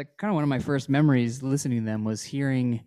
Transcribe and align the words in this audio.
like 0.00 0.16
kind 0.16 0.30
of 0.30 0.34
one 0.34 0.42
of 0.42 0.48
my 0.48 0.58
first 0.58 0.88
memories 0.88 1.42
listening 1.42 1.80
to 1.80 1.84
them 1.84 2.04
was 2.04 2.22
hearing 2.22 2.80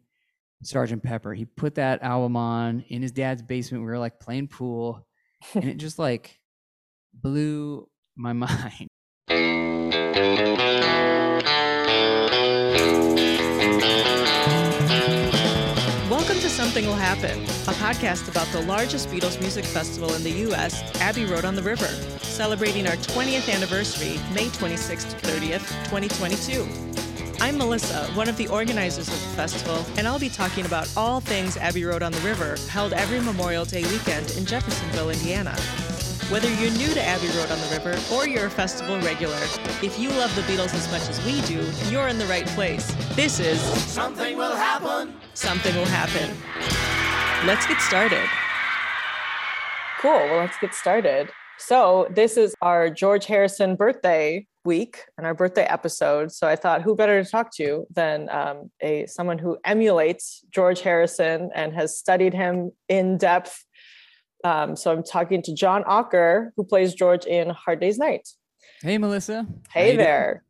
Sergeant 0.63 1.03
Pepper. 1.03 1.31
He 1.35 1.45
put 1.45 1.75
that 1.75 2.01
album 2.01 2.35
on 2.35 2.83
in 2.87 3.03
his 3.03 3.11
dad's 3.11 3.43
basement. 3.43 3.83
We 3.83 3.89
were 3.91 3.99
like 3.99 4.19
playing 4.19 4.47
pool, 4.47 5.05
and 5.53 5.65
it 5.65 5.77
just 5.77 5.99
like 5.99 6.39
blew 7.13 7.87
my 8.15 8.33
mind. 8.33 8.87
Welcome 16.09 16.39
to 16.39 16.49
Something 16.49 16.87
Will 16.87 16.95
Happen, 16.95 17.43
a 17.43 17.75
podcast 17.77 18.27
about 18.27 18.47
the 18.47 18.61
largest 18.61 19.09
Beatles 19.09 19.39
music 19.39 19.65
festival 19.65 20.11
in 20.15 20.23
the 20.23 20.31
U.S., 20.31 20.81
Abbey 20.99 21.25
Road 21.25 21.45
on 21.45 21.53
the 21.53 21.61
River, 21.61 21.85
celebrating 22.23 22.87
our 22.87 22.95
20th 22.95 23.53
anniversary, 23.53 24.19
May 24.33 24.47
26th 24.47 25.11
to 25.11 25.27
30th, 25.27 25.83
2022. 25.91 27.02
I'm 27.41 27.57
Melissa, 27.57 28.05
one 28.13 28.29
of 28.29 28.37
the 28.37 28.47
organizers 28.47 29.07
of 29.07 29.13
the 29.13 29.35
festival, 29.35 29.85
and 29.97 30.07
I'll 30.07 30.19
be 30.19 30.29
talking 30.29 30.65
about 30.65 30.91
all 30.95 31.19
things 31.19 31.57
Abbey 31.57 31.83
Road 31.83 32.03
on 32.03 32.11
the 32.11 32.19
River, 32.19 32.55
held 32.69 32.93
every 32.93 33.19
Memorial 33.19 33.65
Day 33.65 33.83
weekend 33.83 34.31
in 34.37 34.45
Jeffersonville, 34.45 35.09
Indiana. 35.09 35.55
Whether 36.29 36.49
you're 36.55 36.71
new 36.71 36.93
to 36.93 37.03
Abbey 37.03 37.27
Road 37.37 37.51
on 37.51 37.59
the 37.59 37.69
River 37.71 38.15
or 38.15 38.27
you're 38.27 38.45
a 38.45 38.49
festival 38.49 38.99
regular, 39.01 39.37
if 39.81 39.99
you 39.99 40.09
love 40.09 40.33
the 40.35 40.41
Beatles 40.43 40.73
as 40.73 40.89
much 40.91 41.09
as 41.09 41.23
we 41.25 41.41
do, 41.41 41.63
you're 41.91 42.07
in 42.07 42.17
the 42.17 42.25
right 42.25 42.45
place. 42.47 42.93
This 43.15 43.39
is 43.39 43.59
Something 43.61 44.37
will 44.37 44.55
happen. 44.55 45.13
Something 45.33 45.75
Will 45.75 45.85
Happen. 45.85 46.35
Let's 47.45 47.67
get 47.67 47.81
started. 47.81 48.27
Cool. 49.99 50.11
Well, 50.11 50.37
let's 50.37 50.57
get 50.59 50.73
started. 50.73 51.29
So, 51.57 52.07
this 52.09 52.37
is 52.37 52.55
our 52.61 52.89
George 52.89 53.25
Harrison 53.25 53.75
birthday 53.75 54.47
week 54.65 54.99
and 55.17 55.27
our 55.27 55.33
birthday 55.33 55.63
episode. 55.63 56.31
So, 56.31 56.47
I 56.47 56.55
thought, 56.55 56.81
who 56.81 56.95
better 56.95 57.23
to 57.23 57.29
talk 57.29 57.53
to 57.55 57.85
than 57.93 58.29
um, 58.29 58.71
a 58.81 59.05
someone 59.07 59.37
who 59.37 59.57
emulates 59.65 60.43
George 60.51 60.81
Harrison 60.81 61.49
and 61.53 61.73
has 61.73 61.97
studied 61.97 62.33
him 62.33 62.71
in 62.89 63.17
depth. 63.17 63.65
Um, 64.43 64.75
so, 64.75 64.91
I'm 64.91 65.03
talking 65.03 65.41
to 65.43 65.53
John 65.53 65.83
Auker, 65.83 66.49
who 66.55 66.63
plays 66.63 66.93
George 66.93 67.25
in 67.25 67.49
Hard 67.49 67.79
Day's 67.79 67.97
Night. 67.97 68.27
Hey, 68.81 68.97
Melissa. 68.97 69.47
Hey 69.71 69.87
doing? 69.87 69.97
there. 69.97 70.43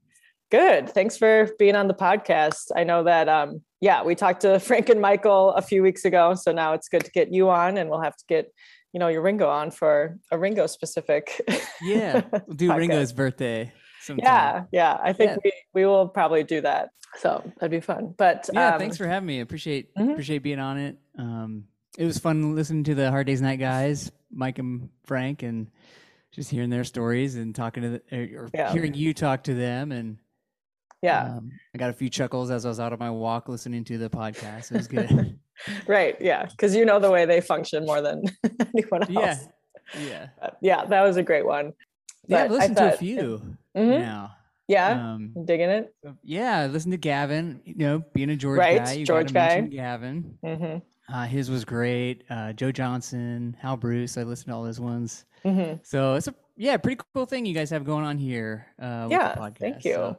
Good. 0.53 0.89
Thanks 0.89 1.17
for 1.17 1.49
being 1.57 1.75
on 1.75 1.87
the 1.87 1.95
podcast. 1.95 2.71
I 2.75 2.83
know 2.83 3.03
that, 3.05 3.27
um, 3.27 3.61
yeah, 3.81 4.03
we 4.03 4.13
talked 4.13 4.41
to 4.41 4.59
Frank 4.59 4.89
and 4.89 5.01
Michael 5.01 5.51
a 5.53 5.61
few 5.61 5.81
weeks 5.81 6.05
ago. 6.05 6.35
So 6.35 6.51
now 6.51 6.73
it's 6.73 6.89
good 6.89 7.03
to 7.05 7.11
get 7.11 7.33
you 7.33 7.49
on, 7.49 7.77
and 7.77 7.89
we'll 7.89 8.01
have 8.01 8.15
to 8.15 8.23
get, 8.27 8.51
you 8.91 8.99
know, 8.99 9.07
your 9.07 9.23
Ringo 9.23 9.49
on 9.49 9.71
for 9.71 10.17
a 10.31 10.37
Ringo 10.37 10.67
specific. 10.67 11.41
Yeah, 11.81 12.21
we'll 12.31 12.55
do. 12.55 12.73
Ringo's 12.73 13.13
birthday. 13.13 13.73
Sometime. 14.03 14.23
Yeah. 14.25 14.63
Yeah. 14.71 14.97
I 15.01 15.13
think 15.13 15.31
Yeah. 15.31 15.37
we, 15.43 15.81
we 15.81 15.85
will 15.85 16.07
probably 16.07 16.43
do 16.43 16.61
that. 16.61 16.89
So 17.19 17.41
that'd 17.59 17.71
be 17.71 17.79
fun. 17.79 18.13
But 18.17 18.49
Yeah, 18.53 18.73
um, 18.73 18.79
thanks 18.79 18.97
for 18.97 19.07
having 19.07 19.27
me. 19.27 19.39
Appreciate 19.39 19.93
Mhm. 19.95 20.11
appreciate 20.11 20.39
being 20.39 20.59
on 20.59 20.77
it. 20.77 20.97
Um, 21.17 21.65
it 21.97 22.05
was 22.05 22.17
fun 22.17 22.55
listening 22.55 22.83
to 22.85 22.95
the 22.95 23.09
Hard 23.11 23.27
Days 23.27 23.41
Night 23.41 23.59
guys, 23.59 24.11
Mike 24.31 24.57
and 24.59 24.89
Frank, 25.05 25.43
and 25.43 25.69
just 26.31 26.49
hearing 26.49 26.69
their 26.71 26.83
stories 26.83 27.35
and 27.35 27.53
talking 27.53 27.83
to 27.83 27.89
the, 27.89 28.01
or 28.11 28.43
or 28.45 28.49
Yeah. 28.53 28.71
hearing 28.73 28.93
you 28.95 29.13
talk 29.13 29.43
to 29.43 29.53
them. 29.53 29.91
And 29.91 30.17
yeah. 31.03 31.35
um, 31.37 31.51
I 31.75 31.77
got 31.77 31.91
a 31.91 31.93
few 31.93 32.09
chuckles 32.09 32.49
as 32.49 32.65
I 32.65 32.69
was 32.69 32.79
out 32.79 32.93
on 32.93 32.99
my 32.99 33.11
walk 33.11 33.47
listening 33.47 33.83
to 33.85 33.97
the 33.99 34.09
podcast. 34.09 34.71
It 34.71 34.77
was 34.77 34.87
good. 34.87 35.39
Right. 35.87 36.17
Yeah. 36.19 36.47
Because 36.47 36.75
you 36.75 36.83
know 36.83 36.99
the 36.99 37.11
way 37.11 37.25
they 37.25 37.39
function 37.39 37.85
more 37.85 38.01
than 38.01 38.23
anyone 38.75 39.03
else. 39.03 39.11
yeah, 39.11 39.37
yeah, 40.01 40.27
But 40.41 40.57
yeah. 40.61 40.83
That 40.85 41.03
was 41.03 41.15
a 41.15 41.21
great 41.21 41.45
one. 41.45 41.73
yeah. 42.25 42.45
I've 42.45 42.49
But 42.49 42.55
listened 42.55 42.77
to 42.77 42.87
a 42.87 42.89
thought- 42.89 42.99
few 42.99 43.57
Mhm. 43.75 43.99
now. 43.99 44.35
Yeah. 44.67 45.13
Um, 45.13 45.33
Digging 45.45 45.69
it. 45.69 45.93
yeah, 46.23 46.59
I 46.59 46.67
listened 46.67 46.93
to 46.93 46.97
Gavin. 46.97 47.61
You 47.65 47.75
know, 47.75 48.03
being 48.13 48.29
a 48.29 48.35
George 48.35 48.59
Right, 48.59 48.77
guy, 48.83 48.93
you 48.93 49.05
George 49.05 49.33
guy. 49.33 49.61
Gavin. 49.61 50.37
hmm 50.43 50.77
Uh, 51.13 51.25
his 51.25 51.49
was 51.49 51.65
great. 51.65 52.23
Uh, 52.29 52.53
Joe 52.53 52.71
Johnson, 52.71 53.57
Hal 53.59 53.75
Bruce. 53.75 54.17
I 54.17 54.23
listened 54.23 54.47
to 54.47 54.55
all 54.55 54.63
his 54.65 54.79
ones. 54.79 55.25
hmm 55.43 55.73
So 55.83 56.15
it's 56.15 56.27
a 56.27 56.35
yeah, 56.55 56.77
pretty 56.77 57.01
cool 57.13 57.25
thing 57.25 57.45
you 57.45 57.53
guys 57.53 57.69
have 57.71 57.83
going 57.83 58.05
on 58.05 58.17
here. 58.17 58.67
Uh, 58.79 59.07
with 59.09 59.09
the 59.09 59.15
Yeah. 59.15 59.35
podcast. 59.35 59.59
Thank 59.59 59.85
you. 59.85 59.93
So 59.95 60.17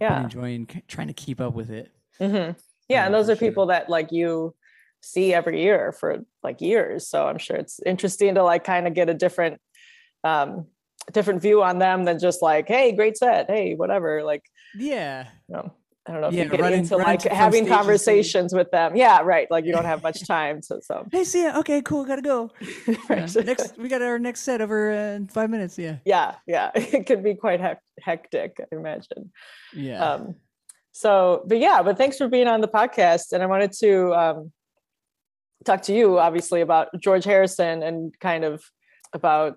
yeah. 0.00 0.22
enjoying 0.22 0.66
trying 0.88 1.08
to 1.08 1.12
keep 1.14 1.40
up 1.40 1.52
with 1.54 1.70
it. 1.70 1.90
hmm 2.18 2.24
Yeah, 2.34 2.52
Yeah, 2.88 3.06
and 3.06 3.14
those 3.14 3.28
are 3.28 3.36
sure. 3.36 3.48
people 3.48 3.66
that 3.66 3.88
like 3.90 4.10
you 4.10 4.54
see 5.02 5.34
every 5.34 5.62
year 5.62 5.92
for 5.92 6.24
like 6.42 6.60
years. 6.62 7.08
So 7.08 7.26
I'm 7.26 7.38
sure 7.38 7.56
it's 7.56 7.78
interesting 7.84 8.36
to 8.36 8.42
like 8.42 8.64
kind 8.64 8.86
of 8.86 8.94
get 8.94 9.10
a 9.10 9.14
different 9.14 9.60
um 10.24 10.66
different 11.12 11.42
view 11.42 11.62
on 11.62 11.78
them 11.78 12.04
than 12.04 12.18
just 12.18 12.42
like, 12.42 12.68
hey, 12.68 12.92
great 12.92 13.16
set, 13.16 13.50
hey, 13.50 13.74
whatever. 13.74 14.22
Like, 14.22 14.42
Yeah, 14.78 15.26
you 15.48 15.56
know, 15.56 15.72
I 16.06 16.12
don't 16.12 16.20
know 16.20 16.28
if 16.28 16.34
Yeah, 16.34 16.44
you 16.44 16.50
get 16.50 16.60
running- 16.60 16.78
into 16.80 16.96
running 16.96 17.06
like 17.06 17.22
having 17.22 17.66
conversations 17.66 18.52
with 18.54 18.70
them. 18.70 18.96
Yeah, 18.96 19.20
right. 19.22 19.50
Like 19.50 19.64
you 19.64 19.72
don't 19.72 19.84
have 19.84 20.02
much 20.02 20.26
time. 20.26 20.62
So 20.62 20.80
so 20.82 21.06
Hey, 21.12 21.24
see 21.24 21.42
ya. 21.44 21.58
Okay, 21.60 21.82
cool. 21.82 22.04
Gotta 22.04 22.22
go. 22.22 22.50
Yeah, 23.10 23.26
next, 23.44 23.76
we 23.78 23.88
got 23.88 24.02
our 24.02 24.18
next 24.18 24.40
set 24.40 24.60
over 24.60 24.90
uh, 24.92 25.16
in 25.16 25.26
five 25.28 25.50
minutes. 25.50 25.78
Yeah, 25.78 25.96
yeah, 26.04 26.36
yeah. 26.46 26.70
It 26.74 27.06
could 27.06 27.22
be 27.22 27.34
quite 27.34 27.60
hectic, 28.00 28.56
I 28.60 28.74
imagine. 28.74 29.32
yeah. 29.74 30.02
um 30.04 30.34
so 30.94 31.42
but 31.46 31.56
yeah 31.58 31.82
but 31.82 31.96
thanks 31.96 32.18
for 32.18 32.28
being 32.28 32.46
on 32.46 32.60
the 32.60 32.68
podcast 32.68 33.32
and 33.32 33.42
i 33.42 33.46
wanted 33.46 33.72
to 33.72 34.12
um 34.14 34.52
talk 35.64 35.80
to 35.80 35.94
you 35.94 36.18
obviously 36.18 36.60
about 36.60 36.88
george 37.00 37.24
harrison 37.24 37.82
and 37.82 38.12
kind 38.20 38.44
of 38.44 38.62
about 39.14 39.56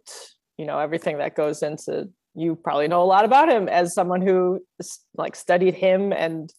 you 0.57 0.65
know 0.65 0.79
everything 0.79 1.17
that 1.17 1.35
goes 1.35 1.63
into 1.63 2.09
you 2.35 2.55
probably 2.55 2.87
know 2.87 3.01
a 3.01 3.05
lot 3.05 3.25
about 3.25 3.49
him 3.49 3.67
as 3.69 3.93
someone 3.93 4.21
who 4.21 4.59
like 5.15 5.35
studied 5.35 5.73
him 5.73 6.11
and 6.11 6.53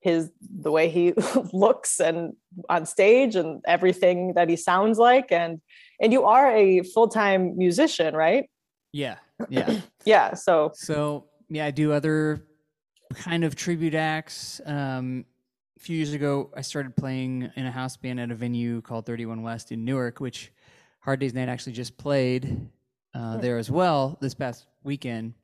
his 0.00 0.30
the 0.60 0.70
way 0.70 0.88
he 0.88 1.12
looks 1.52 2.00
and 2.00 2.34
on 2.68 2.86
stage 2.86 3.34
and 3.34 3.60
everything 3.66 4.34
that 4.34 4.48
he 4.48 4.56
sounds 4.56 4.98
like 4.98 5.32
and 5.32 5.60
and 6.00 6.12
you 6.12 6.24
are 6.24 6.54
a 6.54 6.82
full-time 6.82 7.56
musician 7.56 8.14
right 8.14 8.48
yeah, 8.92 9.16
yeah. 9.50 9.80
yeah 10.04 10.34
so 10.34 10.72
So 10.74 11.26
yeah, 11.48 11.66
I 11.66 11.70
do 11.70 11.92
other 11.92 12.46
kind 13.14 13.44
of 13.44 13.54
tribute 13.54 13.94
acts. 13.94 14.60
Um, 14.64 15.24
a 15.76 15.80
few 15.80 15.96
years 15.96 16.12
ago, 16.12 16.50
I 16.56 16.62
started 16.62 16.96
playing 16.96 17.50
in 17.56 17.66
a 17.66 17.70
house 17.70 17.96
band 17.96 18.18
at 18.18 18.30
a 18.30 18.34
venue 18.34 18.80
called 18.80 19.06
31 19.06 19.42
West 19.42 19.70
in 19.70 19.84
Newark, 19.84 20.20
which 20.20 20.50
Hard 21.00 21.20
Days 21.20 21.34
Night 21.34 21.48
actually 21.48 21.74
just 21.74 21.96
played 21.96 22.68
uh, 23.16 23.36
there 23.38 23.58
as 23.58 23.70
well 23.70 24.18
this 24.20 24.34
past 24.34 24.66
weekend. 24.84 25.34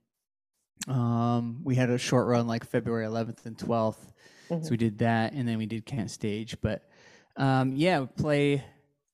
Um, 0.88 1.60
we 1.64 1.74
had 1.74 1.90
a 1.90 1.98
short 1.98 2.26
run 2.26 2.46
like 2.46 2.64
February 2.66 3.06
11th 3.06 3.46
and 3.46 3.56
12th, 3.56 4.12
Mhm. 4.50 4.64
so 4.64 4.70
we 4.70 4.76
did 4.76 4.98
that, 4.98 5.32
and 5.32 5.46
then 5.46 5.58
we 5.58 5.66
did 5.66 5.86
Kent 5.86 6.10
Stage. 6.10 6.56
But 6.60 6.88
um, 7.36 7.72
yeah, 7.74 8.00
we 8.00 8.06
play 8.08 8.64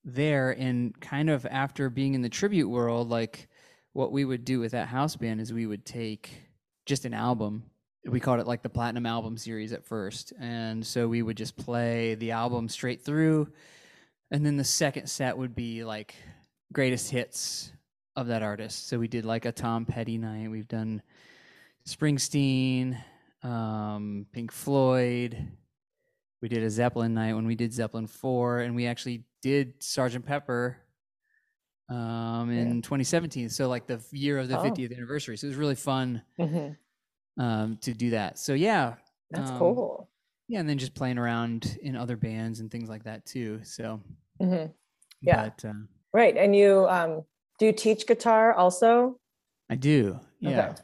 there, 0.03 0.51
and 0.51 0.99
kind 0.99 1.29
of 1.29 1.45
after 1.45 1.89
being 1.89 2.15
in 2.15 2.21
the 2.21 2.29
tribute 2.29 2.67
world, 2.69 3.09
like 3.09 3.47
what 3.93 4.11
we 4.11 4.25
would 4.25 4.43
do 4.45 4.59
with 4.59 4.71
that 4.71 4.87
house 4.87 5.15
band 5.15 5.39
is 5.41 5.53
we 5.53 5.65
would 5.67 5.85
take 5.85 6.29
just 6.85 7.05
an 7.05 7.13
album. 7.13 7.63
We 8.05 8.19
called 8.19 8.39
it 8.39 8.47
like 8.47 8.63
the 8.63 8.69
platinum 8.69 9.05
album 9.05 9.37
series 9.37 9.73
at 9.73 9.85
first. 9.85 10.33
And 10.39 10.85
so 10.85 11.07
we 11.07 11.21
would 11.21 11.37
just 11.37 11.57
play 11.57 12.15
the 12.15 12.31
album 12.31 12.67
straight 12.69 13.03
through. 13.03 13.51
And 14.31 14.45
then 14.45 14.57
the 14.57 14.63
second 14.63 15.07
set 15.07 15.37
would 15.37 15.53
be 15.53 15.83
like 15.83 16.15
greatest 16.71 17.11
hits 17.11 17.71
of 18.19 18.27
that 18.27 18.43
artist. 18.43 18.87
So 18.87 18.99
we 18.99 19.07
did 19.07 19.25
like 19.25 19.45
a 19.45 19.51
Tom 19.51 19.85
Petty 19.85 20.17
night. 20.17 20.49
We've 20.49 20.67
done 20.67 21.01
Springsteen, 21.87 22.97
um, 23.43 24.25
Pink 24.31 24.51
Floyd. 24.51 25.37
We 26.41 26.49
did 26.49 26.63
a 26.63 26.69
Zeppelin 26.69 27.13
night 27.13 27.33
when 27.33 27.45
we 27.47 27.55
did 27.55 27.73
Zeppelin 27.73 28.07
4. 28.07 28.59
And 28.59 28.75
we 28.75 28.85
actually 28.87 29.23
did 29.41 29.81
Sergeant 29.81 30.25
Pepper 30.25 30.77
um, 31.89 32.49
in 32.51 32.75
Yeah. 32.75 32.81
2017. 32.81 33.49
So 33.49 33.67
like 33.67 33.87
the 33.87 33.99
year 34.11 34.37
of 34.37 34.47
the 34.47 34.59
Oh. 34.59 34.63
50th 34.63 34.95
anniversary. 34.95 35.37
So 35.37 35.47
it 35.47 35.49
was 35.49 35.57
really 35.57 35.75
fun 35.75 36.21
Mhm. 36.37 36.77
um, 37.37 37.77
to 37.77 37.93
do 37.93 38.11
that. 38.11 38.37
So 38.37 38.53
yeah, 38.53 38.95
that's 39.31 39.49
um, 39.51 39.57
cool 39.57 40.09
Yeah, 40.47 40.59
and 40.59 40.69
then 40.69 40.77
just 40.77 40.93
playing 40.95 41.17
around 41.17 41.77
in 41.81 41.95
other 41.95 42.15
bands 42.17 42.59
and 42.59 42.69
things 42.71 42.89
like 42.89 43.03
that 43.05 43.25
too. 43.25 43.63
So 43.63 44.01
hmm 44.39 44.65
Yeah. 45.21 45.49
but 45.49 45.65
uh, 45.65 45.73
Right. 46.13 46.35
And 46.37 46.55
you 46.55 46.87
um 46.89 47.23
do 47.59 47.65
you 47.67 47.73
teach 47.73 48.07
guitar 48.07 48.53
also? 48.53 49.19
I 49.69 49.75
do. 49.75 50.19
Yeah. 50.39 50.69
Okay. 50.71 50.81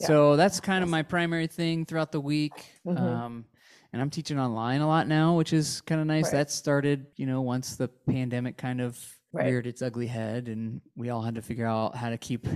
Yeah. 0.00 0.06
So 0.08 0.36
that's 0.36 0.60
kind 0.60 0.82
of 0.82 0.90
my 0.90 1.02
primary 1.02 1.46
thing 1.46 1.84
throughout 1.84 2.10
the 2.12 2.20
week. 2.20 2.64
Mhm. 2.86 2.98
Um, 2.98 3.44
and 3.92 4.02
I'm 4.02 4.10
teaching 4.10 4.40
online 4.40 4.80
a 4.80 4.88
lot 4.88 5.06
now, 5.06 5.36
which 5.36 5.52
is 5.52 5.80
kind 5.82 6.00
of 6.00 6.06
nice. 6.08 6.24
Right. 6.24 6.32
That 6.32 6.50
started, 6.50 7.06
you 7.16 7.26
know, 7.26 7.42
once 7.42 7.76
the 7.76 7.88
pandemic 7.88 8.56
kind 8.56 8.80
of 8.80 8.98
Right. 9.32 9.46
reared 9.46 9.66
its 9.66 9.82
ugly 9.82 10.06
head, 10.08 10.48
and 10.48 10.80
we 10.96 11.10
all 11.10 11.22
had 11.22 11.34
to 11.36 11.42
figure 11.42 11.66
out 11.66 11.96
how 11.96 12.10
to 12.10 12.18
keep 12.18 12.46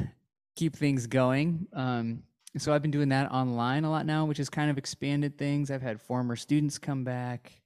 keep 0.56 0.74
things 0.74 1.06
going. 1.06 1.68
Um, 1.72 2.24
so 2.56 2.72
I've 2.74 2.82
been 2.82 2.90
doing 2.90 3.10
that 3.10 3.30
online 3.30 3.84
a 3.84 3.90
lot 3.90 4.06
now, 4.06 4.24
which 4.26 4.38
has 4.38 4.48
kind 4.50 4.70
of 4.70 4.78
expanded 4.78 5.38
things. 5.38 5.70
I've 5.70 5.82
had 5.82 6.00
former 6.00 6.34
students 6.34 6.78
come 6.78 7.04
back 7.04 7.62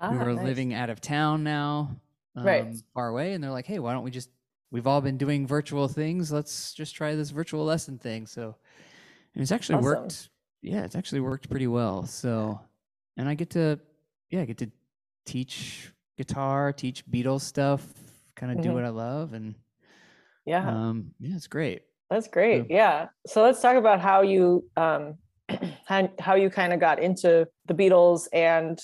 who 0.00 0.18
Ah, 0.18 0.24
are 0.24 0.34
nice. 0.34 0.44
living 0.44 0.74
out 0.74 0.90
of 0.90 1.00
town 1.00 1.44
now, 1.44 1.96
um, 2.34 2.44
Right. 2.44 2.74
far 2.92 3.08
away, 3.08 3.32
and 3.32 3.42
they're 3.42 3.50
like, 3.50 3.66
"Hey, 3.66 3.78
why 3.78 3.92
don't 3.94 4.04
we 4.04 4.10
just? 4.10 4.28
We've 4.72 4.86
all 4.88 5.00
been 5.00 5.18
doing 5.18 5.46
virtual 5.46 5.86
things. 5.86 6.32
Let's 6.32 6.72
just 6.74 6.94
try 6.96 7.14
this 7.14 7.30
virtual 7.30 7.64
lesson 7.64 7.98
thing." 7.98 8.26
So, 8.26 8.56
and 9.34 9.42
it's 9.42 9.52
actually 9.52 9.76
Awesome. 9.76 9.84
worked 10.02 10.28
yeah, 10.62 10.84
it's 10.84 10.94
actually 10.96 11.20
worked 11.20 11.50
pretty 11.50 11.66
well. 11.66 12.06
So, 12.06 12.60
and 13.16 13.28
I 13.28 13.34
get 13.34 13.50
to, 13.50 13.80
yeah, 14.30 14.42
I 14.42 14.44
get 14.44 14.58
to 14.58 14.70
teach 15.26 15.92
guitar, 16.16 16.72
teach 16.72 17.04
Beatles 17.10 17.40
stuff, 17.40 17.84
kind 18.36 18.52
of 18.52 18.62
do 18.62 18.70
Mhm. 18.70 18.74
what 18.74 18.84
I 18.84 18.90
love, 18.90 19.32
and 19.32 19.56
Yeah. 20.46 20.68
um, 20.68 21.14
yeah, 21.18 21.34
it's 21.34 21.48
great. 21.48 21.82
That's 22.10 22.28
great. 22.28 22.70
Yeah. 22.70 22.76
Yeah. 22.76 23.08
So 23.26 23.42
let's 23.42 23.60
talk 23.60 23.76
about 23.76 24.00
how 24.00 24.22
you 24.22 24.68
um 24.76 25.18
how, 25.86 26.08
how 26.20 26.34
you 26.36 26.48
kind 26.48 26.72
of 26.72 26.78
got 26.80 26.98
into 27.02 27.48
the 27.66 27.74
Beatles 27.74 28.28
and 28.32 28.80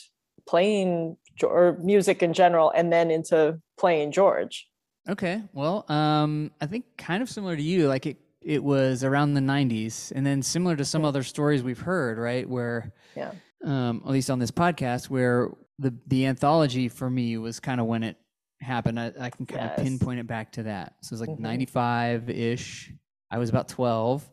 playing 0.47 1.17
or 1.43 1.79
music 1.81 2.23
in 2.23 2.33
general 2.33 2.71
and 2.71 2.93
then 2.93 3.11
into 3.13 3.61
playing 3.79 4.11
George. 4.13 4.69
Okay, 5.09 5.43
well, 5.55 5.91
um, 5.91 6.51
I 6.61 6.67
think 6.67 6.85
kind 6.99 7.23
of 7.23 7.31
similar 7.31 7.57
to 7.57 7.63
you, 7.63 7.89
like 7.89 8.05
it, 8.07 8.19
it 8.43 8.63
was 8.63 9.05
around 9.05 9.35
the 9.35 9.41
'90s, 9.41 10.13
and 10.15 10.25
then 10.27 10.43
similar 10.43 10.77
to 10.77 10.85
some 10.85 11.03
Yeah. 11.03 11.09
other 11.09 11.23
stories 11.23 11.63
we've 11.63 11.81
heard, 11.81 12.19
right? 12.19 12.47
Where, 12.49 12.93
Yeah. 13.17 13.33
um, 13.65 14.03
at 14.05 14.11
least 14.11 14.31
on 14.31 14.39
this 14.39 14.51
podcast, 14.51 15.09
where 15.09 15.49
the 15.79 15.95
the 16.09 16.27
anthology 16.27 16.89
for 16.89 17.09
me 17.09 17.39
was 17.39 17.59
kind 17.59 17.81
of 17.81 17.87
when 17.87 18.03
it 18.03 18.17
happened. 18.61 19.01
I, 19.01 19.13
I 19.19 19.31
can 19.31 19.47
kind 19.47 19.71
of 19.71 19.77
pinpoint 19.77 20.21
it 20.21 20.27
back 20.27 20.53
to 20.53 20.65
that. 20.65 20.97
So 21.03 21.15
it 21.15 21.21
was 21.21 21.21
like 21.23 21.31
Mhm. 21.31 21.41
'95 21.41 22.29
ish. 22.29 22.93
I 23.31 23.39
was 23.39 23.49
about 23.51 23.69
12. 23.69 24.29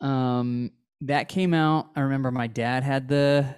Um, 0.00 0.72
that 1.02 1.28
came 1.28 1.52
out. 1.52 1.90
I 1.94 2.00
remember 2.00 2.30
my 2.30 2.46
dad 2.46 2.82
had 2.84 3.06
the 3.08 3.54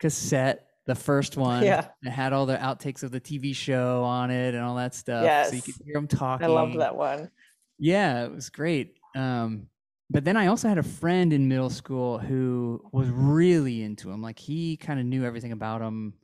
cassette, 0.00 0.67
the 0.88 0.94
first 0.94 1.36
one. 1.36 1.62
Yeah. 1.64 1.88
It 2.02 2.10
had 2.10 2.32
all 2.32 2.46
the 2.46 2.56
outtakes 2.56 3.02
of 3.02 3.10
the 3.10 3.20
TV 3.20 3.54
show 3.54 4.02
on 4.04 4.30
it 4.30 4.54
and 4.54 4.64
all 4.64 4.76
that 4.76 4.94
stuff. 4.94 5.46
So 5.46 5.54
you 5.56 5.62
Yes. 5.62 5.66
could 5.66 5.74
hear 5.84 5.94
them 5.94 6.08
talking. 6.08 6.46
I 6.46 6.50
loved 6.50 6.78
that 6.80 6.96
one. 6.96 7.30
Yeah, 7.78 8.24
it 8.24 8.32
was 8.32 8.48
great. 8.48 8.98
Um, 9.14 9.68
but 10.10 10.24
then 10.24 10.38
I 10.38 10.46
also 10.46 10.66
had 10.66 10.78
a 10.78 10.82
friend 10.82 11.34
in 11.34 11.46
middle 11.46 11.68
school 11.68 12.18
who 12.18 12.82
was 12.90 13.08
really 13.10 13.82
into 13.82 14.10
him. 14.10 14.22
Like 14.22 14.38
he 14.38 14.78
kind 14.78 14.98
of 14.98 15.04
knew 15.04 15.24
everything 15.24 15.52
about 15.52 15.82
him 15.82 16.14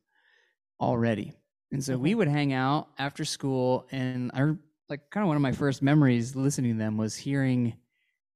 already. 0.81 1.35
And 1.71 1.85
so 1.85 1.99
we 1.99 2.13
Mhm. 2.13 2.17
would 2.17 2.29
hang 2.29 2.53
out 2.55 2.89
after 2.99 3.25
school 3.25 3.87
and 3.91 4.31
I 4.33 4.55
like 4.89 5.11
kind 5.11 5.25
of 5.25 5.29
one 5.29 5.37
of 5.37 5.43
my 5.43 5.53
first 5.53 5.83
memories 5.83 6.35
listening 6.37 6.73
to 6.73 6.79
them 6.79 6.97
was 6.97 7.17
hearing 7.17 7.75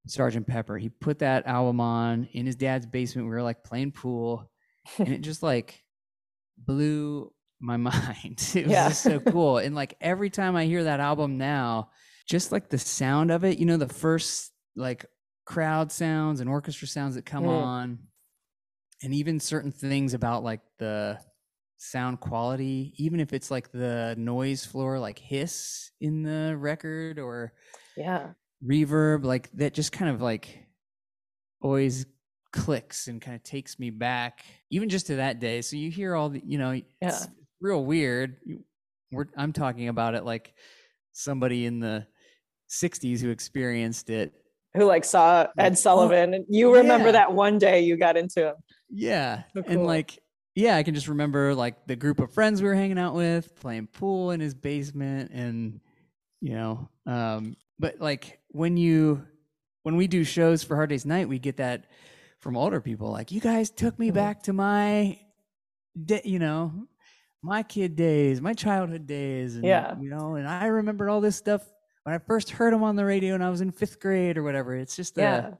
Sergeant 0.06 0.46
Pepper. 0.46 0.76
He 0.78 0.88
put 0.90 1.20
that 1.20 1.46
album 1.46 1.80
on 1.80 2.24
in 2.32 2.46
his 2.46 2.56
dad's 2.56 2.86
basement. 2.86 3.28
We 3.28 3.34
were 3.34 3.42
like 3.42 3.64
playing 3.64 3.92
pool 3.92 4.50
and 4.98 5.08
it 5.08 5.18
just 5.22 5.42
like 5.42 5.84
blew 6.66 7.32
my 7.60 7.76
mind. 7.90 8.52
It 8.54 8.64
was 8.66 8.72
Yeah. 8.72 8.88
just 8.88 9.02
so 9.02 9.20
cool. 9.20 9.58
And 9.58 9.74
like 9.74 9.96
every 10.00 10.30
time 10.30 10.56
I 10.56 10.64
hear 10.66 10.84
that 10.84 11.00
album 11.00 11.38
now, 11.38 11.90
just 12.28 12.52
like 12.52 12.68
the 12.68 12.78
sound 12.78 13.30
of 13.30 13.44
it, 13.44 13.58
you 13.58 13.66
know, 13.66 13.76
the 13.76 13.88
first 13.88 14.52
like 14.76 15.06
crowd 15.44 15.90
sounds 15.90 16.40
and 16.40 16.48
orchestra 16.50 16.86
sounds 16.86 17.14
that 17.14 17.24
come 17.24 17.44
Mm. 17.44 17.48
on, 17.48 17.98
and 19.02 19.14
even 19.14 19.40
certain 19.40 19.72
things 19.72 20.12
about 20.14 20.42
like 20.44 20.60
the 20.78 21.18
sound 21.78 22.20
quality, 22.20 22.92
even 22.96 23.20
if 23.20 23.32
it's 23.32 23.50
like 23.50 23.70
the 23.72 24.14
noise 24.18 24.64
floor, 24.64 24.98
like 24.98 25.18
hiss 25.18 25.90
in 26.00 26.22
the 26.22 26.56
record 26.56 27.18
or 27.18 27.52
Yeah. 27.96 28.30
reverb, 28.64 29.24
like 29.24 29.50
that 29.52 29.72
just 29.74 29.92
kind 29.92 30.10
of 30.14 30.20
like 30.20 30.66
always 31.60 32.06
clicks 32.52 33.08
and 33.08 33.20
kind 33.20 33.36
of 33.36 33.42
takes 33.42 33.78
me 33.78 33.90
back, 33.90 34.44
even 34.70 34.88
just 34.88 35.06
to 35.08 35.16
that 35.16 35.40
day. 35.40 35.62
So 35.62 35.76
you 35.76 35.90
hear 35.90 36.14
all 36.14 36.30
the, 36.30 36.42
you 36.44 36.58
know, 36.58 36.80
it's 37.00 37.28
real 37.60 37.84
weird. 37.84 38.36
We're, 39.10 39.26
I'm 39.36 39.52
talking 39.52 39.88
about 39.88 40.14
it 40.14 40.24
like 40.24 40.54
somebody 41.12 41.66
in 41.66 41.80
the 41.80 42.06
60s 42.70 43.20
who 43.20 43.30
experienced 43.30 44.10
it. 44.10 44.32
Who 44.74 44.84
like 44.84 45.04
saw 45.04 45.40
Like, 45.40 45.50
Ed 45.58 45.72
oh, 45.72 45.74
Sullivan 45.76 46.34
and 46.34 46.44
you 46.48 46.74
remember 46.74 47.06
yeah. 47.06 47.12
that 47.12 47.32
one 47.32 47.58
day 47.58 47.80
you 47.80 47.96
got 47.96 48.16
into 48.16 48.48
him. 48.48 48.54
Yeah. 48.90 49.42
So 49.54 49.62
And 49.66 49.84
like, 49.84 50.18
yeah, 50.54 50.76
I 50.76 50.82
can 50.82 50.94
just 50.94 51.08
remember 51.08 51.54
like 51.54 51.86
the 51.86 51.96
group 51.96 52.20
of 52.20 52.32
friends 52.32 52.62
we 52.62 52.68
were 52.68 52.74
hanging 52.74 52.98
out 52.98 53.14
with 53.14 53.54
playing 53.56 53.86
pool 53.88 54.30
in 54.30 54.40
his 54.40 54.54
basement 54.54 55.30
and, 55.32 55.80
you 56.40 56.52
know, 56.54 56.88
um, 57.06 57.56
but 57.78 58.00
like 58.00 58.40
when 58.48 58.76
you, 58.76 59.24
when 59.82 59.96
we 59.96 60.06
do 60.06 60.24
shows 60.24 60.62
for 60.62 60.74
Hard 60.74 60.90
Days 60.90 61.06
Night, 61.06 61.28
we 61.28 61.38
get 61.38 61.56
that 61.58 61.86
from 62.40 62.56
older 62.56 62.80
people 62.80 63.10
like, 63.10 63.32
you 63.32 63.40
guys 63.40 63.70
took 63.70 63.98
me 63.98 64.10
Mhm. 64.10 64.14
back 64.14 64.42
to 64.44 64.52
my, 64.52 65.18
you 66.24 66.38
know, 66.38 66.86
my 67.42 67.62
kid 67.62 67.96
days, 67.96 68.40
my 68.40 68.52
childhood 68.54 69.06
days. 69.06 69.54
And, 69.56 69.64
Yeah. 69.64 69.98
You 69.98 70.10
know, 70.10 70.34
and 70.36 70.46
I 70.48 70.66
remember 70.66 71.08
all 71.08 71.20
this 71.20 71.36
stuff 71.36 71.62
when 72.04 72.14
I 72.14 72.18
first 72.18 72.50
heard 72.50 72.72
him 72.72 72.82
on 72.82 72.96
the 72.96 73.04
radio 73.04 73.34
and 73.34 73.42
I 73.44 73.50
was 73.50 73.60
in 73.60 73.70
fifth 73.72 74.00
grade 74.00 74.36
or 74.38 74.42
whatever. 74.42 74.74
It's 74.76 74.96
just 74.96 75.18
a, 75.18 75.20
Yeah. 75.20 75.54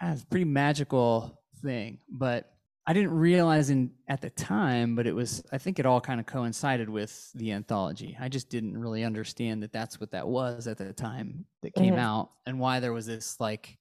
Ah, 0.00 0.12
a 0.14 0.26
pretty 0.30 0.46
magical 0.46 1.36
thing 1.62 1.98
but 2.08 2.54
i 2.86 2.94
didn't 2.94 3.10
realize 3.10 3.68
in 3.68 3.92
at 4.08 4.22
the 4.22 4.30
time 4.30 4.96
but 4.96 5.06
it 5.06 5.12
was 5.14 5.44
i 5.52 5.58
think 5.58 5.78
it 5.78 5.84
all 5.84 6.00
kind 6.00 6.18
of 6.18 6.24
coincided 6.24 6.88
with 6.88 7.30
the 7.34 7.52
anthology 7.52 8.16
i 8.18 8.26
just 8.26 8.48
didn't 8.48 8.78
really 8.78 9.04
understand 9.04 9.62
that 9.62 9.70
that's 9.72 10.00
what 10.00 10.10
that 10.12 10.26
was 10.26 10.66
at 10.66 10.78
the 10.78 10.90
time 10.94 11.44
that 11.60 11.74
came 11.74 11.92
Mhm. 11.96 11.98
out 11.98 12.30
and 12.46 12.58
why 12.58 12.80
there 12.80 12.94
was 12.94 13.04
this 13.04 13.38
like 13.38 13.76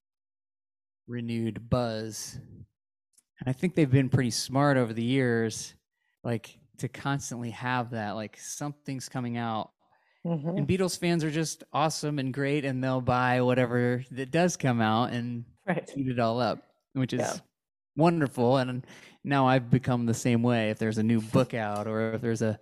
renewed 1.09 1.69
buzz 1.69 2.39
and 3.39 3.47
i 3.47 3.51
think 3.51 3.73
they've 3.75 3.91
been 3.91 4.09
pretty 4.09 4.29
smart 4.31 4.77
over 4.77 4.93
the 4.93 5.03
years 5.03 5.73
like 6.23 6.57
to 6.77 6.87
constantly 6.87 7.49
have 7.49 7.89
that 7.91 8.11
like 8.11 8.37
something's 8.37 9.09
coming 9.09 9.35
out 9.37 9.71
Mhm. 10.25 10.57
and 10.57 10.67
beatles 10.67 10.99
fans 10.99 11.23
are 11.23 11.31
just 11.31 11.63
awesome 11.73 12.19
and 12.19 12.33
great 12.33 12.63
and 12.65 12.83
they'll 12.83 12.99
buy 13.01 13.41
whatever 13.41 14.03
that 14.11 14.31
does 14.31 14.55
come 14.57 14.81
out 14.81 15.11
and 15.13 15.45
Right. 15.65 15.89
eat 15.95 16.07
it 16.09 16.19
all 16.19 16.41
up, 16.41 16.61
which 16.93 17.13
is 17.13 17.21
Yeah. 17.21 17.33
wonderful. 17.95 18.57
And 18.57 18.85
now 19.23 19.47
I've 19.47 19.69
become 19.69 20.05
the 20.07 20.13
same 20.13 20.41
way. 20.43 20.71
If 20.71 20.77
there's 20.79 20.97
a 20.97 21.03
new 21.03 21.21
book 21.21 21.53
out 21.53 21.87
or 21.87 22.13
if 22.15 22.21
there's 22.21 22.41
a 22.41 22.59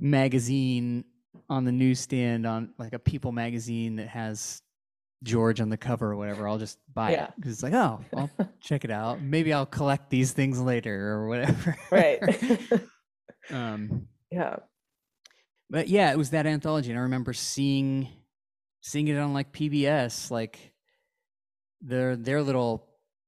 magazine 0.00 1.04
on 1.48 1.64
the 1.64 1.72
newsstand 1.72 2.46
on 2.46 2.74
like 2.78 2.92
a 2.92 2.98
People 2.98 3.30
magazine 3.32 3.96
that 3.96 4.08
has 4.08 4.62
George 5.24 5.60
on 5.60 5.68
the 5.68 5.76
cover 5.76 6.12
or 6.12 6.16
whatever, 6.16 6.46
I'll 6.48 6.58
just 6.58 6.78
buy 6.94 7.12
Yeah. 7.12 7.24
it 7.24 7.32
because 7.36 7.52
it's 7.52 7.62
like, 7.62 7.72
oh, 7.74 8.00
I'll 8.16 8.30
check 8.60 8.84
it 8.84 8.90
out. 8.90 9.20
Maybe 9.20 9.52
I'll 9.52 9.66
collect 9.66 10.10
these 10.10 10.32
things 10.32 10.60
later 10.60 11.08
or 11.12 11.28
whatever. 11.28 11.76
Right. 11.90 12.20
um, 13.50 14.06
yeah. 14.30 14.56
but 15.70 15.88
yeah, 15.88 16.12
it 16.12 16.18
was 16.18 16.30
that 16.30 16.46
anthology, 16.46 16.90
and 16.90 16.98
I 16.98 17.02
remember 17.02 17.32
seeing 17.32 18.08
seeing 18.80 19.08
it 19.08 19.18
on 19.18 19.32
like 19.34 19.52
PBS, 19.52 20.30
like 20.30 20.72
their 21.80 22.16
their 22.16 22.42
little 22.42 22.86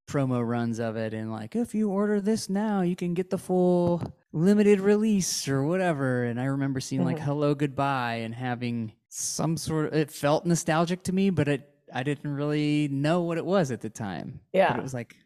promo 0.08 0.46
runs 0.46 0.78
of 0.78 0.96
it, 0.96 1.12
and 1.14 1.30
like 1.32 1.56
if 1.56 1.74
you 1.74 1.90
order 1.90 2.20
this 2.20 2.48
now, 2.48 2.82
you 2.82 2.96
can 2.96 3.14
get 3.14 3.30
the 3.30 3.38
full 3.38 4.14
limited 4.32 4.80
release 4.80 5.48
or 5.48 5.64
whatever. 5.64 6.24
And 6.24 6.40
I 6.40 6.44
remember 6.44 6.78
seeing 6.80 7.04
like 7.04 7.16
Mhm. 7.18 7.22
Hello 7.24 7.54
Goodbye 7.54 8.16
and 8.16 8.34
having 8.34 8.92
some 9.08 9.56
sort 9.56 9.86
of 9.86 9.94
it 9.94 10.10
felt 10.12 10.46
nostalgic 10.46 11.02
to 11.04 11.12
me, 11.12 11.30
but 11.30 11.48
it 11.48 11.68
I 11.92 12.02
didn't 12.02 12.32
really 12.34 12.88
know 12.88 13.22
what 13.22 13.38
it 13.38 13.44
was 13.44 13.70
at 13.70 13.80
the 13.80 13.90
time. 13.90 14.40
But 14.52 14.58
Yeah. 14.58 14.76
it 14.76 14.82
was 14.82 14.94
like 14.94 15.16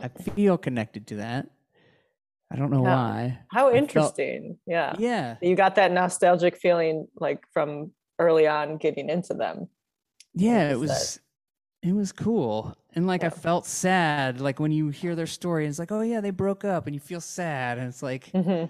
I 0.00 0.08
feel 0.08 0.56
connected 0.58 1.06
to 1.08 1.16
that. 1.16 1.48
I 2.50 2.56
don't 2.56 2.70
know 2.70 2.82
Yeah. 2.84 2.94
why. 2.96 3.38
How 3.50 3.68
I 3.68 3.72
felt- 3.72 3.82
interesting. 3.82 4.58
yeah. 4.66 4.94
Yeah. 4.98 5.36
You 5.42 5.54
got 5.56 5.74
that 5.76 5.92
nostalgic 5.92 6.56
feeling 6.56 7.06
like 7.16 7.44
from 7.52 7.92
early 8.18 8.46
on 8.46 8.76
getting 8.76 9.08
into 9.08 9.34
them. 9.34 9.68
yeah 10.34 10.70
it 10.70 10.78
was 10.78 11.18
it 11.82 11.92
was 11.92 12.12
cool 12.12 12.76
and 12.94 13.04
like 13.06 13.24
i 13.24 13.30
felt 13.30 13.66
sad 13.66 14.40
like 14.40 14.60
when 14.60 14.70
you 14.70 14.90
hear 14.90 15.16
their 15.16 15.26
story 15.26 15.66
it's 15.66 15.78
like 15.80 15.90
oh 15.90 16.02
yeah 16.02 16.20
they 16.20 16.30
broke 16.30 16.64
up 16.64 16.86
and 16.86 16.94
you 16.94 17.00
feel 17.00 17.20
sad 17.20 17.78
and 17.78 17.88
it's 17.88 18.00
like 18.02 18.30
Mhm. 18.32 18.68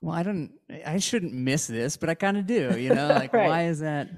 well 0.00 0.14
i 0.14 0.22
don't 0.22 0.52
i 0.86 0.96
shouldn't 0.98 1.34
miss 1.34 1.66
this 1.66 1.96
but 1.98 2.08
i 2.08 2.14
kind 2.14 2.38
of 2.38 2.46
do 2.46 2.78
you 2.80 2.94
know 2.94 3.08
like 3.22 3.32
Right. 3.34 3.48
why 3.48 3.64
is 3.66 3.80
that 3.80 4.08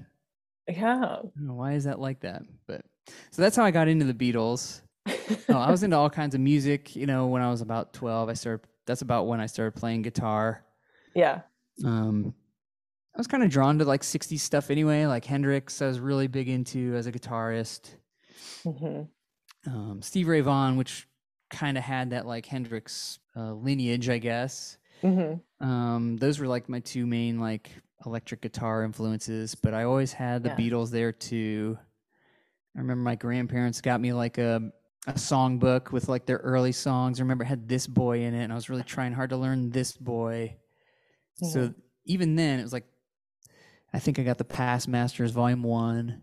Yeah. 0.68 1.22
Know, 1.37 1.54
why 1.54 1.72
is 1.72 1.84
that 1.84 1.98
like 1.98 2.20
that 2.20 2.42
but 2.66 2.82
so 3.30 3.42
that's 3.42 3.56
how 3.56 3.64
i 3.64 3.70
got 3.70 3.88
into 3.88 4.04
the 4.04 4.14
beatles 4.14 4.82
oh, 5.08 5.58
i 5.58 5.70
was 5.70 5.82
into 5.82 5.96
all 5.96 6.10
kinds 6.10 6.34
of 6.34 6.40
music 6.40 6.94
you 6.94 7.06
know 7.06 7.26
when 7.26 7.42
i 7.42 7.50
was 7.50 7.60
about 7.60 7.92
12 7.94 8.28
i 8.28 8.34
started 8.34 8.66
that's 8.87 9.02
about 9.02 9.26
when 9.26 9.40
i 9.40 9.46
started 9.46 9.78
playing 9.78 10.02
guitar 10.02 10.64
yeah. 11.14 11.40
um 11.84 12.34
i 13.14 13.18
was 13.18 13.26
kind 13.26 13.42
of 13.42 13.50
drawn 13.50 13.78
to 13.78 13.84
like 13.84 14.02
60s 14.02 14.40
stuff 14.40 14.70
anyway 14.70 15.06
like 15.06 15.25
hendrix 15.25 15.80
i 15.80 15.87
was 15.87 16.00
really 16.00 16.26
big 16.26 16.48
into 16.48 16.94
as 16.94 17.06
a 17.06 17.12
guitarist 17.12 17.94
hmm 18.62 19.02
um, 19.66 20.00
Stevie 20.02 20.30
Ray 20.30 20.40
Vaughan, 20.40 20.76
which 20.76 21.06
kind 21.50 21.76
of 21.78 21.84
had 21.84 22.10
that 22.10 22.26
like 22.26 22.46
Hendrix 22.46 23.18
uh, 23.37 23.52
lineage, 23.52 24.08
I 24.08 24.18
guess. 24.18 24.78
hmm 25.00 25.34
Um, 25.60 26.16
those 26.18 26.38
were 26.38 26.46
like 26.46 26.68
my 26.68 26.80
two 26.80 27.06
main 27.06 27.40
like 27.40 27.70
electric 28.07 28.40
guitar 28.40 28.85
influences, 28.85 29.55
but 29.55 29.75
I 29.75 29.85
always 29.85 30.12
had 30.12 30.43
the 30.43 30.50
Yeah. 30.50 30.57
Beatles 30.57 30.90
there 30.90 31.12
too. 31.12 31.78
I 32.76 32.78
remember 32.78 33.02
my 33.02 33.17
grandparents 33.17 33.81
got 33.81 34.00
me 34.00 34.12
like 34.12 34.38
a 34.38 34.73
a 35.07 35.12
songbook 35.12 35.90
with 35.90 36.09
like 36.09 36.26
their 36.26 36.37
early 36.38 36.73
songs. 36.73 37.19
I 37.19 37.23
remember 37.23 37.45
it 37.45 37.49
had 37.49 37.69
this 37.69 37.87
boy 37.87 38.21
in 38.23 38.35
it, 38.35 38.45
and 38.45 38.52
I 38.52 38.55
was 38.55 38.69
really 38.69 38.83
trying 38.83 39.14
hard 39.14 39.31
to 39.31 39.37
learn 39.37 39.71
this 39.71 39.97
boy. 39.97 40.57
So 41.43 41.61
mm-hmm. 41.61 41.81
even 42.05 42.37
then, 42.37 42.61
it 42.61 42.62
was 42.62 42.73
like 42.73 42.87
I 43.93 43.99
think 43.99 44.19
I 44.19 44.23
got 44.23 44.38
the 44.38 44.45
Past 44.45 44.87
Masters 44.87 45.31
Volume 45.31 45.62
One, 45.62 46.23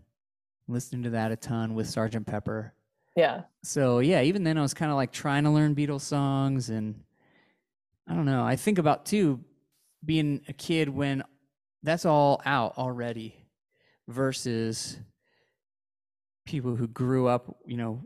listening 0.68 1.02
to 1.04 1.10
that 1.10 1.32
a 1.32 1.36
ton 1.36 1.74
with 1.74 1.88
Sergeant 1.88 2.26
Pepper. 2.26 2.74
Yeah. 3.16 3.42
So 3.62 3.98
yeah, 3.98 4.22
even 4.22 4.44
then 4.44 4.58
I 4.58 4.62
was 4.62 4.74
kind 4.74 4.90
of 4.90 4.96
like 4.96 5.10
trying 5.10 5.44
to 5.44 5.50
learn 5.50 5.74
Beatles 5.74 6.02
songs 6.02 6.70
and 6.70 7.02
I 8.06 8.14
don't 8.14 8.26
know. 8.26 8.44
I 8.44 8.56
think 8.56 8.78
about 8.78 9.06
too 9.06 9.40
being 10.04 10.42
a 10.48 10.52
kid 10.52 10.88
when 10.88 11.24
that's 11.82 12.04
all 12.04 12.40
out 12.44 12.76
already 12.78 13.46
versus 14.08 14.98
people 16.46 16.76
who 16.76 16.86
grew 16.88 17.26
up, 17.26 17.56
you 17.66 17.76
know, 17.76 18.02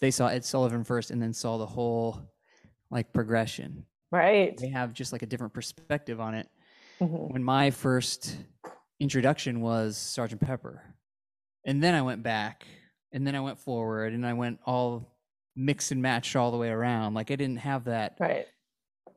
they 0.00 0.10
saw 0.10 0.26
Ed 0.28 0.44
Sullivan 0.44 0.84
first 0.84 1.10
and 1.10 1.20
then 1.22 1.32
saw 1.32 1.58
the 1.58 1.66
whole 1.66 2.20
like 2.90 3.12
progression. 3.12 3.84
Right. 4.10 4.56
They 4.56 4.68
have 4.68 4.92
just 4.92 5.12
like 5.12 5.22
a 5.22 5.26
different 5.26 5.52
perspective 5.52 6.20
on 6.20 6.34
it. 6.34 6.48
Mhm. 7.00 7.32
When 7.32 7.42
my 7.44 7.70
first 7.70 8.36
introduction 9.00 9.60
was 9.60 9.96
Sergeant 9.96 10.40
Pepper. 10.40 10.82
And 11.64 11.82
then 11.82 11.94
I 11.94 12.02
went 12.02 12.22
back 12.22 12.66
and 13.12 13.26
then 13.26 13.34
I 13.34 13.40
went 13.40 13.58
forward 13.58 14.12
and 14.12 14.26
I 14.26 14.32
went 14.34 14.60
all 14.66 15.16
mix 15.56 15.90
and 15.92 16.02
match 16.02 16.36
all 16.36 16.50
the 16.50 16.56
way 16.58 16.68
around. 16.68 17.14
Like 17.14 17.30
I 17.30 17.36
didn't 17.36 17.58
have 17.58 17.84
that 17.84 18.16
Right. 18.20 18.46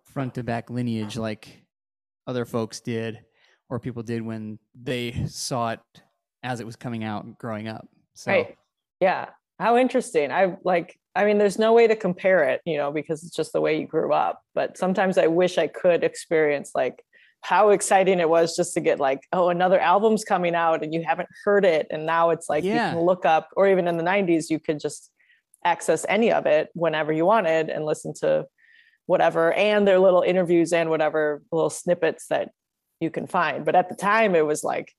front 0.04 0.36
to 0.36 0.44
back 0.44 0.70
lineage 0.70 1.18
like 1.18 1.64
other 2.26 2.46
folks 2.46 2.80
did 2.80 3.20
or 3.70 3.80
people 3.80 4.04
did 4.04 4.22
when 4.22 4.60
they 4.76 5.26
saw 5.28 5.70
it 5.72 5.80
as 6.44 6.60
it 6.60 6.66
was 6.66 6.76
coming 6.76 7.04
out 7.04 7.38
growing 7.38 7.68
up. 7.68 7.88
So 8.14 8.32
Right. 8.32 8.58
Yeah. 9.00 9.30
How 9.60 9.78
interesting. 9.78 10.32
I 10.32 10.58
like, 10.64 11.00
I 11.16 11.26
mean, 11.26 11.38
there's 11.40 11.60
no 11.60 11.74
way 11.74 11.88
to 11.88 11.96
compare 11.96 12.44
it, 12.44 12.62
you 12.66 12.78
know, 12.78 12.92
because 12.92 13.24
it's 13.24 13.36
just 13.36 13.54
the 13.54 13.62
way 13.62 13.80
you 13.80 13.88
grew 13.88 14.14
up. 14.14 14.42
But 14.54 14.78
sometimes 14.78 15.18
I 15.18 15.28
wish 15.28 15.58
I 15.58 15.68
could 15.68 16.04
experience 16.04 16.72
like 16.76 17.04
how 17.42 17.70
exciting 17.70 18.20
it 18.20 18.30
was 18.30 18.56
just 18.56 18.74
to 18.76 18.80
get 18.80 19.00
like, 19.00 19.22
oh, 19.32 19.50
another 19.50 19.80
album's 19.80 20.24
coming 20.24 20.56
out 20.56 20.84
and 20.84 20.94
you 20.94 21.04
haven't 21.04 21.30
heard 21.44 21.66
it. 21.66 21.88
And 21.90 22.06
now 22.06 22.30
it's 22.30 22.50
like 22.50 22.64
Yeah. 22.64 22.90
you 22.92 22.98
can 22.98 23.06
look 23.06 23.26
up, 23.26 23.50
or 23.56 23.68
even 23.68 23.88
in 23.88 23.98
the 23.98 24.04
90s, 24.04 24.50
you 24.50 24.60
could 24.60 24.80
just 24.80 25.12
access 25.66 26.06
any 26.08 26.32
of 26.32 26.46
it 26.46 26.70
whenever 26.74 27.12
you 27.12 27.26
wanted 27.26 27.70
and 27.70 27.84
listen 27.86 28.14
to 28.14 28.46
whatever 29.06 29.54
and 29.54 29.88
their 29.88 30.00
little 30.00 30.22
interviews 30.22 30.72
and 30.72 30.90
whatever 30.90 31.42
little 31.52 31.70
snippets 31.70 32.28
that 32.28 32.52
you 33.00 33.10
can 33.10 33.28
find. 33.28 33.66
But 33.66 33.76
at 33.76 33.90
the 33.90 33.96
time, 33.96 34.36
it 34.36 34.46
was 34.46 34.64
like, 34.64 34.94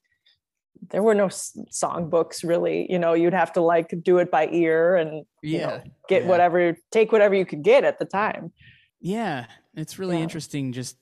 there 0.91 1.03
were 1.03 1.15
no 1.15 1.27
songbooks 1.27 2.45
really 2.49 2.87
you 2.89 3.01
know 3.01 3.13
you'd 3.13 3.35
have 3.35 3.53
to 3.53 3.61
like 3.61 3.93
do 4.05 4.19
it 4.19 4.31
by 4.31 4.47
ear 4.53 4.95
and 4.95 5.27
you 5.43 5.59
know, 5.59 5.71
yeah. 5.71 5.83
get 6.09 6.23
yeah. 6.23 6.29
whatever 6.29 6.77
take 6.93 7.11
whatever 7.11 7.35
you 7.35 7.45
could 7.45 7.65
get 7.65 7.83
at 7.83 7.99
the 7.99 8.05
time 8.05 8.53
Yeah, 9.01 9.47
it's 9.75 9.99
really 9.99 10.19
Yeah. 10.19 10.23
interesting 10.23 10.71
just 10.73 10.97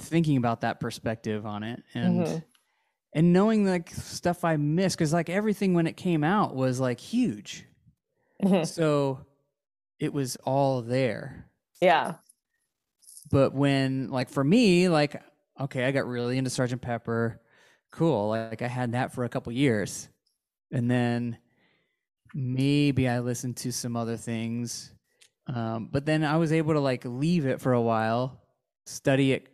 thinking 0.00 0.36
about 0.38 0.62
that 0.62 0.80
perspective 0.80 1.46
on 1.46 1.62
it 1.62 1.84
and 1.94 2.26
Mhm. 2.26 2.44
and 3.14 3.32
knowing 3.32 3.64
like 3.64 3.90
stuff 3.90 4.42
I 4.44 4.56
missed 4.56 4.98
because 4.98 5.12
like 5.12 5.30
everything 5.30 5.72
when 5.72 5.86
it 5.86 5.96
came 5.96 6.24
out 6.24 6.56
was 6.56 6.80
like 6.80 6.98
huge, 6.98 7.66
Mhm. 8.42 8.66
so 8.66 9.20
it 10.00 10.12
was 10.12 10.34
all 10.44 10.82
there. 10.82 11.48
yeah 11.80 12.14
But 13.30 13.54
when 13.54 14.08
like 14.10 14.28
for 14.30 14.42
me, 14.42 14.88
like 14.88 15.22
okay, 15.60 15.84
I 15.84 15.92
got 15.92 16.06
really 16.06 16.38
into 16.38 16.50
Sergeant 16.50 16.82
Pepper, 16.82 17.40
cool. 17.92 18.28
Like 18.28 18.62
I 18.62 18.68
had 18.68 18.92
that 18.92 19.12
for 19.12 19.24
a 19.24 19.28
couple 19.28 19.52
years, 19.52 20.08
and 20.72 20.90
then 20.90 21.38
maybe 22.34 23.08
I 23.08 23.20
listened 23.20 23.56
to 23.58 23.72
some 23.72 23.96
other 23.96 24.16
things, 24.16 24.94
um, 25.46 25.88
but 25.90 26.06
then 26.06 26.24
I 26.24 26.36
was 26.36 26.52
able 26.52 26.74
to 26.74 26.80
like 26.80 27.04
leave 27.04 27.46
it 27.46 27.60
for 27.60 27.72
a 27.72 27.80
while, 27.80 28.40
study 28.86 29.32
it, 29.32 29.48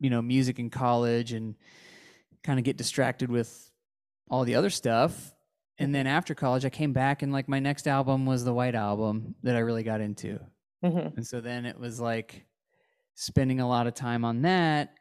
you 0.00 0.10
know, 0.10 0.22
music 0.22 0.58
in 0.58 0.70
college, 0.70 1.32
and 1.32 1.54
kind 2.42 2.58
of 2.58 2.64
get 2.64 2.76
distracted 2.76 3.30
with 3.30 3.70
all 4.30 4.44
the 4.44 4.54
other 4.54 4.70
stuff. 4.70 5.34
And 5.78 5.94
then 5.94 6.06
after 6.06 6.34
college, 6.34 6.64
I 6.64 6.70
came 6.70 6.92
back 6.92 7.22
and 7.22 7.32
like 7.32 7.48
my 7.48 7.60
next 7.60 7.86
album 7.86 8.26
was 8.26 8.44
the 8.44 8.52
White 8.52 8.74
Album 8.74 9.36
that 9.42 9.54
I 9.54 9.60
really 9.60 9.84
got 9.84 10.00
into. 10.00 10.40
Mhm. 10.84 11.16
And 11.16 11.26
so 11.26 11.40
then 11.40 11.66
it 11.66 11.78
was 11.78 12.00
like 12.00 12.46
spending 13.14 13.60
a 13.60 13.68
lot 13.68 13.86
of 13.86 13.94
time 13.94 14.24
on 14.24 14.42
that. 14.42 14.97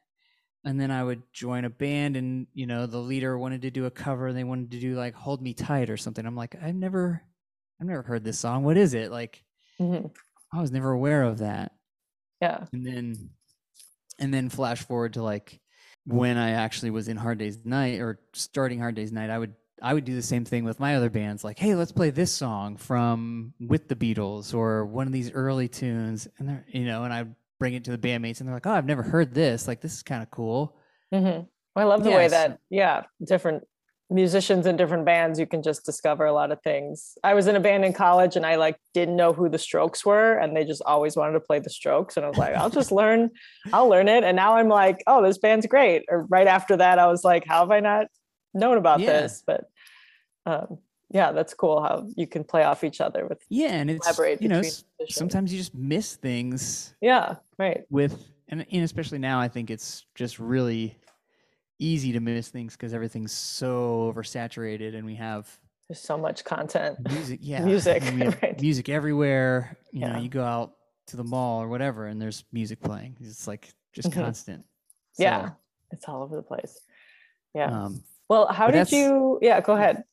And 0.68 0.80
then 0.80 0.92
I 0.92 1.02
would 1.02 1.24
join 1.32 1.64
a 1.64 1.70
band 1.70 2.18
and, 2.18 2.46
you 2.54 2.68
know, 2.68 2.86
the 2.88 2.98
leader 3.00 3.38
wanted 3.38 3.62
to 3.62 3.72
do 3.72 3.86
a 3.86 3.92
cover. 3.92 4.28
And 4.28 4.38
they 4.38 4.44
wanted 4.44 4.72
to 4.72 4.80
do 4.82 4.96
like 4.96 5.16
Hold 5.16 5.42
Me 5.42 5.54
Tight 5.54 5.90
or 5.90 5.96
something. 5.96 6.26
I'm 6.26 6.36
like, 6.36 6.56
I've 6.62 6.76
never, 6.76 7.24
I've 7.80 7.88
never 7.88 8.02
heard 8.02 8.26
this 8.26 8.38
song. 8.38 8.64
What 8.66 8.76
is 8.76 8.94
it? 8.94 9.10
Like, 9.10 9.44
Mhm. 9.80 10.12
I 10.54 10.62
was 10.62 10.72
never 10.72 10.92
aware 10.92 11.24
of 11.24 11.38
that. 11.40 11.72
yeah 12.42 12.66
And 12.74 12.86
then, 12.86 13.30
and 14.20 14.34
then 14.34 14.50
flash 14.50 14.82
forward 14.84 15.14
to 15.14 15.24
like 15.24 15.62
when 16.06 16.38
I 16.38 16.52
actually 16.52 16.92
was 16.92 17.08
in 17.08 17.16
Hard 17.18 17.38
Days 17.38 17.60
Night 17.64 18.00
or 18.02 18.20
starting 18.34 18.80
Hard 18.80 18.96
Days 18.96 19.12
Night, 19.12 19.30
I 19.30 19.38
would, 19.40 19.54
I 19.82 19.94
would 19.94 20.06
do 20.06 20.16
the 20.16 20.22
same 20.22 20.44
thing 20.46 20.64
with 20.66 20.80
my 20.80 20.96
other 20.96 21.10
bands. 21.10 21.44
Like, 21.44 21.60
hey, 21.60 21.76
let's 21.76 21.92
play 21.92 22.10
this 22.10 22.32
song 22.32 22.78
from 22.78 23.54
with 23.60 23.88
the 23.88 23.96
Beatles 23.96 24.54
or 24.54 24.86
one 24.86 25.06
of 25.08 25.14
these 25.14 25.32
early 25.32 25.68
tunes, 25.68 26.28
and 26.40 26.50
they're, 26.50 26.66
you 26.68 26.86
know, 26.86 27.04
and 27.04 27.14
I 27.14 27.26
bring 27.60 27.74
it 27.74 27.84
to 27.86 27.92
the 27.92 27.98
bandmates, 27.98 28.40
and 28.40 28.48
they're 28.48 28.56
like, 28.56 28.68
oh, 28.68 28.72
I've 28.72 28.86
never 28.86 29.04
heard 29.04 29.34
this. 29.34 29.68
Like, 29.68 29.82
this 29.82 29.94
is 29.94 30.04
kind 30.04 30.22
of 30.24 30.30
cool. 30.32 30.76
Mhm. 31.14 31.48
i 31.76 31.84
love 31.84 32.04
the 32.04 32.10
way 32.12 32.28
that 32.28 32.60
yeah 32.70 33.04
different 33.24 33.64
musicians 34.10 34.66
in 34.66 34.76
different 34.78 35.06
bands 35.06 35.38
you 35.40 35.46
can 35.46 35.62
just 35.62 35.86
discover 35.86 36.26
a 36.26 36.34
lot 36.34 36.52
of 36.52 36.62
things 36.62 37.18
i 37.24 37.34
was 37.34 37.46
in 37.48 37.56
a 37.56 37.60
band 37.60 37.86
in 37.86 37.94
college 37.94 38.36
and 38.36 38.46
i 38.46 38.56
like 38.56 38.76
didn't 38.94 39.16
know 39.16 39.32
who 39.32 39.48
the 39.50 39.58
strokes 39.60 40.06
were 40.06 40.38
and 40.38 40.56
they 40.56 40.64
just 40.66 40.82
always 40.86 41.16
wanted 41.16 41.34
to 41.34 41.40
play 41.40 41.60
the 41.60 41.70
strokes 41.70 42.16
and 42.18 42.26
i 42.26 42.30
was 42.30 42.38
like 42.38 42.56
i'll 42.56 42.70
just 42.70 42.92
learn 43.02 43.30
i'll 43.74 43.88
learn 43.88 44.08
it 44.08 44.24
and 44.24 44.36
now 44.36 44.56
i'm 44.58 44.68
like 44.70 45.04
oh 45.08 45.22
this 45.24 45.38
band's 45.38 45.66
great 45.68 46.04
or 46.10 46.26
right 46.30 46.48
after 46.48 46.76
that 46.78 47.00
i 47.00 47.06
was 47.08 47.24
like 47.24 47.46
how 47.46 47.60
have 47.60 47.72
i 47.72 47.80
not 47.80 48.08
known 48.54 48.78
about 48.78 49.00
Yeah. 49.00 49.22
this 49.22 49.44
but 49.46 49.66
um 50.46 50.80
yeah 51.10 51.32
that's 51.32 51.54
cool 51.54 51.82
how 51.82 52.08
you 52.16 52.28
can 52.28 52.44
play 52.44 52.64
off 52.64 52.84
each 52.84 53.00
other 53.02 53.26
with 53.28 53.40
Yeah, 53.50 53.74
and 53.74 53.90
it's 53.90 54.06
Collaborate 54.06 54.42
you 54.42 54.50
know, 54.50 54.62
sometimes 55.10 55.52
you 55.52 55.60
just 55.60 55.74
miss 55.76 56.16
things 56.16 56.96
yeah 57.02 57.36
right. 57.58 57.86
with, 57.90 58.28
and, 58.50 58.66
and 58.72 58.84
especially 58.84 59.20
now, 59.20 59.40
I 59.40 59.48
think 59.48 59.70
it's 59.70 60.06
just 60.16 60.40
really 60.40 60.98
easy 61.80 62.12
to 62.14 62.20
miss 62.20 62.50
things 62.50 62.76
because 62.76 62.94
everything's 62.94 63.32
so 63.32 64.12
oversaturated, 64.14 64.96
and 64.96 65.06
we 65.06 65.16
have 65.16 65.48
there's 65.88 66.02
so 66.02 66.18
much 66.18 66.44
content. 66.44 66.98
Music 67.10 67.40
yeah. 67.44 67.64
Music, 67.64 68.04
right. 68.42 68.60
music 68.62 68.90
everywhere 68.90 69.78
you 69.94 70.02
know 70.02 70.18
you 70.20 70.28
go 70.30 70.44
out 70.44 70.74
to 71.08 71.16
the 71.16 71.24
mall 71.24 71.62
or 71.64 71.70
whatever 71.70 72.08
and 72.08 72.22
there's 72.22 72.44
music 72.52 72.82
playing. 72.82 73.16
It's 73.22 73.48
like 73.48 73.70
just 73.94 74.10
Mhm. 74.10 74.14
constant 74.24 74.66
yeah 75.18 75.52
it's 75.92 76.06
all 76.10 76.22
over 76.24 76.36
the 76.36 76.42
place. 76.44 76.82
Yeah. 77.56 77.86
Um 77.86 78.04
well 78.30 78.48
how 78.48 78.70
did 78.70 78.92
you 78.92 79.40
yeah 79.42 79.62
go 79.62 79.74
ahead 79.74 80.04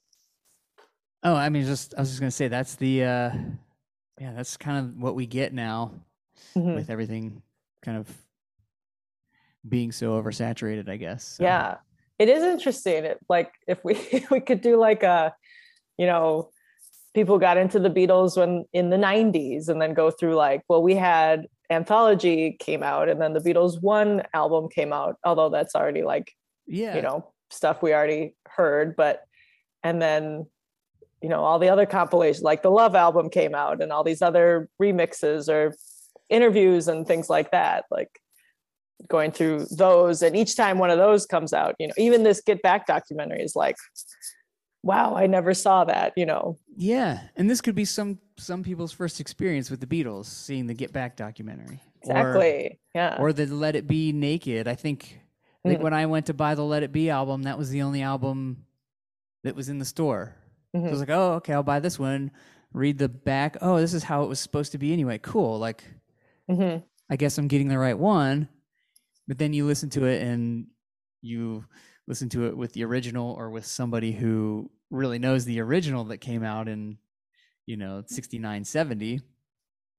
oh 1.25 1.35
i 1.35 1.49
mean 1.49 1.65
just 1.65 1.95
i 1.97 2.01
was 2.01 2.11
just 2.11 2.21
gonna 2.21 2.31
say 2.31 2.49
that's 2.49 2.77
the 2.77 3.03
uh 3.05 3.31
yeah 4.21 4.33
that's 4.35 4.57
kind 4.57 4.79
of 4.79 4.97
what 4.97 5.15
we 5.15 5.27
get 5.27 5.53
now 5.53 5.93
Mhm. 6.57 6.75
with 6.75 6.91
everything 6.91 7.43
kind 7.83 7.99
of 7.99 8.09
being 9.69 9.93
so 9.93 10.21
oversaturated 10.21 10.89
i 10.89 10.97
guess 10.97 11.25
So, 11.25 11.45
yeah. 11.45 11.77
It 12.17 12.29
is 12.29 12.45
interesting. 12.45 13.05
It, 13.05 13.19
like 13.29 13.53
if 13.67 13.83
we 13.85 13.95
if 14.13 14.31
we 14.31 14.41
could 14.41 14.61
do 14.61 14.77
like 14.77 15.03
a 15.03 15.35
you 15.99 16.07
know 16.07 16.51
people 17.13 17.39
got 17.39 17.57
into 17.57 17.79
the 17.81 17.91
beatles 17.91 18.37
when 18.37 18.65
in 18.73 18.91
the 18.91 18.97
90s 18.97 19.69
and 19.69 19.81
then 19.83 19.95
go 19.95 20.11
through 20.13 20.35
like 20.37 20.63
well 20.69 20.83
we 20.83 20.95
had 20.95 21.47
anthology 21.71 22.57
came 22.61 22.83
out 22.83 23.09
and 23.09 23.21
then 23.21 23.33
the 23.33 23.41
beatles 23.41 23.83
one 23.83 24.23
album 24.33 24.69
came 24.69 24.93
out 24.93 25.17
although 25.25 25.49
that's 25.49 25.75
already 25.75 26.03
like 26.03 26.33
yeah. 26.67 26.95
you 26.95 27.03
know 27.03 27.33
stuff 27.51 27.83
we 27.83 27.93
already 27.93 28.35
heard 28.49 28.95
but 28.97 29.25
and 29.83 30.01
then 30.01 30.47
you 31.25 31.31
know 31.31 31.43
all 31.43 31.59
the 31.59 31.71
other 31.71 31.87
compilations 31.87 32.43
like 32.45 32.63
the 32.63 32.71
love 32.71 32.95
album 32.95 33.31
came 33.31 33.55
out 33.55 33.81
and 33.83 33.91
all 33.91 34.05
these 34.05 34.21
other 34.21 34.69
remixes 34.81 35.49
or 35.49 35.75
interviews 36.29 36.87
and 36.87 37.07
things 37.07 37.31
like 37.31 37.51
that 37.51 37.87
like 37.91 38.11
going 39.09 39.33
through 39.33 39.65
those 39.85 40.21
and 40.23 40.37
each 40.37 40.55
time 40.55 40.77
one 40.79 40.91
of 40.91 40.99
those 40.99 41.25
comes 41.25 41.55
out 41.55 41.75
you 41.79 41.87
know 41.89 41.95
even 41.97 42.23
this 42.25 42.43
get 42.43 42.61
back 42.61 42.87
documentary 42.87 43.43
is 43.43 43.57
like 43.57 43.77
wow 44.83 45.15
i 45.17 45.27
never 45.27 45.55
saw 45.55 45.83
that 45.85 46.13
you 46.15 46.27
know 46.27 46.59
yeah 46.77 47.21
and 47.37 47.49
this 47.49 47.63
could 47.63 47.75
be 47.75 47.87
some 47.87 48.19
some 48.37 48.63
people's 48.63 48.93
first 48.93 49.19
experience 49.19 49.71
with 49.71 49.81
the 49.81 49.87
beatles 49.87 50.27
seeing 50.27 50.67
the 50.67 50.75
get 50.75 50.93
back 50.93 51.17
documentary 51.17 51.81
Or- 52.07 52.11
exactly 52.13 52.79
yeah 52.95 53.17
or 53.19 53.33
the 53.33 53.47
Let 53.47 53.77
It 53.77 53.87
Be 53.87 54.13
Naked. 54.13 54.69
I 54.69 54.75
think 54.75 55.21
I 55.65 55.69
think 55.71 55.81
Mhm. 55.81 55.85
when 55.85 55.95
I 55.95 56.05
went 56.05 56.27
to 56.27 56.35
buy 56.35 56.55
the 56.55 56.65
Let 56.65 56.83
It 56.83 56.93
Be 56.93 57.09
album, 57.09 57.45
that 57.45 57.57
was 57.57 57.71
the 57.71 57.81
only 57.81 58.03
album 58.03 58.67
that 59.45 59.57
was 59.57 59.71
in 59.71 59.79
the 59.79 59.87
store. 59.87 60.35
So 60.75 60.87
I 60.87 60.91
was 60.91 61.01
like, 61.01 61.11
oh, 61.11 61.35
okay, 61.35 61.53
I'll 61.53 61.63
buy 61.63 61.79
this 61.81 61.99
one. 61.99 62.31
Read 62.73 62.99
the 62.99 63.09
back. 63.09 63.57
Oh, 63.61 63.79
this 63.79 63.95
is 63.95 64.03
how 64.03 64.25
it 64.25 64.29
was 64.29 64.41
supposed 64.41 64.73
to 64.73 64.79
be 64.79 64.93
anyway. 64.93 65.19
Cool. 65.23 65.59
Like, 65.59 65.85
Mhm. 66.51 66.83
I 67.09 67.17
guess 67.17 67.39
I'm 67.39 67.47
getting 67.49 67.69
the 67.69 67.79
right 67.79 67.97
one. 67.99 68.49
But 69.29 69.39
then 69.39 69.53
you 69.53 69.67
listen 69.67 69.89
to 69.91 70.05
it 70.07 70.21
and 70.23 70.67
you 71.23 71.65
listen 72.09 72.29
to 72.31 72.47
it 72.47 72.57
with 72.57 72.73
the 72.73 72.85
original 72.85 73.33
or 73.33 73.51
with 73.51 73.65
somebody 73.67 74.13
who 74.13 74.71
really 74.91 75.19
knows 75.19 75.45
the 75.45 75.61
original 75.61 76.05
that 76.07 76.19
came 76.19 76.43
out 76.43 76.69
in, 76.69 76.99
you 77.67 77.77
know, 77.77 78.03
69, 78.07 78.65
70. 78.65 79.21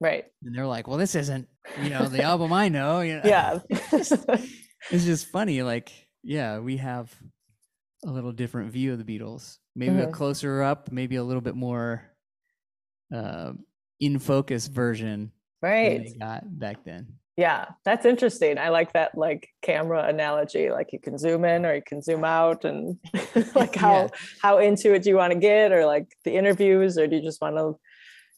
right 0.02 0.26
And 0.44 0.54
they're 0.54 0.68
like, 0.68 0.88
well, 0.88 0.98
this 0.98 1.16
isn't, 1.16 1.48
you 1.82 1.90
know, 1.90 2.06
the 2.08 2.22
album 2.22 2.52
I 2.54 2.68
know. 2.70 3.00
You 3.02 3.16
know? 3.16 3.22
yeah 3.24 3.60
it's 3.70 5.06
just 5.06 5.28
funny 5.28 5.64
like 5.64 5.92
yeah 6.22 6.60
we 6.60 6.78
have 6.78 7.14
a 8.06 8.12
little 8.12 8.32
different 8.32 8.72
view 8.72 8.94
of 8.94 9.04
the 9.04 9.20
beatles 9.20 9.58
maybe 9.76 10.00
a 10.00 10.08
Mhm. 10.08 10.14
closer 10.14 10.62
up 10.62 10.92
maybe 10.92 11.16
a 11.16 11.24
little 11.24 11.42
bit 11.42 11.56
more 11.56 12.04
uh, 13.14 13.54
in 14.00 14.20
focus 14.20 14.68
version 14.68 15.32
Right. 15.62 16.04
they 16.06 16.18
got 16.20 16.44
back 16.60 16.84
then. 16.86 17.08
Yeah, 17.38 17.66
that's 17.84 18.06
interesting. 18.06 18.58
I 18.58 18.70
like 18.70 18.94
that 18.94 19.18
like 19.18 19.50
camera 19.62 20.04
analogy. 20.08 20.70
Like 20.70 20.94
you 20.94 21.00
can 21.00 21.18
zoom 21.18 21.44
in 21.44 21.66
or 21.66 21.76
you 21.76 21.82
can 21.86 22.02
zoom 22.02 22.24
out 22.24 22.64
and 22.66 22.98
like 23.56 23.76
how 23.86 23.94
Yeah. 24.04 24.08
how 24.42 24.58
into 24.60 24.94
it 24.94 25.02
do 25.04 25.10
you 25.10 25.16
want 25.18 25.34
to 25.34 25.40
get 25.40 25.72
or 25.72 25.86
like 25.86 26.08
the 26.24 26.36
interviews 26.36 26.98
or 26.98 27.08
do 27.08 27.16
you 27.18 27.22
just 27.22 27.42
want 27.42 27.58
to 27.58 27.78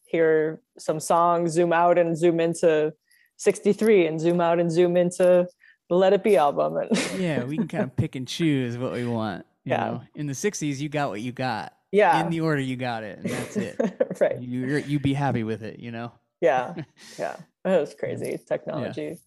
hear 0.06 0.60
some 0.78 0.98
songs, 1.00 1.52
zoom 1.52 1.72
out 1.72 1.98
and 1.98 2.16
zoom 2.16 2.40
into 2.40 2.92
63 3.36 4.06
and 4.06 4.18
zoom 4.20 4.40
out 4.40 4.58
and 4.58 4.72
zoom 4.72 4.96
into 4.96 5.46
the 5.88 5.94
Let 5.94 6.12
It 6.14 6.24
Be 6.24 6.36
album 6.36 6.76
and 6.78 7.20
Yeah, 7.20 7.44
we 7.44 7.56
can 7.56 7.68
kind 7.68 7.84
of 7.84 7.94
pick 7.94 8.14
and 8.16 8.26
choose 8.26 8.78
what 8.78 8.92
we 8.92 9.06
want. 9.06 9.44
You 9.68 9.74
Yeah. 9.74 9.84
know, 9.90 10.02
in 10.14 10.26
the 10.26 10.32
'60s, 10.34 10.78
you 10.78 10.88
got 10.88 11.10
what 11.10 11.20
you 11.20 11.32
got. 11.32 11.72
yeah. 11.92 12.20
In 12.20 12.30
the 12.30 12.40
order 12.40 12.60
you 12.60 12.76
got 12.76 13.02
it, 13.04 13.18
and 13.18 13.28
that's 13.30 13.56
it. 13.56 13.76
right. 14.20 14.40
you 14.40 14.60
you're- 14.66 14.82
you 14.82 14.98
be 14.98 15.14
happy 15.14 15.44
with 15.44 15.62
it. 15.62 15.78
You 15.78 15.90
know. 15.92 16.12
yeah 16.40 16.74
yeah 17.18 17.36
that 17.64 17.80
was 17.80 17.94
crazy 17.94 18.38
technology 18.52 19.18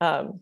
um 0.00 0.40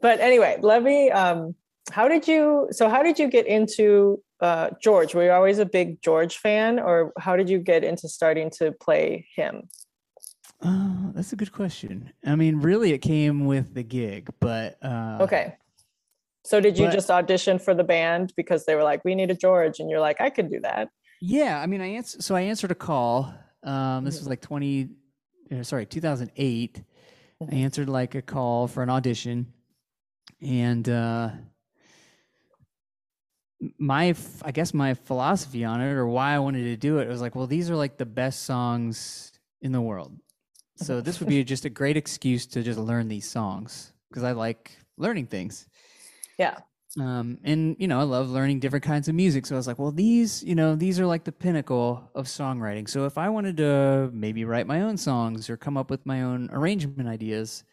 but 0.00 0.16
anyway 0.20 0.56
let 0.62 0.82
me 0.82 1.10
um 1.10 1.54
how 1.92 2.08
did 2.08 2.26
you 2.26 2.66
so 2.78 2.88
how 2.88 3.02
did 3.02 3.18
you 3.18 3.28
get 3.28 3.46
into 3.46 4.22
uh 4.40 4.70
george 4.82 5.14
were 5.14 5.24
you 5.24 5.30
always 5.30 5.58
a 5.58 5.66
big 5.66 6.00
george 6.00 6.38
fan 6.38 6.78
or 6.80 7.12
how 7.18 7.36
did 7.36 7.48
you 7.50 7.58
get 7.58 7.84
into 7.84 8.08
starting 8.08 8.48
to 8.58 8.72
play 8.86 9.26
him 9.36 9.54
Uh, 10.62 11.12
that's 11.14 11.32
a 11.32 11.36
good 11.36 11.52
question. 11.52 12.10
I 12.24 12.34
mean, 12.36 12.54
really, 12.62 12.92
it 12.96 13.02
came 13.02 13.44
with 13.44 13.74
the 13.74 13.82
gig, 13.82 14.30
but 14.40 14.78
uh, 14.82 15.18
okay 15.26 15.46
so 16.44 16.60
did 16.60 16.78
you 16.78 16.86
but- 16.86 16.92
just 16.94 17.10
audition 17.10 17.58
for 17.58 17.74
the 17.74 17.84
band 17.84 18.32
because 18.36 18.64
they 18.66 18.74
were 18.74 18.82
like 18.82 19.04
we 19.04 19.14
need 19.14 19.30
a 19.30 19.34
george 19.34 19.80
and 19.80 19.88
you're 19.90 20.00
like 20.00 20.20
i 20.20 20.30
could 20.30 20.50
do 20.50 20.60
that 20.60 20.88
Yeah, 21.20 21.58
I 21.62 21.66
mean, 21.66 21.80
I 21.80 21.86
answered. 21.96 22.22
So 22.22 22.34
I 22.36 22.42
answered 22.42 22.70
a 22.70 22.74
call. 22.74 23.32
Um, 23.62 24.04
this 24.04 24.18
was 24.18 24.28
like 24.28 24.42
twenty, 24.42 24.90
uh, 25.50 25.62
sorry, 25.62 25.86
two 25.86 26.00
thousand 26.06 26.30
eight. 26.36 26.82
I 27.40 27.44
Mhm. 27.44 27.64
answered 27.64 27.88
like 27.88 28.14
a 28.14 28.20
call 28.22 28.68
for 28.68 28.82
an 28.82 28.90
audition, 28.90 29.46
and 30.42 30.86
uh, 30.88 31.30
my, 33.78 34.14
I 34.42 34.52
guess 34.52 34.74
my 34.74 34.94
philosophy 34.94 35.64
on 35.64 35.80
it, 35.80 35.92
or 35.92 36.06
why 36.06 36.34
I 36.34 36.38
wanted 36.40 36.64
to 36.64 36.76
do 36.76 36.98
it, 36.98 37.08
was 37.08 37.20
like, 37.20 37.34
well, 37.34 37.46
these 37.46 37.70
are 37.70 37.76
like 37.76 37.96
the 37.96 38.06
best 38.06 38.42
songs 38.44 39.32
in 39.62 39.72
the 39.72 39.80
world. 39.80 40.12
So 40.76 41.00
this 41.00 41.20
would 41.20 41.28
be 41.28 41.42
just 41.44 41.64
a 41.64 41.70
great 41.70 41.96
excuse 41.96 42.46
to 42.48 42.62
just 42.62 42.78
learn 42.78 43.08
these 43.08 43.30
songs 43.30 43.92
because 44.08 44.24
I 44.24 44.32
like 44.32 44.76
learning 44.98 45.26
things 45.28 45.66
yeah. 46.38 46.58
Um, 46.98 47.38
and 47.42 47.74
you 47.80 47.88
know 47.88 47.98
i 47.98 48.04
love 48.04 48.30
learning 48.30 48.60
different 48.60 48.84
kinds 48.84 49.08
of 49.08 49.16
music. 49.16 49.46
So 49.46 49.56
i 49.56 49.58
was 49.58 49.66
like 49.66 49.78
well 49.78 49.90
these 49.90 50.44
you 50.44 50.54
know 50.54 50.76
these 50.76 51.00
are 51.00 51.06
like 51.06 51.24
the 51.24 51.32
pinnacle 51.32 52.10
of 52.14 52.26
songwriting. 52.26 52.88
So 52.88 53.04
if 53.04 53.18
i 53.18 53.28
wanted 53.28 53.56
to 53.56 54.10
maybe 54.12 54.44
write 54.44 54.66
my 54.66 54.82
own 54.82 54.96
songs 54.96 55.50
or 55.50 55.56
come 55.56 55.76
up 55.76 55.90
with 55.90 56.06
my 56.06 56.22
own 56.22 56.50
arrangement 56.52 57.08
ideas 57.08 57.64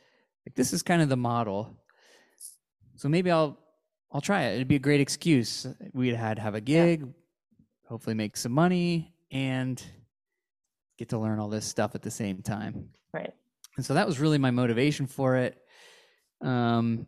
like 0.48 0.56
this 0.56 0.74
is 0.74 0.82
kind 0.82 1.01
of 1.01 1.10
the 1.10 1.18
model. 1.18 1.77
So 2.96 3.10
maybe 3.10 3.30
i'll 3.30 3.60
i'll 4.12 4.22
try 4.22 4.44
it. 4.44 4.56
It'd 4.56 4.68
be 4.68 4.75
a 4.75 4.80
great 4.80 5.01
excuse. 5.01 5.68
We'd 5.94 6.15
had 6.15 6.39
have 6.39 6.56
a 6.56 6.62
gig 6.62 7.06
hopefully 7.91 8.15
make 8.15 8.38
some 8.38 8.53
money 8.53 9.13
and 9.32 9.84
get 10.98 11.10
to 11.10 11.18
learn 11.18 11.39
all 11.39 11.50
this 11.50 11.65
stuff 11.65 11.94
at 11.94 12.01
the 12.01 12.10
same 12.10 12.41
time. 12.41 12.88
Right. 13.13 13.34
And 13.75 13.86
so 13.86 13.96
that 13.96 14.08
was 14.08 14.18
really 14.18 14.38
my 14.38 14.50
motivation 14.50 15.08
for 15.08 15.36
it. 15.36 15.58
Um, 16.39 17.06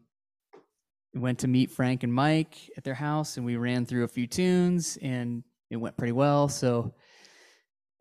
went 1.13 1.39
to 1.39 1.47
meet 1.47 1.71
Frank 1.71 2.03
and 2.03 2.13
Mike 2.13 2.71
at 2.77 2.83
their 2.83 2.93
house, 2.93 3.37
and 3.37 3.45
we 3.45 3.55
ran 3.55 3.85
through 3.85 4.03
a 4.03 4.07
few 4.07 4.27
tunes, 4.27 4.97
and 5.01 5.43
it 5.69 5.77
went 5.77 5.97
pretty 5.97 6.11
well. 6.11 6.47
So 6.49 6.93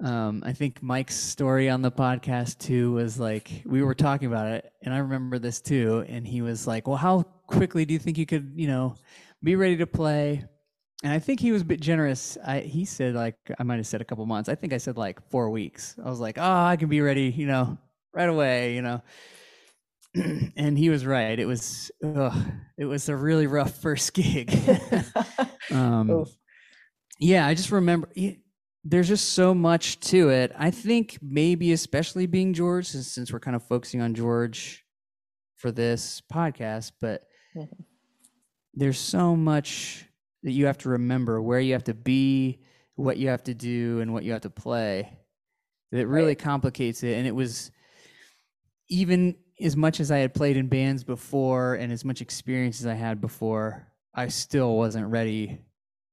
um, 0.03 0.43
I 0.45 0.53
think 0.53 0.83
Mike's 0.83 1.15
story 1.15 1.69
on 1.71 1.83
the 1.83 1.91
podcast 1.91 2.59
too 2.59 2.93
was 2.93 3.21
like 3.21 3.63
we 3.65 3.83
were 3.83 3.95
talking 3.95 4.27
about 4.27 4.49
it, 4.49 4.73
and 4.83 4.93
I 4.93 4.99
remember 4.99 5.39
this 5.39 5.61
too. 5.61 6.05
And 6.09 6.27
he 6.27 6.43
was 6.43 6.67
like, 6.67 6.89
"Well, 6.89 6.97
how 6.97 7.23
quickly 7.47 7.85
do 7.85 7.93
you 7.93 8.01
think 8.01 8.19
you 8.19 8.27
could, 8.27 8.53
you 8.57 8.67
know, 8.67 8.97
be 9.43 9.57
ready 9.57 9.77
to 9.77 9.87
play?" 9.87 10.45
And 11.05 11.13
I 11.13 11.19
think 11.19 11.41
he 11.41 11.53
was 11.53 11.63
a 11.63 11.65
bit 11.65 11.81
generous. 11.81 12.39
I, 12.45 12.61
he 12.61 12.85
said 12.85 13.15
like 13.15 13.37
I 13.59 13.63
might 13.63 13.77
have 13.77 13.87
said 13.87 14.01
a 14.01 14.05
couple 14.05 14.27
months. 14.27 14.49
I 14.49 14.55
think 14.55 14.73
I 14.73 14.79
said 14.79 14.97
like 14.97 15.21
four 15.31 15.51
weeks. 15.51 15.97
I 16.05 16.09
was 16.09 16.21
like, 16.21 16.39
"Oh, 16.39 16.43
I 16.43 16.77
can 16.77 16.89
be 16.89 17.01
ready," 17.01 17.31
you 17.31 17.47
know, 17.47 17.79
right 18.13 18.29
away, 18.29 18.75
you 18.75 18.83
know. 18.83 19.03
and 20.57 20.77
he 20.77 20.91
was 20.91 21.07
right. 21.07 21.39
It 21.39 21.47
was 21.47 21.91
ugh, 22.05 22.37
it 22.79 22.85
was 22.85 23.09
a 23.09 23.17
really 23.17 23.47
rough 23.47 23.75
first 23.81 24.13
gig. 24.15 24.53
um, 25.71 26.25
yeah, 27.19 27.47
I 27.47 27.55
just 27.55 27.71
remember 27.71 28.11
there's 28.85 29.09
just 29.09 29.31
so 29.35 29.55
much 29.55 30.01
to 30.01 30.31
it. 30.31 30.53
I 30.59 30.71
think 30.71 31.19
maybe 31.23 31.73
especially 31.73 32.27
being 32.27 32.53
George, 32.53 32.87
since, 32.89 33.07
since 33.07 33.33
we're 33.33 33.41
kind 33.41 33.55
of 33.57 33.63
focusing 33.63 34.01
on 34.01 34.15
George 34.15 34.85
for 35.57 35.71
this 35.71 36.21
podcast, 36.33 36.93
but 37.01 37.23
Mhm. 37.57 37.85
there's 38.75 38.99
so 38.99 39.37
much 39.37 40.07
that 40.43 40.53
you 40.53 40.67
have 40.67 40.79
to 40.79 40.89
remember 40.89 41.41
where 41.41 41.61
you 41.61 41.75
have 41.75 41.85
to 41.85 41.95
be, 41.95 42.61
what 42.97 43.19
you 43.19 43.29
have 43.29 43.45
to 43.45 43.55
do, 43.55 44.01
and 44.01 44.13
what 44.13 44.25
you 44.25 44.33
have 44.33 44.41
to 44.41 44.51
play. 44.51 45.19
That 45.93 46.07
really 46.09 46.29
Right. 46.29 46.39
complicates 46.39 47.03
it. 47.05 47.17
And 47.19 47.27
it 47.27 47.35
was 47.35 47.71
even 48.89 49.37
as 49.63 49.77
much 49.77 50.01
as 50.01 50.11
I 50.11 50.19
had 50.19 50.35
played 50.35 50.57
in 50.57 50.69
bands 50.69 51.05
before 51.05 51.75
and 51.75 51.93
as 51.93 52.05
much 52.05 52.21
experience 52.21 52.81
as 52.81 52.87
I 52.87 52.95
had 52.95 53.21
before, 53.21 53.87
I 54.15 54.29
still 54.29 54.77
wasn't 54.77 55.09
ready 55.09 55.61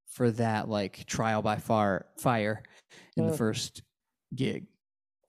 for 0.07 0.31
that 0.31 0.69
like 0.69 1.05
trial 1.05 1.41
by 1.41 1.57
far 1.57 2.05
fire 2.17 2.63
in 3.17 3.25
the 3.27 3.33
Mm. 3.33 3.37
first 3.37 3.81
gig. 4.35 4.67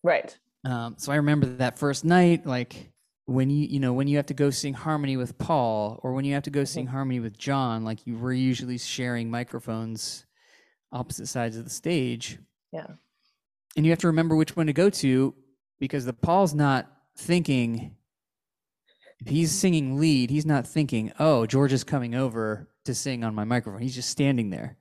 right 0.03 0.39
Um, 0.65 0.95
so 0.99 1.13
I 1.13 1.17
remember 1.17 1.47
that 1.57 1.79
first 1.79 2.05
night, 2.05 2.47
like 2.47 2.93
when 3.27 3.49
you 3.51 3.67
you 3.67 3.81
know 3.81 3.93
when 3.93 4.09
you 4.09 4.17
have 4.17 4.27
to 4.27 4.35
go 4.35 4.51
sing 4.51 4.75
harmony 4.75 5.17
with 5.17 5.39
Paul 5.39 6.01
or 6.03 6.13
when 6.15 6.25
you 6.25 6.35
have 6.35 6.43
to 6.45 6.51
go 6.51 6.65
sing 6.65 6.87
harmony 6.87 7.21
with 7.21 7.39
John, 7.39 7.85
like 7.85 8.07
you 8.07 8.17
were 8.19 8.33
usually 8.33 8.77
sharing 8.79 9.31
microphones 9.31 10.27
opposite 10.93 11.29
sides 11.29 11.57
of 11.57 11.65
the 11.65 11.71
stage. 11.71 12.39
Yeah. 12.73 12.87
And 13.77 13.87
you 13.87 13.93
have 13.93 14.01
to 14.01 14.09
remember 14.09 14.35
which 14.37 14.57
one 14.57 14.67
to 14.67 14.73
go 14.73 14.91
to 14.91 15.35
because 15.79 16.05
the 16.05 16.13
Paul's 16.13 16.55
not 16.55 16.91
thinking 17.17 17.97
he's 19.27 19.53
singing 19.53 19.99
lead, 19.99 20.31
he's 20.31 20.47
not 20.47 20.67
thinking, 20.67 21.13
"Oh, 21.19 21.47
George 21.47 21.73
is 21.73 21.85
coming 21.85 22.15
over 22.15 22.69
to 22.85 22.95
sing 22.95 23.25
on 23.25 23.35
my 23.35 23.45
microphone." 23.45 23.83
He's 23.83 23.95
just 23.95 24.11
standing 24.11 24.51
there. 24.51 24.77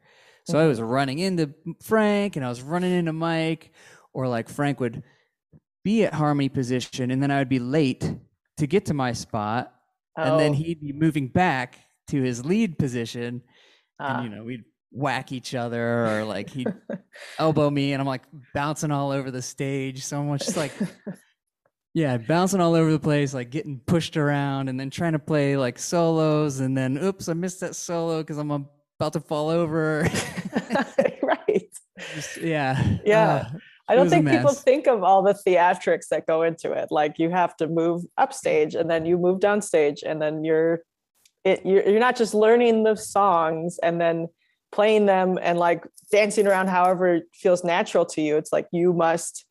So 0.46 0.58
I 0.58 0.66
was 0.66 0.82
running 0.82 1.20
into 1.20 1.54
Frank 1.84 2.36
and 2.36 2.44
I 2.44 2.50
was 2.50 2.62
running 2.64 2.92
into 2.92 3.14
Mike 3.14 3.72
or 4.14 4.28
like 4.28 4.50
Frank 4.50 4.80
would 4.80 5.04
be 5.84 6.06
at 6.06 6.14
harmony 6.14 6.50
position 6.50 7.12
and 7.12 7.22
then 7.22 7.30
I 7.30 7.38
would 7.38 7.50
be 7.50 7.60
late 7.60 8.12
to 8.58 8.66
get 8.66 8.86
to 8.86 8.96
my 8.96 9.14
spot 9.14 9.74
and 10.18 10.40
then 10.40 10.52
Oh, 10.52 10.56
he'd 10.56 10.82
be 10.82 10.92
moving 10.92 11.28
back 11.28 11.78
to 12.08 12.22
his 12.22 12.44
lead 12.44 12.80
position 12.80 13.44
ah, 14.00 14.16
and 14.16 14.24
you 14.24 14.36
know 14.36 14.44
we'd 14.44 14.64
whack 14.92 15.32
each 15.32 15.54
other 15.54 16.08
or 16.08 16.26
like 16.26 16.50
he'd 16.50 16.74
elbow 17.38 17.70
me 17.70 17.94
and 17.94 18.02
I'm 18.02 18.08
like 18.08 18.24
bouncing 18.54 18.92
all 18.92 19.12
over 19.12 19.30
the 19.30 19.44
stage 19.44 20.04
so 20.04 20.24
much 20.24 20.46
just 20.46 20.58
like 20.58 20.74
yeah 21.94 22.18
bouncing 22.18 22.62
all 22.62 22.76
over 22.76 22.92
the 22.92 23.00
place 23.00 23.34
like 23.34 23.50
getting 23.50 23.80
pushed 23.86 24.16
around 24.18 24.70
and 24.70 24.80
then 24.80 24.90
trying 24.90 25.14
to 25.14 25.20
play 25.20 25.58
like 25.58 25.80
solos 25.80 26.60
and 26.60 26.78
then 26.78 26.98
oops 26.98 27.28
I 27.30 27.34
missed 27.34 27.60
that 27.62 27.76
solo 27.76 28.20
because 28.22 28.38
I'm 28.38 28.52
about 28.52 29.14
to 29.14 29.20
fall 29.20 29.50
over 29.50 30.04
right 31.24 31.70
Just- 32.16 32.38
yeah 32.38 32.98
Yeah. 33.04 33.48
uh, 33.54 33.58
I 33.88 33.96
don't 33.96 34.08
think 34.08 34.30
people 34.30 34.54
think 34.54 34.86
of 34.86 35.04
all 35.04 35.24
the 35.24 35.34
theatrics 35.34 36.10
that 36.12 36.28
go 36.28 36.44
into 36.44 36.74
it. 36.74 36.90
Like 36.92 37.18
you 37.18 37.32
have 37.32 37.58
to 37.58 37.68
move 37.68 38.04
upstage 38.20 38.76
and 38.76 38.88
then 38.88 39.08
you 39.08 39.18
move 39.18 39.40
downstage 39.40 40.04
and 40.06 40.22
then 40.22 40.44
you're 40.44 40.84
it 41.44 41.66
you're, 41.66 41.82
you're 41.90 42.00
not 42.00 42.16
just 42.16 42.36
learning 42.36 42.84
the 42.84 42.96
songs 42.96 43.80
and 43.82 44.00
then 44.00 44.28
playing 44.72 45.08
them 45.08 45.40
and 45.42 45.58
like 45.58 45.88
dancing 46.12 46.46
around 46.46 46.68
however 46.68 47.16
it 47.16 47.24
feels 47.34 47.64
natural 47.64 48.06
to 48.06 48.22
you. 48.22 48.38
It's 48.38 48.54
like 48.54 48.68
you 48.72 48.94
must 48.94 49.44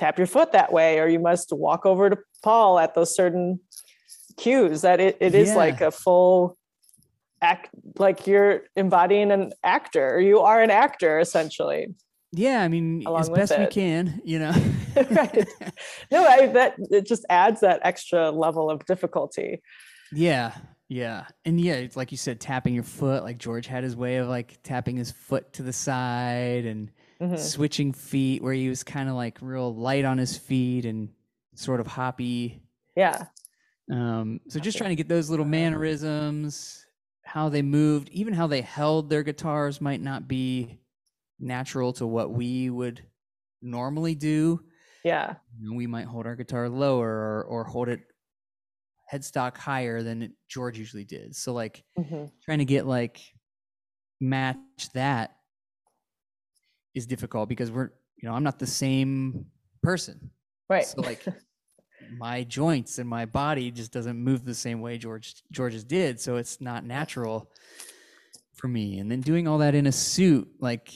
tap 0.00 0.16
your 0.18 0.26
foot 0.26 0.52
that 0.52 0.72
way 0.72 0.98
or 0.98 1.06
you 1.06 1.18
must 1.20 1.52
walk 1.52 1.84
over 1.84 2.08
to 2.10 2.18
Paul 2.42 2.78
at 2.78 2.94
those 2.94 3.14
certain 3.14 3.60
cues 4.38 4.80
that 4.80 4.98
it, 5.00 5.16
it 5.20 5.34
is 5.34 5.48
Yeah. 5.48 5.54
like 5.56 5.80
a 5.82 5.90
full 5.90 6.56
act 7.42 7.68
like 7.98 8.26
you're 8.26 8.62
embodying 8.76 9.30
an 9.30 9.52
actor. 9.62 10.20
You 10.20 10.40
are 10.40 10.62
an 10.62 10.70
actor 10.70 11.18
essentially. 11.20 11.88
yeah 12.32 12.62
I 12.62 12.68
mean 12.68 13.04
as 13.06 13.28
best 13.28 13.58
we 13.58 13.66
can 13.66 14.20
you 14.24 14.38
know 14.38 14.52
Right. 15.10 15.46
no 16.10 16.24
I, 16.24 16.46
that 16.58 16.74
it 16.90 17.06
just 17.06 17.24
adds 17.28 17.60
that 17.60 17.80
extra 17.82 18.30
level 18.30 18.70
of 18.70 18.84
difficulty 18.86 19.60
Yeah, 20.12 20.52
yeah, 20.88 21.26
and 21.44 21.60
yeah, 21.60 21.74
it's 21.74 21.96
like 21.96 22.10
you 22.10 22.18
said, 22.18 22.40
tapping 22.40 22.74
your 22.74 22.82
foot. 22.82 23.22
Like 23.22 23.38
George 23.38 23.68
had 23.68 23.84
his 23.84 23.94
way 23.94 24.16
of 24.16 24.26
like 24.28 24.58
tapping 24.64 24.96
his 24.96 25.12
foot 25.12 25.52
to 25.52 25.62
the 25.62 25.72
side 25.72 26.64
and 26.66 26.90
Mhm. 27.20 27.36
switching 27.38 27.92
feet, 27.92 28.42
where 28.42 28.52
he 28.54 28.68
was 28.68 28.82
kind 28.82 29.08
of 29.08 29.14
like 29.14 29.38
real 29.40 29.74
light 29.74 30.04
on 30.04 30.18
his 30.18 30.36
feet 30.38 30.84
and 30.86 31.10
sort 31.54 31.80
of 31.80 31.86
hoppy. 31.86 32.62
yeah 32.96 33.26
Um, 33.90 34.40
so 34.48 34.60
just 34.60 34.78
trying 34.78 34.90
to 34.90 34.96
get 34.96 35.08
those 35.08 35.30
little 35.30 35.44
mannerisms, 35.44 36.86
how 37.24 37.48
they 37.48 37.62
moved, 37.62 38.08
even 38.10 38.32
how 38.32 38.46
they 38.46 38.60
held 38.60 39.10
their 39.10 39.22
guitars 39.22 39.80
might 39.80 40.00
not 40.00 40.28
be 40.28 40.78
natural 41.38 41.92
to 41.94 42.06
what 42.06 42.30
we 42.30 42.70
would 42.70 43.04
normally 43.62 44.14
do. 44.14 44.64
Yeah. 45.04 45.36
We 45.74 45.86
might 45.86 46.06
hold 46.06 46.26
our 46.26 46.36
guitar 46.36 46.68
lower 46.68 47.08
or, 47.08 47.44
or 47.44 47.64
hold 47.64 47.88
it 47.88 48.00
headstock 49.12 49.56
higher 49.56 50.02
than 50.02 50.36
George 50.48 50.78
usually 50.78 51.04
did. 51.04 51.34
So 51.34 51.52
like 51.52 51.84
hmm 51.96 52.26
trying 52.44 52.58
to 52.60 52.64
get 52.64 52.86
like 52.86 53.20
match 54.20 54.92
that 54.94 55.36
is 56.94 57.06
difficult 57.06 57.48
because 57.48 57.70
we're 57.70 57.90
you 58.16 58.28
know 58.28 58.34
I'm 58.34 58.42
not 58.42 58.58
the 58.58 58.66
same 58.66 59.46
person. 59.82 60.30
Right. 60.68 60.84
So 60.84 61.00
like 61.02 61.24
my 62.10 62.44
joints 62.44 62.98
and 62.98 63.08
my 63.08 63.24
body 63.26 63.70
just 63.70 63.92
doesn't 63.92 64.16
move 64.16 64.44
the 64.44 64.54
same 64.54 64.80
way 64.80 64.98
George 64.98 65.42
George's 65.50 65.84
did, 65.84 66.20
so 66.20 66.36
it's 66.36 66.60
not 66.60 66.84
natural 66.84 67.50
for 68.54 68.68
me. 68.68 68.98
And 68.98 69.10
then 69.10 69.20
doing 69.20 69.48
all 69.48 69.58
that 69.58 69.74
in 69.74 69.86
a 69.86 69.92
suit, 69.92 70.48
like 70.60 70.92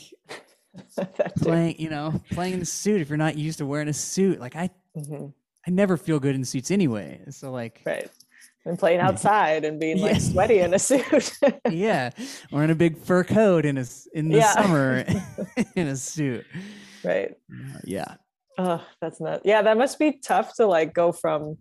playing, 1.38 1.76
you 1.78 1.88
know, 1.90 2.20
playing 2.30 2.54
in 2.54 2.60
a 2.62 2.66
suit 2.66 3.00
if 3.00 3.08
you're 3.08 3.16
not 3.16 3.36
used 3.36 3.58
to 3.58 3.66
wearing 3.66 3.88
a 3.88 3.92
suit, 3.92 4.40
like 4.40 4.56
I 4.56 4.70
Mhm. 4.96 5.32
I 5.66 5.70
never 5.70 5.96
feel 5.96 6.20
good 6.20 6.34
in 6.34 6.44
suits 6.44 6.70
anyway. 6.70 7.22
So 7.30 7.50
like 7.50 7.82
Right. 7.86 8.08
And 8.66 8.78
playing 8.78 9.00
outside 9.00 9.64
and 9.66 9.78
being 9.78 10.00
like 10.00 10.20
sweaty 10.20 10.60
in 10.60 10.72
a 10.72 10.78
suit. 10.78 11.32
yeah, 11.70 12.10
wearing 12.50 12.70
a 12.70 12.74
big 12.74 12.96
fur 12.96 13.22
coat 13.22 13.66
in 13.66 13.76
a 13.76 13.84
in 14.14 14.30
the 14.30 14.38
Yeah. 14.38 14.52
summer 14.52 15.04
in 15.76 15.88
a 15.88 15.96
suit. 15.96 16.46
right. 17.04 17.32
Uh, 17.52 17.78
yeah. 17.84 18.14
Oh, 18.56 18.82
that's 19.02 19.20
not. 19.20 19.42
Yeah, 19.44 19.60
that 19.62 19.76
must 19.76 19.98
be 19.98 20.12
tough 20.12 20.54
to 20.56 20.66
like 20.66 20.94
go 20.94 21.12
from 21.12 21.58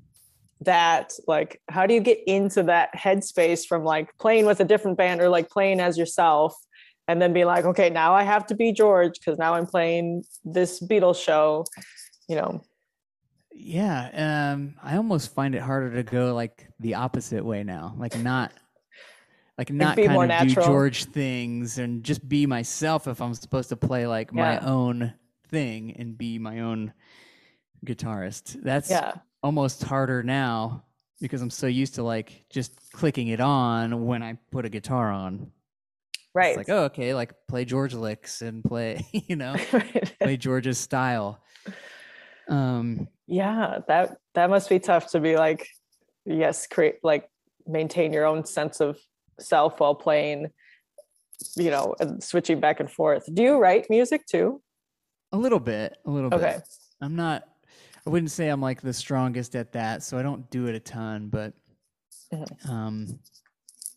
that. 0.62 1.12
Like, 1.28 1.60
how 1.70 1.86
do 1.88 1.94
you 1.94 2.00
get 2.00 2.20
into 2.26 2.63
that 2.63 2.89
headspace 2.96 3.66
from 3.66 3.84
like 3.84 4.16
playing 4.18 4.46
with 4.46 4.62
a 4.62 4.66
different 4.66 4.98
band 4.98 5.20
or 5.20 5.28
like 5.28 5.50
playing 5.50 5.82
as 5.82 5.98
yourself, 5.98 6.56
and 7.10 7.22
then 7.22 7.34
be 7.34 7.44
like, 7.44 7.66
okay, 7.66 7.89
now 7.89 8.13
I 8.13 8.24
have 8.24 8.46
to 8.48 8.56
be 8.56 8.72
George 8.72 9.20
because 9.20 9.38
now 9.38 9.56
I'm 9.56 9.66
playing 9.66 10.24
this 10.46 10.80
Beatles 10.82 11.22
show. 11.22 11.66
You 12.30 12.38
know. 12.38 12.62
Yeah, 13.56 14.52
um, 14.54 14.76
I 14.82 14.98
almost 14.98 15.34
find 15.34 15.56
it 15.56 15.62
harder 15.62 15.94
to 15.96 16.04
go 16.04 16.34
like 16.34 16.68
the 16.80 16.96
opposite 16.96 17.46
way 17.46 17.63
now, 17.63 17.96
like 17.98 18.16
not, 18.18 18.52
like 19.58 19.70
not 19.70 19.96
kind 19.98 20.10
of 20.12 20.39
do 20.39 20.46
natural. 20.48 20.66
George 20.66 21.06
things 21.06 21.78
and 21.78 22.04
just 22.04 22.28
be 22.28 22.46
myself 22.46 23.08
if 23.08 23.22
I'm 23.22 23.34
supposed 23.36 23.70
to 23.70 23.76
play 23.78 24.08
like 24.08 24.34
my 24.34 24.58
own 24.60 25.13
thing 25.50 25.96
and 25.98 26.18
be 26.18 26.39
my 26.39 26.62
own 26.62 26.94
guitarist. 27.86 28.62
That's 28.63 28.89
Yeah. 28.89 29.13
almost 29.44 29.84
harder 29.84 30.24
now 30.24 30.84
because 31.22 31.42
I'm 31.42 31.52
so 31.52 31.68
used 31.68 31.96
to 31.96 32.04
like 32.04 32.46
just 32.50 32.92
clicking 32.92 33.28
it 33.28 33.39
on 33.39 34.06
when 34.06 34.24
I 34.24 34.38
put 34.52 34.66
a 34.66 34.70
guitar 34.70 35.12
on. 35.12 35.52
Right. 36.34 36.50
It's 36.50 36.58
like, 36.58 36.70
oh, 36.70 36.86
okay, 36.86 37.13
like 37.13 37.34
play 37.48 37.63
George 37.66 37.94
licks 37.94 38.42
and 38.42 38.63
play, 38.63 39.06
you 39.13 39.36
know, 39.36 39.56
Right. 39.72 40.12
play 40.20 40.38
George's 40.38 40.80
style. 40.80 41.39
Um, 42.50 43.08
yeah 43.28 43.80
that 43.88 44.18
that 44.34 44.50
must 44.50 44.70
be 44.70 44.80
tough 44.80 45.12
to 45.12 45.20
be 45.20 45.36
like 45.38 45.68
yes 46.26 46.68
create 46.68 46.96
like 47.04 47.30
maintain 47.66 48.12
your 48.12 48.26
own 48.26 48.46
sense 48.46 48.82
of 48.82 48.98
self 49.40 49.80
while 49.80 49.96
playing 49.96 50.50
you 51.56 51.72
know 51.72 51.96
and 52.00 52.24
switching 52.24 52.60
back 52.60 52.80
and 52.80 52.92
forth 52.92 53.24
do 53.34 53.42
you 53.44 53.58
write 53.58 53.90
music 53.90 54.26
too 54.26 54.62
a 55.32 55.38
little 55.38 55.60
bit, 55.60 55.98
a 56.06 56.12
little 56.12 56.32
okay 56.32 56.58
bit. 56.58 56.64
I'm 57.02 57.16
not. 57.16 57.44
I 58.06 58.10
wouldn't 58.12 58.30
say 58.30 58.50
I'm 58.50 58.62
like 58.62 58.82
the 58.82 58.94
strongest 58.94 59.56
at 59.56 59.72
that, 59.72 60.04
so 60.04 60.20
I 60.20 60.22
don't 60.22 60.48
do 60.52 60.68
it 60.68 60.76
a 60.76 60.80
ton. 60.80 61.30
But 61.30 61.54
Mhm. 62.32 62.70
um, 62.70 63.20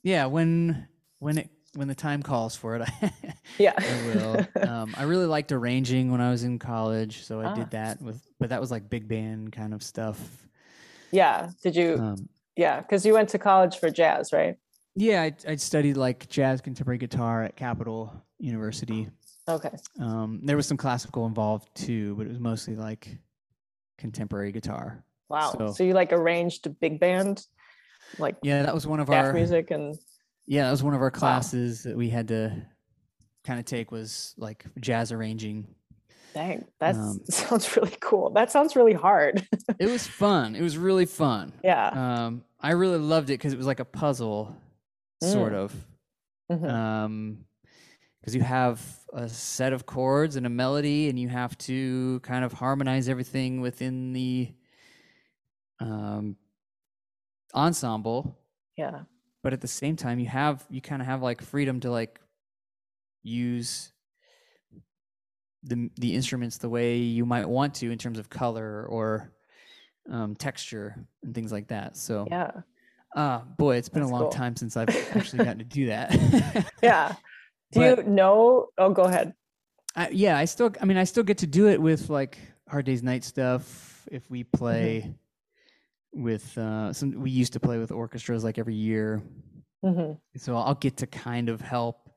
yeah, 0.02 0.24
when 0.24 0.88
when 1.18 1.36
it 1.36 1.50
when 1.76 1.88
the 1.88 1.94
time 1.94 2.22
calls 2.22 2.56
for 2.56 2.74
it, 2.76 2.82
I, 2.82 3.12
yeah 3.58 3.74
I 3.76 4.06
will. 4.14 4.68
um, 4.68 4.94
I 4.96 5.02
really 5.04 5.26
liked 5.26 5.52
arranging 5.52 6.10
when 6.10 6.20
I 6.20 6.30
was 6.30 6.42
in 6.42 6.58
college, 6.58 7.24
so 7.24 7.40
I 7.40 7.44
Ah. 7.46 7.54
did 7.54 7.70
that 7.70 8.00
with. 8.02 8.20
But 8.40 8.48
that 8.50 8.60
was 8.60 8.70
like 8.70 8.88
big 8.90 9.06
band 9.08 9.52
kind 9.52 9.72
of 9.74 9.82
stuff. 9.82 10.18
yeah 11.12 11.50
did 11.62 11.76
you 11.76 11.94
Um, 11.98 12.28
yeah 12.56 12.80
because 12.80 13.06
you 13.06 13.12
went 13.14 13.28
to 13.30 13.38
college 13.38 13.78
for 13.78 13.90
jazz 13.90 14.32
right 14.32 14.56
yeah, 14.98 15.22
I, 15.22 15.34
I 15.46 15.56
studied 15.56 15.96
like 15.98 16.26
jazz 16.28 16.62
contemporary 16.62 16.96
guitar 16.98 17.42
at 17.44 17.54
Capital 17.54 18.12
University. 18.38 19.08
okay 19.48 19.70
Um, 20.00 20.40
there 20.42 20.56
was 20.56 20.66
some 20.66 20.78
classical 20.78 21.26
involved 21.26 21.68
too, 21.74 22.14
but 22.16 22.26
it 22.26 22.30
was 22.30 22.40
mostly 22.40 22.76
like 22.76 23.18
contemporary 23.98 24.52
guitar. 24.52 25.04
wow 25.28 25.52
so, 25.56 25.72
So- 25.72 25.84
you 25.84 25.92
like 25.94 26.12
arranged 26.12 26.66
a 26.66 26.70
big 26.70 26.98
band 27.00 27.46
like 28.18 28.36
Yeah, 28.42 28.62
that 28.62 28.74
was 28.74 28.86
one 28.86 29.00
of 29.00 29.10
our 29.10 29.32
music 29.32 29.70
and 29.70 29.94
Yeah, 30.46 30.64
that 30.64 30.70
was 30.70 30.82
one 30.82 30.94
of 30.94 31.00
our 31.02 31.10
classes 31.10 31.82
that 31.84 31.96
we 31.96 32.08
had 32.08 32.28
to 32.28 32.62
kind 33.44 33.58
of 33.58 33.64
take 33.66 33.90
was 33.90 34.34
like 34.38 34.64
jazz 34.80 35.12
arranging. 35.12 35.66
dang 36.34 36.66
that 36.80 36.94
Um, 36.96 37.20
sounds 37.30 37.76
really 37.76 37.96
cool 38.00 38.30
that 38.30 38.50
sounds 38.50 38.76
really 38.76 38.92
hard 38.92 39.46
It 39.78 39.88
was 39.88 40.06
fun. 40.06 40.54
It 40.56 40.62
was 40.62 40.76
really 40.78 41.06
fun. 41.06 41.52
yeah 41.64 41.88
Um, 42.26 42.44
I 42.60 42.72
really 42.72 42.98
loved 42.98 43.30
it 43.30 43.34
because 43.34 43.52
it 43.52 43.56
was 43.58 43.66
like 43.66 43.80
a 43.80 43.84
puzzle, 43.84 44.56
sort 45.22 45.52
Mm. 45.52 45.56
of. 45.56 45.86
Mhm. 46.50 46.70
Um, 46.70 47.38
because 48.20 48.34
you 48.34 48.42
have 48.42 48.80
a 49.12 49.28
set 49.28 49.72
of 49.72 49.86
chords 49.86 50.34
and 50.36 50.46
a 50.46 50.50
melody, 50.50 51.08
and 51.08 51.16
you 51.18 51.28
have 51.28 51.56
to 51.58 52.18
kind 52.20 52.44
of 52.44 52.52
harmonize 52.52 53.08
everything 53.08 53.60
within 53.60 54.12
the 54.12 54.52
um, 55.80 56.36
ensemble. 57.54 58.36
yeah 58.76 59.02
but 59.46 59.52
at 59.52 59.60
the 59.60 59.68
same 59.68 59.94
time 59.94 60.18
you 60.18 60.26
have 60.26 60.66
you 60.70 60.80
kind 60.80 61.00
of 61.00 61.06
have 61.06 61.22
like 61.22 61.40
freedom 61.40 61.78
to 61.78 61.88
like 61.88 62.18
use 63.22 63.92
the 65.62 65.88
the 66.00 66.16
instruments 66.16 66.58
the 66.58 66.68
way 66.68 66.96
you 66.96 67.24
might 67.24 67.48
want 67.48 67.72
to 67.72 67.92
in 67.92 67.96
terms 67.96 68.18
of 68.18 68.28
color 68.28 68.84
or 68.88 69.30
um, 70.10 70.34
texture 70.34 70.96
and 71.22 71.32
things 71.32 71.52
like 71.52 71.68
that. 71.68 71.96
So 71.96 72.26
yeah. 72.28 72.50
uh 73.14 73.38
boy 73.56 73.76
it's 73.76 73.88
been 73.88 74.02
That's 74.02 74.10
a 74.10 74.14
long 74.14 74.22
cool. 74.22 74.30
time 74.32 74.56
since 74.56 74.76
i've 74.76 74.88
actually 75.16 75.44
gotten 75.44 75.58
to 75.58 75.64
do 75.64 75.86
that. 75.86 76.10
Yeah. 76.82 77.14
Do 77.70 77.78
But- 77.78 77.98
you 77.98 78.10
know 78.10 78.70
oh 78.78 78.90
go 78.90 79.02
ahead. 79.02 79.32
I, 79.94 80.08
yeah 80.08 80.36
i 80.36 80.44
still 80.44 80.72
i 80.82 80.84
mean 80.84 80.96
i 80.96 81.04
still 81.04 81.22
get 81.22 81.38
to 81.38 81.46
do 81.46 81.68
it 81.68 81.80
with 81.80 82.10
like 82.10 82.36
hard 82.68 82.84
days 82.84 83.04
night 83.04 83.22
stuff 83.22 84.08
if 84.10 84.28
we 84.28 84.42
play 84.42 85.14
with 86.16 86.56
uh 86.58 86.92
some 86.92 87.20
we 87.20 87.30
used 87.30 87.52
to 87.52 87.60
play 87.60 87.78
with 87.78 87.92
orchestras 87.92 88.44
like 88.44 88.58
every 88.58 88.74
year. 88.74 89.22
Hmm 89.82 90.12
so 90.36 90.56
I'll 90.56 90.74
get 90.74 90.98
to 90.98 91.06
kind 91.06 91.48
of 91.48 91.60
help 91.60 92.10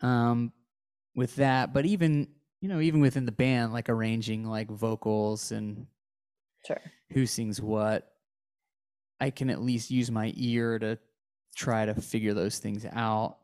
um, 0.00 0.52
with 1.14 1.36
that. 1.36 1.72
But 1.72 1.86
even 1.86 2.28
you 2.60 2.68
know, 2.68 2.80
even 2.80 3.00
within 3.00 3.26
the 3.26 3.32
band, 3.32 3.72
like 3.72 3.90
arranging 3.90 4.46
like 4.46 4.70
vocals 4.70 5.52
and 5.52 5.86
sure. 6.66 6.80
who 7.12 7.26
sings 7.26 7.60
what, 7.60 8.10
I 9.20 9.28
can 9.28 9.50
at 9.50 9.60
least 9.60 9.90
use 9.90 10.10
my 10.10 10.32
ear 10.34 10.78
to 10.78 10.98
try 11.54 11.84
to 11.84 11.94
figure 11.94 12.32
those 12.32 12.58
things 12.58 12.86
out. 12.90 13.36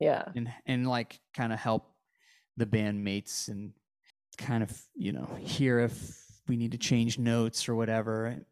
Yeah. 0.00 0.24
And 0.34 0.52
and 0.66 0.88
like 0.88 1.20
kind 1.34 1.52
of 1.52 1.58
help 1.58 1.86
the 2.56 2.66
bandmates 2.66 3.48
and 3.48 3.72
kind 4.38 4.62
of 4.62 4.76
you 4.96 5.12
know 5.12 5.28
hear 5.40 5.78
if 5.78 6.20
we 6.48 6.56
need 6.56 6.72
to 6.72 6.78
change 6.78 7.18
notes 7.18 7.68
or 7.68 7.74
whatever. 7.74 8.44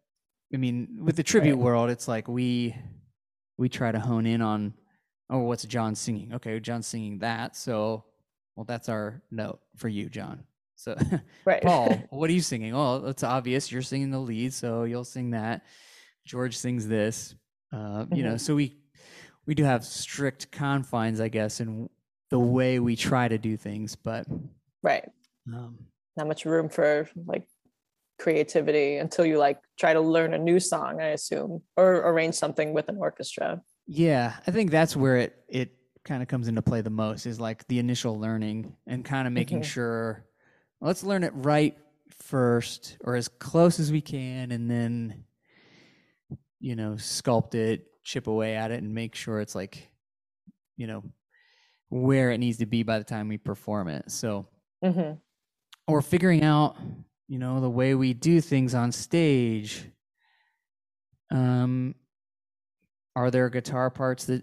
I 0.53 0.57
mean, 0.59 0.99
with 1.03 1.17
the 1.17 1.23
tribute 1.23 1.57
Right. 1.57 1.62
world, 1.65 1.91
it's 1.91 2.09
like 2.09 2.29
we 2.29 2.77
we 3.59 3.69
try 3.69 3.93
to 3.93 4.01
hone 4.01 4.27
in 4.27 4.41
on 4.43 4.75
oh, 5.31 5.38
what's 5.41 5.65
John 5.65 5.95
singing? 5.95 6.35
Okay, 6.35 6.61
John's 6.61 6.87
singing 6.87 7.19
that, 7.21 7.57
so 7.57 8.05
well, 8.57 8.65
that's 8.65 8.88
our 8.91 9.23
note 9.31 9.61
for 9.77 9.88
you, 9.88 10.11
John. 10.11 10.45
So 10.77 10.97
right 11.47 11.62
Paul, 11.62 12.07
what 12.11 12.29
are 12.29 12.33
you 12.35 12.43
singing? 12.43 12.75
Oh, 12.75 13.07
it's 13.07 13.23
obvious 13.23 13.73
you're 13.73 13.83
singing 13.83 14.11
the 14.11 14.19
lead, 14.19 14.53
so 14.53 14.85
you'll 14.85 15.05
sing 15.05 15.31
that. 15.31 15.65
George 16.27 16.57
sings 16.57 16.87
this. 16.87 17.35
Uh, 17.73 18.05
you 18.12 18.23
know, 18.23 18.35
Mhm. 18.35 18.41
so 18.41 18.55
we 18.55 18.77
we 19.47 19.55
do 19.55 19.65
have 19.65 19.85
strict 19.85 20.51
confines, 20.53 21.21
I 21.21 21.29
guess, 21.29 21.61
in 21.61 21.88
the 22.31 22.38
way 22.38 22.79
we 22.79 22.95
try 22.97 23.27
to 23.29 23.38
do 23.38 23.57
things, 23.57 23.97
but 23.97 24.27
right 24.83 25.09
um, 25.53 25.79
not 26.17 26.29
much 26.29 26.45
room 26.45 26.69
for 26.69 27.09
like 27.27 27.47
creativity 28.23 28.97
until 28.97 29.27
you 29.27 29.37
like 29.37 29.59
try 29.79 29.93
to 29.93 30.01
learn 30.01 30.33
a 30.33 30.39
new 30.39 30.61
song 30.61 31.01
i 31.01 31.09
assume 31.09 31.61
or 31.77 31.97
arrange 32.11 32.35
something 32.35 32.73
with 32.73 32.89
an 32.89 32.97
orchestra. 32.99 33.61
Yeah, 33.87 34.35
I 34.47 34.51
think 34.53 34.71
that's 34.71 34.95
where 34.97 35.17
it 35.17 35.45
it 35.49 35.75
kind 36.05 36.23
of 36.23 36.29
comes 36.29 36.47
into 36.49 36.63
play 36.63 36.81
the 36.83 36.91
most 36.91 37.27
is 37.27 37.41
like 37.41 37.67
the 37.67 37.79
initial 37.79 38.19
learning 38.19 38.77
and 38.87 39.05
kind 39.05 39.27
of 39.27 39.33
making 39.33 39.61
Mhm. 39.61 39.65
sure 39.65 40.25
let's 40.81 41.03
learn 41.03 41.25
it 41.25 41.33
right 41.35 41.77
first 42.11 42.97
or 43.03 43.17
as 43.17 43.27
close 43.29 43.81
as 43.81 43.91
we 43.91 44.01
can 44.01 44.53
and 44.53 44.71
then 44.71 45.25
you 46.61 46.77
know 46.77 46.93
sculpt 46.93 47.55
it 47.55 47.87
chip 48.05 48.29
away 48.29 48.55
at 48.55 48.71
it 48.71 48.83
and 48.83 48.95
make 48.95 49.15
sure 49.17 49.41
it's 49.41 49.55
like 49.55 49.91
you 50.77 50.87
know 50.87 51.03
where 51.89 52.31
it 52.31 52.39
needs 52.39 52.59
to 52.59 52.67
be 52.67 52.83
by 52.83 52.99
the 52.99 53.05
time 53.05 53.29
we 53.29 53.37
perform 53.37 53.89
it. 53.89 54.11
So 54.11 54.47
hmm 54.83 55.13
or 55.89 56.01
figuring 56.01 56.43
out 56.43 56.77
you 57.33 57.38
know 57.38 57.62
the 57.62 57.71
way 57.71 57.95
we 57.95 58.12
do 58.12 58.42
things 58.42 58.75
on 58.75 58.92
stage 58.92 59.87
um 61.31 61.95
are 63.16 63.31
there 63.31 63.49
guitar 63.49 63.88
parts 63.88 64.27
that 64.27 64.42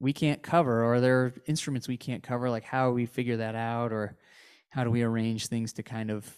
we 0.00 0.12
can't 0.12 0.42
cover 0.42 0.82
or 0.82 0.94
are 0.94 1.00
there 1.00 1.32
instruments 1.46 1.86
we 1.86 1.96
can't 1.96 2.24
cover 2.24 2.50
like 2.50 2.64
how 2.64 2.90
we 2.90 3.06
figure 3.06 3.36
that 3.36 3.54
out 3.54 3.92
or 3.92 4.16
how 4.70 4.82
do 4.82 4.90
we 4.90 5.04
arrange 5.04 5.46
things 5.46 5.72
to 5.74 5.84
kind 5.84 6.10
of 6.10 6.28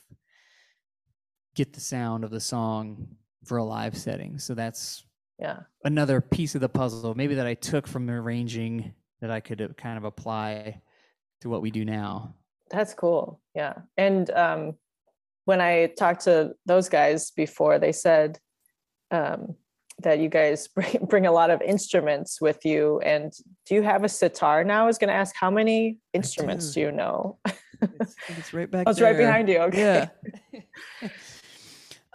get 1.55 1.73
the 1.73 1.81
sound 1.81 2.25
of 2.25 2.31
the 2.31 2.41
song 2.41 3.17
for 3.47 3.57
a 3.57 3.65
live 3.65 3.97
setting. 3.97 4.39
So 4.39 4.55
that's 4.55 5.07
Yeah. 5.39 5.61
another 5.85 6.21
piece 6.21 6.55
of 6.55 6.61
the 6.61 6.69
puzzle, 6.69 7.15
maybe 7.15 7.37
that 7.37 7.47
I 7.47 7.55
took 7.55 7.87
from 7.87 8.11
arranging 8.11 8.93
that 9.21 9.31
I 9.31 9.41
could 9.41 9.63
uh, 9.63 9.69
kind 9.69 9.97
of 9.97 10.05
apply 10.05 10.83
to 11.41 11.49
what 11.49 11.63
we 11.63 11.71
do 11.71 11.85
now. 11.87 12.35
That's 12.71 12.93
cool. 12.93 13.41
Yeah. 13.55 13.75
And 13.97 14.31
um, 14.31 14.77
when 15.45 15.61
I 15.61 15.87
talked 15.99 16.25
to 16.25 16.55
those 16.67 16.89
guys 16.89 17.31
before, 17.31 17.79
they 17.79 17.93
said 17.93 18.39
um, 19.11 19.57
that 20.03 20.19
you 20.19 20.29
guys 20.29 20.69
bring, 20.75 21.07
bring 21.09 21.27
a 21.27 21.33
lot 21.33 21.51
of 21.51 21.63
instruments 21.63 22.41
with 22.41 22.65
you. 22.65 23.01
And 23.01 23.33
do 23.67 23.75
you 23.75 23.83
have 23.83 24.05
a 24.05 24.09
sitar 24.09 24.65
now? 24.65 24.85
I 24.85 24.87
was 24.87 24.99
going 24.99 25.09
to 25.09 25.15
ask 25.15 25.35
how 25.35 25.51
many 25.51 25.99
instruments 26.13 26.69
do. 26.69 26.75
do 26.75 26.81
you 26.81 26.93
know? 26.93 27.39
It's, 27.83 28.15
it's 28.29 28.55
right 28.55 28.71
back 28.71 28.85
Oh, 28.87 28.91
it's 28.91 29.01
right 29.01 29.17
behind 29.17 29.49
you. 29.49 29.59
Okay. 29.59 30.09
Yeah. 30.53 31.09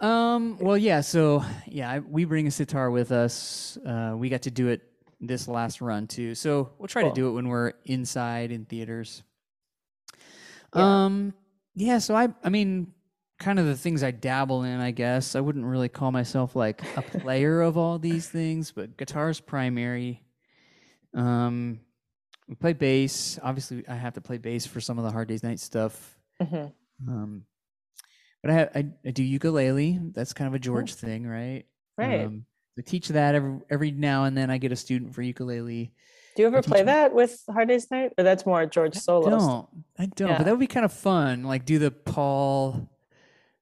um. 0.00 0.58
Well, 0.58 0.76
yeah. 0.76 1.00
So 1.00 1.44
yeah, 1.66 1.90
I, 1.90 1.98
we 2.00 2.24
bring 2.24 2.46
a 2.46 2.50
sitar 2.50 2.90
with 2.90 3.12
us. 3.12 3.78
Uh, 3.86 4.14
we 4.16 4.28
got 4.28 4.42
to 4.42 4.50
do 4.50 4.68
it 4.68 4.82
this 5.20 5.46
last 5.46 5.80
run 5.80 6.06
too. 6.06 6.34
So 6.34 6.70
we'll 6.78 6.88
try 6.88 7.02
Cool. 7.02 7.10
to 7.12 7.14
do 7.14 7.28
it 7.28 7.32
when 7.32 7.48
we're 7.48 7.74
inside 7.84 8.50
in 8.50 8.64
theaters. 8.64 9.22
Yeah. 10.74 11.04
Um. 11.04 11.34
Yeah. 11.74 11.98
So 11.98 12.16
I. 12.16 12.28
I 12.42 12.48
mean, 12.48 12.92
kind 13.40 13.58
of 13.58 13.66
the 13.66 13.76
things 13.76 14.04
I 14.04 14.12
dabble 14.12 14.62
in. 14.62 14.78
I 14.78 14.92
guess 14.92 15.34
I 15.34 15.40
wouldn't 15.40 15.64
really 15.64 15.88
call 15.88 16.12
myself 16.12 16.54
like 16.54 16.82
a 16.96 17.02
player 17.02 17.60
of 17.62 17.76
all 17.76 17.98
these 17.98 18.28
things, 18.28 18.70
but 18.70 18.96
guitar's 18.96 19.40
primary. 19.40 20.22
Um. 21.14 21.80
We 22.48 22.56
play 22.56 22.72
bass. 22.72 23.38
Obviously, 23.44 23.84
I 23.88 23.94
have 23.94 24.14
to 24.14 24.20
play 24.20 24.36
bass 24.38 24.66
for 24.66 24.80
some 24.80 24.98
of 24.98 25.04
the 25.04 25.12
hard 25.12 25.28
days 25.28 25.44
night 25.44 25.60
stuff. 25.60 26.18
Mhm. 26.42 26.72
Um, 27.06 27.44
but 28.42 28.50
I, 28.50 28.54
have, 28.54 28.70
I 28.74 28.86
I 29.06 29.10
do 29.12 29.22
ukulele. 29.22 30.00
That's 30.12 30.32
kind 30.32 30.48
of 30.48 30.54
a 30.54 30.58
George 30.58 30.94
thing, 30.94 31.28
right? 31.28 31.64
Right. 31.96 32.24
Um, 32.24 32.46
I 32.76 32.82
teach 32.82 33.06
that 33.08 33.36
every 33.36 33.60
every 33.70 33.90
now 33.92 34.24
and 34.24 34.36
then. 34.36 34.50
I 34.50 34.58
get 34.58 34.72
a 34.72 34.76
student 34.76 35.14
for 35.14 35.22
ukulele. 35.22 35.92
do 36.34 36.42
you 36.42 36.48
ever 36.48 36.60
play 36.60 36.82
that 36.82 37.14
with 37.14 37.40
Hard 37.48 37.68
Day's 37.68 37.88
Night? 37.88 38.14
Or 38.18 38.24
that's 38.24 38.44
more 38.44 38.66
George 38.66 38.96
solo? 38.96 39.28
stuff? 39.28 39.38
Don't 39.40 39.68
I 39.96 40.06
don't? 40.06 40.30
Yeah. 40.30 40.38
But 40.38 40.44
that 40.46 40.50
would 40.50 40.58
be 40.58 40.66
kind 40.66 40.84
of 40.84 40.92
fun. 40.92 41.44
Like 41.44 41.64
do 41.64 41.78
the 41.78 41.92
Paul 41.92 42.90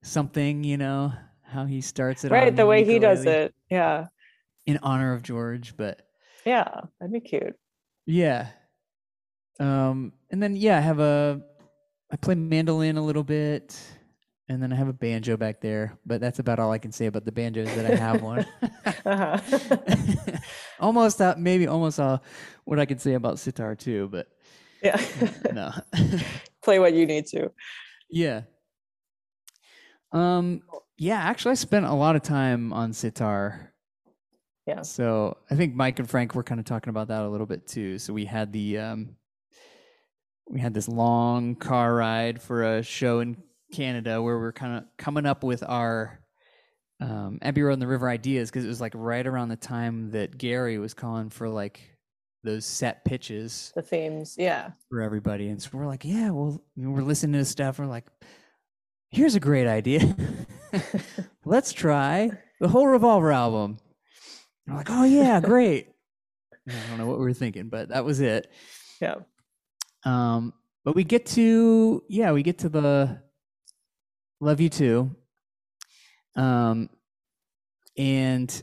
something, 0.02 0.64
you 0.64 0.76
know, 0.76 1.12
how 1.42 1.64
he 1.66 1.80
starts 1.80 2.24
it. 2.24 2.30
Right. 2.30 2.54
The 2.54 2.66
way 2.66 2.84
he 2.84 2.98
does 2.98 3.24
it. 3.24 3.54
Yeah. 3.70 4.06
in 4.66 4.78
honor 4.82 5.12
of 5.14 5.22
George. 5.22 5.76
But 5.76 6.02
Yeah. 6.44 6.68
That'd 7.00 7.12
be 7.12 7.20
cute. 7.20 7.56
yeah, 8.06 8.48
um, 9.60 10.12
and 10.30 10.42
then 10.42 10.54
yeah, 10.56 10.76
I 10.78 10.80
have 10.80 11.00
a 11.00 11.40
I 12.12 12.16
play 12.16 12.34
mandolin 12.34 12.96
a 12.96 13.04
little 13.04 13.24
bit. 13.24 13.78
And 14.50 14.62
then 14.62 14.72
I 14.72 14.76
have 14.76 14.88
a 14.88 14.94
banjo 14.94 15.36
back 15.36 15.60
there, 15.60 15.98
but 16.06 16.22
that's 16.22 16.38
about 16.38 16.58
all 16.58 16.72
I 16.72 16.78
can 16.78 16.90
say 16.90 17.04
about 17.04 17.26
the 17.26 17.32
banjos 17.32 17.68
is 17.68 17.76
that 17.76 17.92
I 17.92 17.94
have 17.96 18.22
one. 18.22 18.46
Uh-huh. 19.04 19.38
almost 20.80 21.20
uh, 21.20 21.34
maybe 21.38 21.66
almost 21.66 22.00
uh, 22.00 22.18
what 22.64 22.78
I 22.78 22.86
can 22.86 22.98
say 22.98 23.12
about 23.14 23.38
sitar 23.38 23.74
too, 23.74 24.08
but 24.10 24.26
yeah. 24.82 24.98
no. 25.52 25.72
Play 26.62 26.78
what 26.78 26.94
you 26.94 27.04
need 27.06 27.26
to. 27.26 27.50
yeah. 28.10 28.42
Um 30.12 30.62
yeah, 30.96 31.18
actually 31.18 31.52
I 31.52 31.54
spent 31.54 31.86
a 31.86 31.92
lot 31.94 32.16
of 32.16 32.22
time 32.22 32.72
on 32.72 32.92
sitar. 32.92 33.72
Yeah. 34.66 34.82
So 34.82 35.38
I 35.50 35.54
think 35.54 35.74
Mike 35.74 35.98
and 35.98 36.08
Frank 36.08 36.34
were 36.34 36.42
kind 36.42 36.60
of 36.60 36.66
talking 36.66 36.90
about 36.90 37.08
that 37.08 37.22
a 37.22 37.28
little 37.28 37.46
bit 37.46 37.66
too. 37.66 37.98
So 37.98 38.12
we 38.12 38.24
had 38.24 38.52
the 38.52 38.78
um 38.78 39.16
we 40.50 40.60
had 40.60 40.74
this 40.74 40.88
long 40.88 41.54
car 41.54 41.94
ride 41.94 42.40
for 42.40 42.76
a 42.76 42.82
show 42.82 43.20
in 43.20 43.36
Canada 43.72 44.22
where 44.22 44.38
we're 44.38 44.52
kind 44.52 44.78
of 44.78 44.84
coming 44.96 45.26
up 45.26 45.44
with 45.44 45.62
our 45.62 46.20
um, 47.00 47.38
Abbey 47.42 47.62
Road 47.62 47.74
on 47.74 47.78
the 47.80 47.86
River 47.86 48.08
ideas 48.08 48.50
because 48.50 48.64
it 48.64 48.68
was 48.68 48.80
like 48.80 48.92
right 48.96 49.26
around 49.26 49.50
the 49.50 49.56
time 49.56 50.10
that 50.12 50.36
Gary 50.38 50.78
was 50.78 50.94
calling 50.94 51.28
for 51.30 51.48
like 51.48 51.80
those 52.44 52.64
set 52.64 53.04
pitches 53.04 53.72
The 53.76 53.82
themes. 53.82 54.36
Yeah. 54.38 54.70
for 54.88 55.02
everybody. 55.02 55.48
And 55.48 55.60
so 55.62 55.70
we're 55.74 55.86
like, 55.86 56.04
yeah, 56.04 56.30
well, 56.30 56.60
you 56.76 56.84
know, 56.84 56.90
we're 56.90 57.02
listening 57.02 57.38
to 57.38 57.44
stuff. 57.44 57.78
We're 57.78 57.86
like, 57.86 58.06
here's 59.10 59.34
a 59.34 59.40
great 59.40 59.66
idea. 59.66 60.16
Let's 61.44 61.72
try 61.72 62.30
the 62.60 62.68
whole 62.68 62.86
Revolver 62.86 63.32
album. 63.32 63.78
And 64.66 64.74
we're 64.74 64.78
like, 64.78 64.90
oh, 64.90 65.04
yeah, 65.04 65.40
great. 65.44 65.88
I 66.68 66.72
don't 66.88 66.98
know 66.98 67.06
what 67.06 67.18
we 67.18 67.24
were 67.24 67.32
thinking, 67.32 67.68
but 67.68 67.88
that 67.88 68.04
was 68.04 68.20
it. 68.20 68.50
Yeah. 69.00 69.16
Um, 70.04 70.52
but 70.84 70.94
we 70.94 71.04
get 71.04 71.26
to, 71.26 72.02
yeah, 72.08 72.32
we 72.32 72.42
get 72.42 72.58
to 72.58 72.68
the 72.68 73.22
Love 74.40 74.60
You 74.60 74.68
To. 74.70 75.10
Um, 76.36 76.90
and 77.96 78.62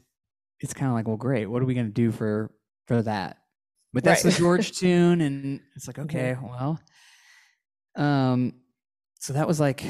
it's 0.62 0.73
kind 0.73 0.89
of 0.89 0.95
like, 0.95 1.08
well, 1.08 1.17
great. 1.17 1.47
What 1.47 1.62
are 1.62 1.65
we 1.65 1.73
going 1.73 1.88
to 1.88 1.91
do 1.93 2.12
for 2.12 2.51
for 2.88 3.01
that? 3.01 3.38
But 3.91 4.03
that's 4.03 4.23
Right. 4.23 4.34
the 4.34 4.39
George 4.39 4.71
tune, 4.79 5.21
and 5.21 5.60
it's 5.75 5.88
like, 5.88 5.97
Mhm. 5.97 6.03
okay, 6.05 6.38
well, 6.41 6.79
um, 7.95 8.53
so 9.25 9.33
that 9.33 9.47
was 9.47 9.59
like, 9.59 9.83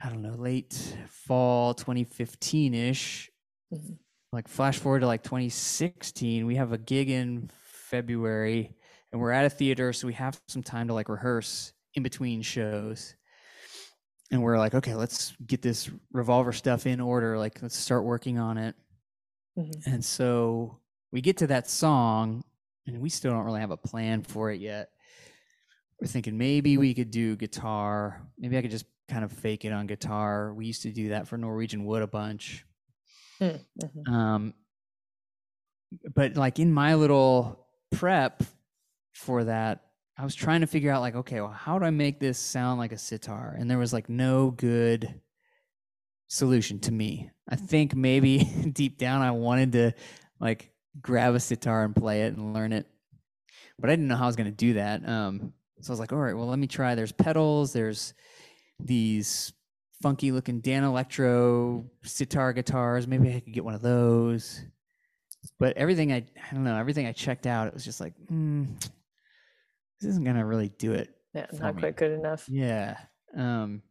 I 0.00 0.08
don't 0.08 0.22
know, 0.22 0.36
late 0.36 0.96
fall 1.08 1.74
2015 1.74 2.72
ish. 2.72 3.28
Mhm. 3.72 3.98
Like 4.32 4.46
flash 4.46 4.78
forward 4.78 5.00
to 5.00 5.08
like 5.08 5.24
2016, 5.24 6.46
we 6.46 6.54
have 6.54 6.70
a 6.70 6.78
gig 6.78 7.10
in 7.10 7.50
February, 7.64 8.76
and 9.10 9.20
we're 9.20 9.32
at 9.32 9.44
a 9.44 9.50
theater, 9.50 9.92
so 9.92 10.06
we 10.06 10.12
have 10.12 10.40
some 10.46 10.62
time 10.62 10.86
to 10.86 10.94
like 10.94 11.08
rehearse 11.08 11.72
in 11.94 12.04
between 12.04 12.42
shows. 12.42 13.16
And 14.30 14.40
we're 14.40 14.56
like, 14.56 14.74
okay, 14.74 14.94
let's 14.94 15.34
get 15.44 15.60
this 15.60 15.90
revolver 16.12 16.52
stuff 16.52 16.86
in 16.86 17.00
order. 17.00 17.36
Like, 17.36 17.60
let's 17.60 17.76
start 17.76 18.04
working 18.04 18.38
on 18.38 18.56
it. 18.56 18.76
Mhm. 19.58 19.84
And 19.84 20.04
so 20.04 20.78
we 21.10 21.20
get 21.20 21.38
to 21.38 21.48
that 21.48 21.68
song, 21.68 22.44
and 22.86 23.00
we 23.00 23.08
still 23.08 23.32
don't 23.32 23.46
really 23.46 23.62
have 23.62 23.72
a 23.72 23.76
plan 23.76 24.22
for 24.22 24.52
it 24.52 24.60
yet. 24.60 24.93
We're 26.00 26.08
thinking 26.08 26.36
maybe 26.36 26.76
we 26.76 26.94
could 26.94 27.10
do 27.10 27.36
guitar. 27.36 28.22
Maybe 28.38 28.58
I 28.58 28.62
could 28.62 28.70
just 28.70 28.86
kind 29.08 29.24
of 29.24 29.32
fake 29.32 29.64
it 29.64 29.72
on 29.72 29.86
guitar. 29.86 30.52
We 30.54 30.66
used 30.66 30.82
to 30.82 30.90
do 30.90 31.10
that 31.10 31.28
for 31.28 31.36
Norwegian 31.36 31.84
Wood 31.84 32.02
a 32.02 32.06
bunch. 32.06 32.64
Mm, 33.40 33.60
mhm. 33.82 34.08
Um, 34.08 34.54
but 36.14 36.36
like 36.36 36.58
in 36.58 36.72
my 36.72 36.94
little 36.94 37.66
prep 37.92 38.42
for 39.12 39.44
that, 39.44 39.84
I 40.16 40.24
was 40.24 40.34
trying 40.34 40.60
to 40.60 40.66
figure 40.66 40.92
out 40.92 41.00
like, 41.00 41.16
okay, 41.16 41.40
well, 41.40 41.50
how 41.50 41.78
do 41.78 41.84
I 41.84 41.90
make 41.90 42.20
this 42.20 42.38
sound 42.38 42.78
like 42.78 42.92
a 42.92 42.98
sitar? 42.98 43.56
And 43.58 43.70
there 43.70 43.78
was 43.78 43.92
like 43.92 44.08
no 44.08 44.50
good 44.50 45.20
solution 46.28 46.78
to 46.80 46.92
me. 46.92 47.30
I 47.48 47.56
think 47.56 47.94
maybe 47.94 48.38
deep 48.72 48.98
down 48.98 49.22
I 49.22 49.32
wanted 49.32 49.72
to 49.72 49.92
like 50.40 50.70
grab 51.00 51.34
a 51.34 51.40
sitar 51.40 51.84
and 51.84 51.94
play 51.94 52.22
it 52.22 52.36
and 52.36 52.54
learn 52.54 52.72
it, 52.72 52.86
but 53.78 53.90
I 53.90 53.92
didn't 53.94 54.08
know 54.08 54.16
how 54.16 54.24
I 54.24 54.28
was 54.28 54.36
going 54.36 54.50
to 54.50 54.52
do 54.52 54.74
that. 54.74 55.06
Um, 55.08 55.52
so 55.80 55.90
I 55.90 55.92
was 55.92 56.00
like, 56.00 56.12
all 56.12 56.18
right, 56.18 56.36
well, 56.36 56.46
let 56.46 56.58
me 56.58 56.66
try. 56.66 56.94
There's 56.94 57.12
pedals. 57.12 57.72
There's 57.72 58.14
these 58.80 59.52
funky 60.02 60.32
looking 60.32 60.60
Danelectro 60.62 61.84
sitar 62.04 62.52
guitars. 62.52 63.06
Maybe 63.06 63.30
I 63.34 63.40
could 63.40 63.52
get 63.54 63.64
one 63.64 63.74
of 63.74 63.82
those. 63.82 64.62
But 65.58 65.76
everything 65.76 66.12
I, 66.12 66.24
I 66.50 66.54
don't 66.54 66.64
know, 66.64 66.76
everything 66.76 67.06
I 67.06 67.12
checked 67.12 67.46
out, 67.46 67.68
it 67.68 67.74
was 67.74 67.84
just 67.84 68.00
like, 68.00 68.14
hmm, 68.28 68.64
this 70.00 70.10
isn't 70.10 70.24
gonna 70.24 70.44
really 70.44 70.70
do 70.70 70.92
it. 70.92 71.14
Yeah. 71.34 71.46
Not 71.52 71.74
me. 71.76 71.80
quite 71.82 71.96
good 71.96 72.12
enough. 72.12 72.46
Yeah. 72.48 72.96
Um. 73.36 73.82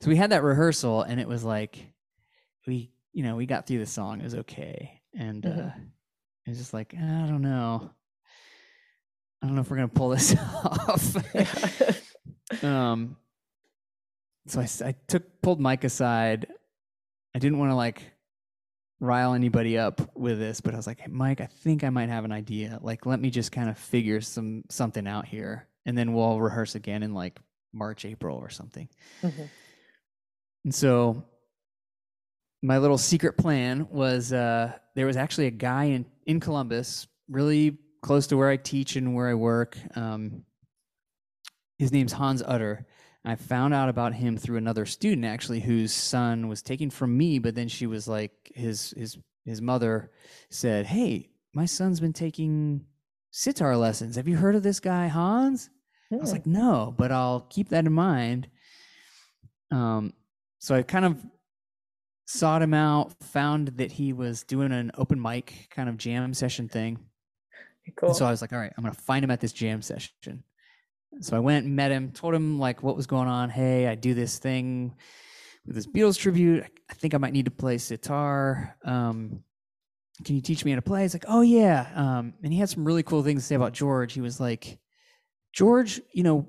So 0.00 0.08
we 0.10 0.16
had 0.16 0.30
that 0.30 0.42
rehearsal, 0.42 1.02
and 1.02 1.18
it 1.20 1.26
was 1.28 1.44
like, 1.44 1.78
we, 2.66 2.92
you 3.12 3.22
know, 3.24 3.36
we 3.36 3.46
got 3.46 3.66
through 3.66 3.78
the 3.78 3.86
song. 3.86 4.20
It 4.20 4.24
was 4.24 4.34
okay, 4.36 5.00
and 5.14 5.42
Mhm. 5.42 5.66
uh, 5.68 5.72
it 6.46 6.50
was 6.50 6.58
just 6.58 6.72
like, 6.74 6.94
I 6.94 7.26
don't 7.26 7.42
know. 7.42 7.90
I 9.42 9.46
don't 9.46 9.54
know 9.56 9.62
if 9.62 9.70
we're 9.70 9.76
gonna 9.76 9.88
pull 9.88 10.10
this 10.10 10.34
off. 10.64 11.16
um 12.64 13.16
so 14.46 14.60
I, 14.60 14.68
I 14.84 14.94
took 15.08 15.40
pulled 15.40 15.58
mike 15.60 15.84
aside 15.84 16.46
i 17.34 17.38
didn't 17.38 17.58
want 17.58 17.70
to 17.70 17.74
like 17.74 18.02
rile 19.00 19.32
anybody 19.32 19.78
up 19.78 20.14
with 20.16 20.38
this 20.38 20.60
but 20.60 20.74
i 20.74 20.76
was 20.76 20.86
like 20.86 21.00
hey, 21.00 21.10
mike 21.10 21.40
i 21.40 21.46
think 21.46 21.82
i 21.82 21.88
might 21.90 22.08
have 22.10 22.24
an 22.26 22.32
idea 22.32 22.78
like 22.82 23.06
let 23.06 23.20
me 23.20 23.30
just 23.30 23.52
kind 23.52 23.70
of 23.70 23.78
figure 23.78 24.20
some 24.20 24.64
something 24.68 25.06
out 25.06 25.26
here 25.26 25.66
and 25.86 25.96
then 25.96 26.12
we'll 26.12 26.38
rehearse 26.40 26.74
again 26.74 27.02
in 27.02 27.14
like 27.14 27.40
march 27.72 28.04
april 28.04 28.36
or 28.36 28.50
something 28.50 28.88
Mhm. 29.22 29.48
and 30.64 30.74
so 30.74 31.24
my 32.62 32.78
little 32.78 32.98
secret 32.98 33.36
plan 33.38 33.88
was 33.90 34.32
uh, 34.32 34.72
there 34.94 35.06
was 35.06 35.16
actually 35.16 35.46
a 35.48 35.50
guy 35.50 35.84
in, 35.86 36.06
in 36.26 36.38
Columbus, 36.38 37.08
really 37.28 37.76
close 38.02 38.26
to 38.28 38.36
where 38.36 38.48
I 38.48 38.56
teach 38.56 38.96
and 38.96 39.14
where 39.14 39.28
I 39.28 39.34
work. 39.34 39.78
Um, 39.94 40.44
his 41.78 41.92
name's 41.92 42.12
Hans 42.12 42.42
Utter. 42.44 42.86
I 43.24 43.36
found 43.36 43.72
out 43.72 43.88
about 43.88 44.14
him 44.14 44.36
through 44.36 44.58
another 44.58 44.84
student 44.84 45.24
actually, 45.24 45.60
whose 45.60 45.92
son 45.92 46.48
was 46.48 46.62
taken 46.62 46.90
from 46.90 47.16
me, 47.16 47.38
but 47.38 47.54
then 47.54 47.68
she 47.68 47.86
was 47.86 48.08
like, 48.08 48.32
his 48.54 48.92
his 48.96 49.16
his 49.44 49.62
mother 49.62 50.10
said, 50.50 50.86
"Hey, 50.86 51.30
my 51.54 51.64
son's 51.64 52.00
been 52.00 52.12
taking 52.12 52.84
sitar 53.30 53.76
lessons. 53.76 54.16
Have 54.16 54.28
you 54.28 54.36
heard 54.36 54.56
of 54.56 54.62
this 54.62 54.80
guy 54.80 55.06
Hans?" 55.06 55.70
I 56.12 56.16
was 56.16 56.32
like, 56.32 56.46
no, 56.46 56.94
but 56.96 57.10
I'll 57.10 57.40
keep 57.40 57.70
that 57.70 57.86
in 57.86 57.92
mind. 57.92 58.48
Um, 59.70 60.12
so 60.58 60.74
I 60.74 60.82
kind 60.82 61.04
of 61.04 61.24
sought 62.26 62.62
him 62.62 62.74
out, 62.74 63.14
found 63.22 63.68
that 63.78 63.92
he 63.92 64.12
was 64.12 64.42
doing 64.42 64.72
an 64.72 64.90
open 64.96 65.20
mic 65.20 65.68
kind 65.70 65.88
of 65.88 65.96
jam 65.96 66.34
session 66.34 66.68
thing. 66.68 66.98
Cool. 67.96 68.10
And 68.10 68.16
so 68.16 68.26
I 68.26 68.30
was 68.30 68.40
like, 68.40 68.52
all 68.52 68.58
right, 68.58 68.72
I'm 68.76 68.84
gonna 68.84 68.94
find 68.94 69.24
him 69.24 69.30
at 69.30 69.40
this 69.40 69.52
jam 69.52 69.82
session. 69.82 70.44
So 71.20 71.36
I 71.36 71.40
went 71.40 71.66
and 71.66 71.76
met 71.76 71.90
him, 71.90 72.12
told 72.12 72.34
him 72.34 72.58
like 72.58 72.82
what 72.82 72.96
was 72.96 73.06
going 73.06 73.28
on. 73.28 73.50
Hey, 73.50 73.86
I 73.86 73.94
do 73.94 74.14
this 74.14 74.38
thing 74.38 74.94
with 75.66 75.74
this 75.76 75.86
Beatles 75.86 76.18
tribute. 76.18 76.64
I, 76.64 76.68
I 76.90 76.94
think 76.94 77.14
I 77.14 77.18
might 77.18 77.32
need 77.32 77.44
to 77.44 77.50
play 77.50 77.78
sitar. 77.78 78.76
Um, 78.84 79.42
can 80.24 80.36
you 80.36 80.42
teach 80.42 80.64
me 80.64 80.70
how 80.70 80.76
to 80.76 80.82
play? 80.82 81.02
He's 81.02 81.14
like, 81.14 81.24
oh 81.28 81.42
yeah. 81.42 81.88
Um, 81.94 82.34
and 82.42 82.52
he 82.52 82.58
had 82.58 82.70
some 82.70 82.84
really 82.84 83.02
cool 83.02 83.22
things 83.22 83.42
to 83.42 83.46
say 83.46 83.54
about 83.54 83.72
George. 83.72 84.12
He 84.12 84.20
was 84.20 84.40
like, 84.40 84.78
George, 85.52 86.00
you 86.12 86.22
know, 86.22 86.48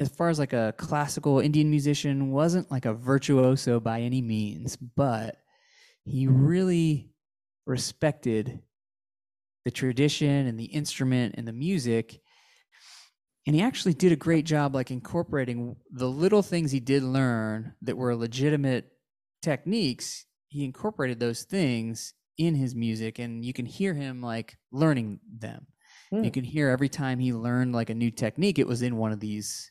as 0.00 0.08
far 0.08 0.28
as 0.28 0.38
like 0.38 0.52
a 0.52 0.74
classical 0.76 1.40
Indian 1.40 1.70
musician, 1.70 2.30
wasn't 2.30 2.70
like 2.70 2.84
a 2.84 2.94
virtuoso 2.94 3.80
by 3.80 4.00
any 4.00 4.20
means, 4.20 4.76
but 4.76 5.36
he 6.04 6.26
really 6.26 7.10
respected 7.66 8.60
the 9.64 9.70
tradition 9.70 10.46
and 10.46 10.58
the 10.58 10.66
instrument 10.66 11.34
and 11.36 11.48
the 11.48 11.52
music. 11.52 12.20
And 13.46 13.54
he 13.54 13.62
actually 13.62 13.94
did 13.94 14.12
a 14.12 14.16
great 14.16 14.46
job 14.46 14.74
like 14.74 14.90
incorporating 14.90 15.76
the 15.90 16.08
little 16.08 16.42
things 16.42 16.70
he 16.70 16.80
did 16.80 17.02
learn 17.02 17.74
that 17.82 17.96
were 17.96 18.14
legitimate 18.16 18.90
techniques. 19.42 20.26
He 20.48 20.64
incorporated 20.64 21.20
those 21.20 21.42
things 21.44 22.14
in 22.38 22.54
his 22.54 22.74
music 22.74 23.18
and 23.18 23.44
you 23.44 23.52
can 23.52 23.66
hear 23.66 23.94
him 23.94 24.20
like 24.22 24.56
learning 24.72 25.20
them. 25.38 25.66
Hmm. 26.10 26.24
You 26.24 26.30
can 26.30 26.44
hear 26.44 26.68
every 26.68 26.88
time 26.88 27.18
he 27.18 27.32
learned 27.32 27.74
like 27.74 27.90
a 27.90 27.94
new 27.94 28.10
technique, 28.10 28.58
it 28.58 28.66
was 28.66 28.82
in 28.82 28.96
one 28.96 29.12
of 29.12 29.20
these 29.20 29.70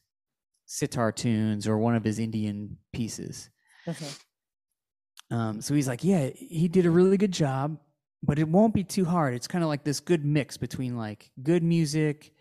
sitar 0.65 1.11
tunes 1.11 1.67
or 1.67 1.77
one 1.77 1.95
of 1.95 2.03
his 2.03 2.19
Indian 2.19 2.77
pieces. 2.93 3.49
Mhm. 3.87 4.19
Um, 5.31 5.61
so 5.61 5.73
he's 5.73 5.87
like, 5.87 6.03
yeah, 6.03 6.29
he 6.35 6.67
did 6.67 6.85
a 6.85 6.91
really 6.91 7.17
good 7.17 7.31
job, 7.31 7.79
but 8.23 8.39
it 8.39 8.47
won't 8.47 8.73
be 8.73 8.83
too 8.83 9.03
hard. 9.05 9.33
It's 9.33 9.47
kind 9.47 9.63
of 9.63 9.67
like 9.67 9.83
this 9.83 9.99
good 9.99 10.23
mix 10.23 10.55
between 10.57 10.97
like 10.97 11.29
good 11.43 11.61
music 11.61 12.31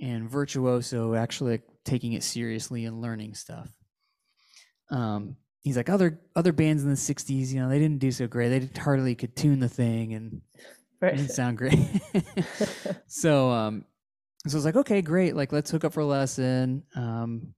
and 0.00 0.28
virtuoso, 0.28 1.14
actually 1.14 1.52
like, 1.52 1.62
taking 1.84 2.14
it 2.14 2.22
seriously 2.22 2.86
and 2.86 3.02
learning 3.02 3.34
stuff. 3.34 3.70
Um, 4.90 5.36
he's 5.62 5.76
like 5.76 5.90
other 5.90 6.20
other 6.34 6.52
bands 6.52 6.82
in 6.82 6.88
the 6.88 6.96
'60s, 6.96 7.52
you 7.52 7.60
know, 7.60 7.68
they 7.68 7.78
didn't 7.78 7.98
do 7.98 8.10
so 8.10 8.26
great. 8.26 8.48
They 8.48 8.80
hardly 8.80 9.14
could 9.14 9.36
tune 9.36 9.60
the 9.60 9.68
thing, 9.68 10.14
and 10.14 10.40
Right. 11.00 11.16
didn't 11.16 11.30
sound 11.30 11.56
great. 11.56 11.78
so 13.06 13.50
um 13.50 13.84
so 14.46 14.54
I 14.54 14.58
was 14.58 14.64
like, 14.64 14.76
okay, 14.76 15.02
great. 15.02 15.36
Like 15.36 15.52
let's 15.52 15.70
hook 15.70 15.84
up 15.84 15.92
for 15.92 16.00
a 16.00 16.06
lesson. 16.06 16.82
Um 16.94 17.54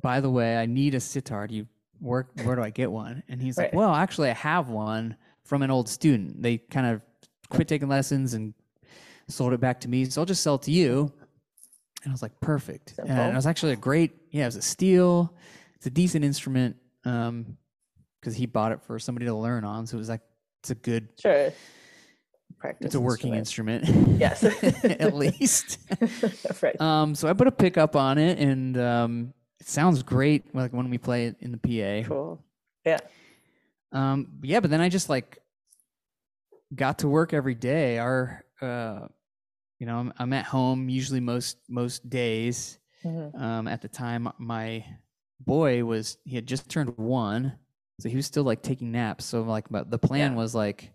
by 0.00 0.20
the 0.20 0.30
way, 0.30 0.56
I 0.56 0.66
need 0.66 0.94
a 0.94 1.00
sitar. 1.00 1.46
Do 1.46 1.54
you 1.54 1.66
work 2.00 2.30
where 2.42 2.56
do 2.56 2.62
I 2.62 2.70
get 2.70 2.90
one? 2.90 3.22
And 3.28 3.40
he's 3.40 3.56
like, 3.56 3.72
Well, 3.72 3.94
actually 3.94 4.30
I 4.30 4.34
have 4.34 4.68
one 4.68 5.16
from 5.44 5.62
an 5.62 5.70
old 5.70 5.88
student. 5.88 6.42
They 6.42 6.58
kind 6.58 6.86
of 6.86 7.02
quit 7.48 7.68
taking 7.68 7.88
lessons 7.88 8.34
and 8.34 8.54
sold 9.28 9.52
it 9.52 9.60
back 9.60 9.80
to 9.80 9.88
me. 9.88 10.04
So 10.06 10.20
I'll 10.20 10.26
just 10.26 10.42
sell 10.42 10.56
it 10.56 10.62
to 10.62 10.70
you. 10.70 11.12
And 12.02 12.10
I 12.10 12.12
was 12.12 12.22
like, 12.22 12.38
perfect. 12.40 12.94
And 12.98 13.32
it 13.32 13.34
was 13.34 13.46
actually 13.46 13.72
a 13.72 13.76
great, 13.76 14.12
yeah, 14.30 14.42
it 14.42 14.46
was 14.46 14.56
a 14.56 14.62
steel. 14.62 15.34
It's 15.76 15.86
a 15.86 15.90
decent 15.90 16.24
instrument. 16.24 16.76
Um, 17.04 17.56
because 18.24 18.34
he 18.36 18.46
bought 18.46 18.72
it 18.72 18.80
for 18.80 18.98
somebody 18.98 19.26
to 19.26 19.34
learn 19.34 19.64
on. 19.64 19.86
So 19.86 19.96
it 19.96 19.98
was 19.98 20.08
like 20.08 20.22
it's 20.62 20.70
a 20.70 20.74
good 20.74 21.08
Sure. 21.20 21.52
Practice. 22.58 22.86
it's 22.86 22.94
a 22.94 23.00
working 23.00 23.34
instrument. 23.34 23.86
instrument. 23.86 24.18
Yes. 24.20 24.42
at 24.84 25.14
least. 25.14 25.78
right. 26.62 26.80
Um, 26.80 27.14
so 27.14 27.28
I 27.28 27.34
put 27.34 27.46
a 27.46 27.52
pickup 27.52 27.94
on 27.94 28.16
it, 28.16 28.38
and 28.38 28.78
um, 28.78 29.34
it 29.60 29.68
sounds 29.68 30.02
great. 30.02 30.54
Like 30.54 30.72
when 30.72 30.88
we 30.88 30.96
play 30.96 31.26
it 31.26 31.36
in 31.40 31.52
the 31.52 31.58
PA. 31.58 32.08
Cool. 32.08 32.42
Yeah. 32.86 32.98
Um, 33.94 34.40
yeah, 34.42 34.60
but 34.60 34.70
then 34.70 34.80
I 34.82 34.90
just 34.90 35.08
like 35.08 35.40
got 36.74 36.98
to 37.00 37.08
work 37.08 37.32
every 37.32 37.54
day. 37.54 37.98
Our, 37.98 38.44
uh, 38.60 39.08
you 39.78 39.86
know, 39.86 39.98
I'm, 39.98 40.12
I'm 40.18 40.32
at 40.34 40.46
home 40.46 40.88
usually 40.90 41.20
most 41.20 41.58
most 41.68 42.08
days. 42.10 42.78
Mhm. 43.04 43.34
Um, 43.34 43.68
at 43.68 43.82
the 43.82 43.88
time, 43.88 44.28
my 44.38 44.86
boy 45.40 45.84
was 45.84 46.18
he 46.24 46.36
had 46.36 46.46
just 46.46 46.70
turned 46.70 46.96
one, 46.98 47.58
so 48.00 48.08
he 48.08 48.16
was 48.16 48.26
still 48.26 48.44
like 48.44 48.62
taking 48.62 48.92
naps. 48.92 49.24
So 49.26 49.42
like, 49.42 49.68
but 49.70 49.90
the 49.90 49.98
plan 49.98 50.34
Yeah. 50.34 50.36
was 50.36 50.54
like, 50.54 50.94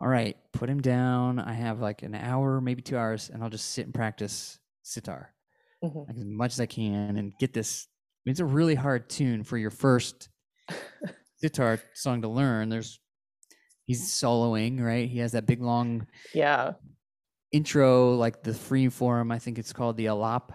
all 0.00 0.08
right, 0.08 0.36
put 0.52 0.70
him 0.70 0.82
down. 0.82 1.38
I 1.40 1.54
have 1.54 1.80
like 1.80 2.02
an 2.02 2.14
hour, 2.14 2.60
maybe 2.60 2.82
two 2.82 2.98
hours, 2.98 3.30
and 3.30 3.42
I'll 3.42 3.50
just 3.50 3.70
sit 3.72 3.86
and 3.86 3.94
practice 3.94 4.60
sitar 4.82 5.34
Mhm. 5.82 6.06
like 6.08 6.16
as 6.18 6.24
much 6.24 6.52
as 6.54 6.60
I 6.60 6.66
can 6.66 7.16
and 7.16 7.38
get 7.38 7.54
this. 7.54 7.88
It's 8.26 8.40
a 8.40 8.44
really 8.46 8.74
hard 8.76 9.10
tune 9.10 9.44
for 9.44 9.58
your 9.58 9.70
first 9.70 10.30
sitar 11.36 11.80
song 11.94 12.22
to 12.22 12.28
learn. 12.28 12.68
There's 12.68 13.00
he's 13.84 14.02
soloing, 14.10 14.80
right? 14.80 15.08
He 15.08 15.18
has 15.20 15.32
that 15.32 15.46
big 15.46 15.60
long 15.62 16.06
Yeah. 16.34 16.72
intro, 17.52 18.14
like 18.14 18.42
the 18.42 18.54
free 18.54 18.88
form. 18.88 19.30
I 19.30 19.38
think 19.38 19.58
it's 19.58 19.72
called 19.72 19.96
the 19.96 20.06
alap 20.06 20.50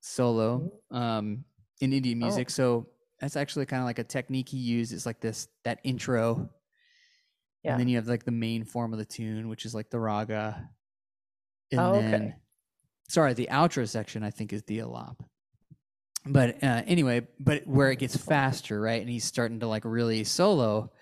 solo 0.00 0.72
um, 0.90 1.44
in 1.80 1.92
Indian 1.92 2.18
Oh. 2.22 2.26
music. 2.26 2.50
So 2.50 2.88
that's 3.20 3.36
actually 3.36 3.66
kind 3.66 3.80
of 3.82 3.86
like 3.86 3.98
a 3.98 4.04
technique 4.04 4.48
he 4.48 4.58
used. 4.58 4.92
It's 4.92 5.06
like 5.06 5.20
this 5.20 5.48
that 5.64 5.80
intro, 5.84 6.50
Yeah. 7.62 7.72
and 7.72 7.80
then 7.80 7.88
you 7.88 7.96
have 7.96 8.08
like 8.08 8.24
the 8.24 8.32
main 8.32 8.64
form 8.64 8.92
of 8.92 8.98
the 8.98 9.04
tune, 9.04 9.48
which 9.48 9.64
is 9.64 9.74
like 9.74 9.90
the 9.90 10.00
raga, 10.00 10.68
and 11.70 11.80
Oh, 11.80 11.94
okay. 11.98 12.34
sorry, 13.08 13.34
the 13.34 13.48
outro 13.50 13.88
section 13.88 14.22
I 14.24 14.30
think 14.30 14.52
is 14.52 14.62
the 14.64 14.78
alap. 14.78 15.20
But 16.24 16.62
uh, 16.62 16.82
anyway, 16.86 17.26
but 17.40 17.66
where 17.66 17.90
it 17.90 17.98
gets 17.98 18.16
faster, 18.16 18.80
right? 18.80 19.00
And 19.00 19.10
he's 19.10 19.24
starting 19.24 19.60
to 19.60 19.66
like 19.66 19.84
really 19.84 20.24
solo. 20.24 20.92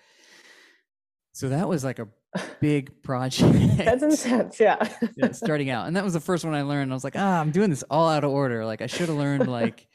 So 1.33 1.49
that 1.49 1.67
was 1.69 1.83
like 1.83 1.99
a 1.99 2.07
big 2.59 3.03
project. 3.03 3.77
That's 3.77 4.03
intense. 4.03 4.59
Yeah. 4.59 4.77
yeah, 5.15 5.31
starting 5.31 5.69
out. 5.69 5.87
And 5.87 5.95
that 5.95 6.03
was 6.03 6.13
the 6.13 6.19
first 6.19 6.43
one 6.43 6.53
I 6.55 6.63
learned. 6.63 6.91
I 6.91 6.95
was 6.95 7.03
like, 7.03 7.15
ah, 7.15 7.39
I'm 7.39 7.51
doing 7.51 7.69
this 7.69 7.83
all 7.89 8.09
out 8.09 8.23
of 8.23 8.31
order. 8.31 8.65
Like 8.65 8.81
I 8.81 8.87
should 8.87 9.09
have 9.09 9.17
learned 9.17 9.47
like 9.47 9.87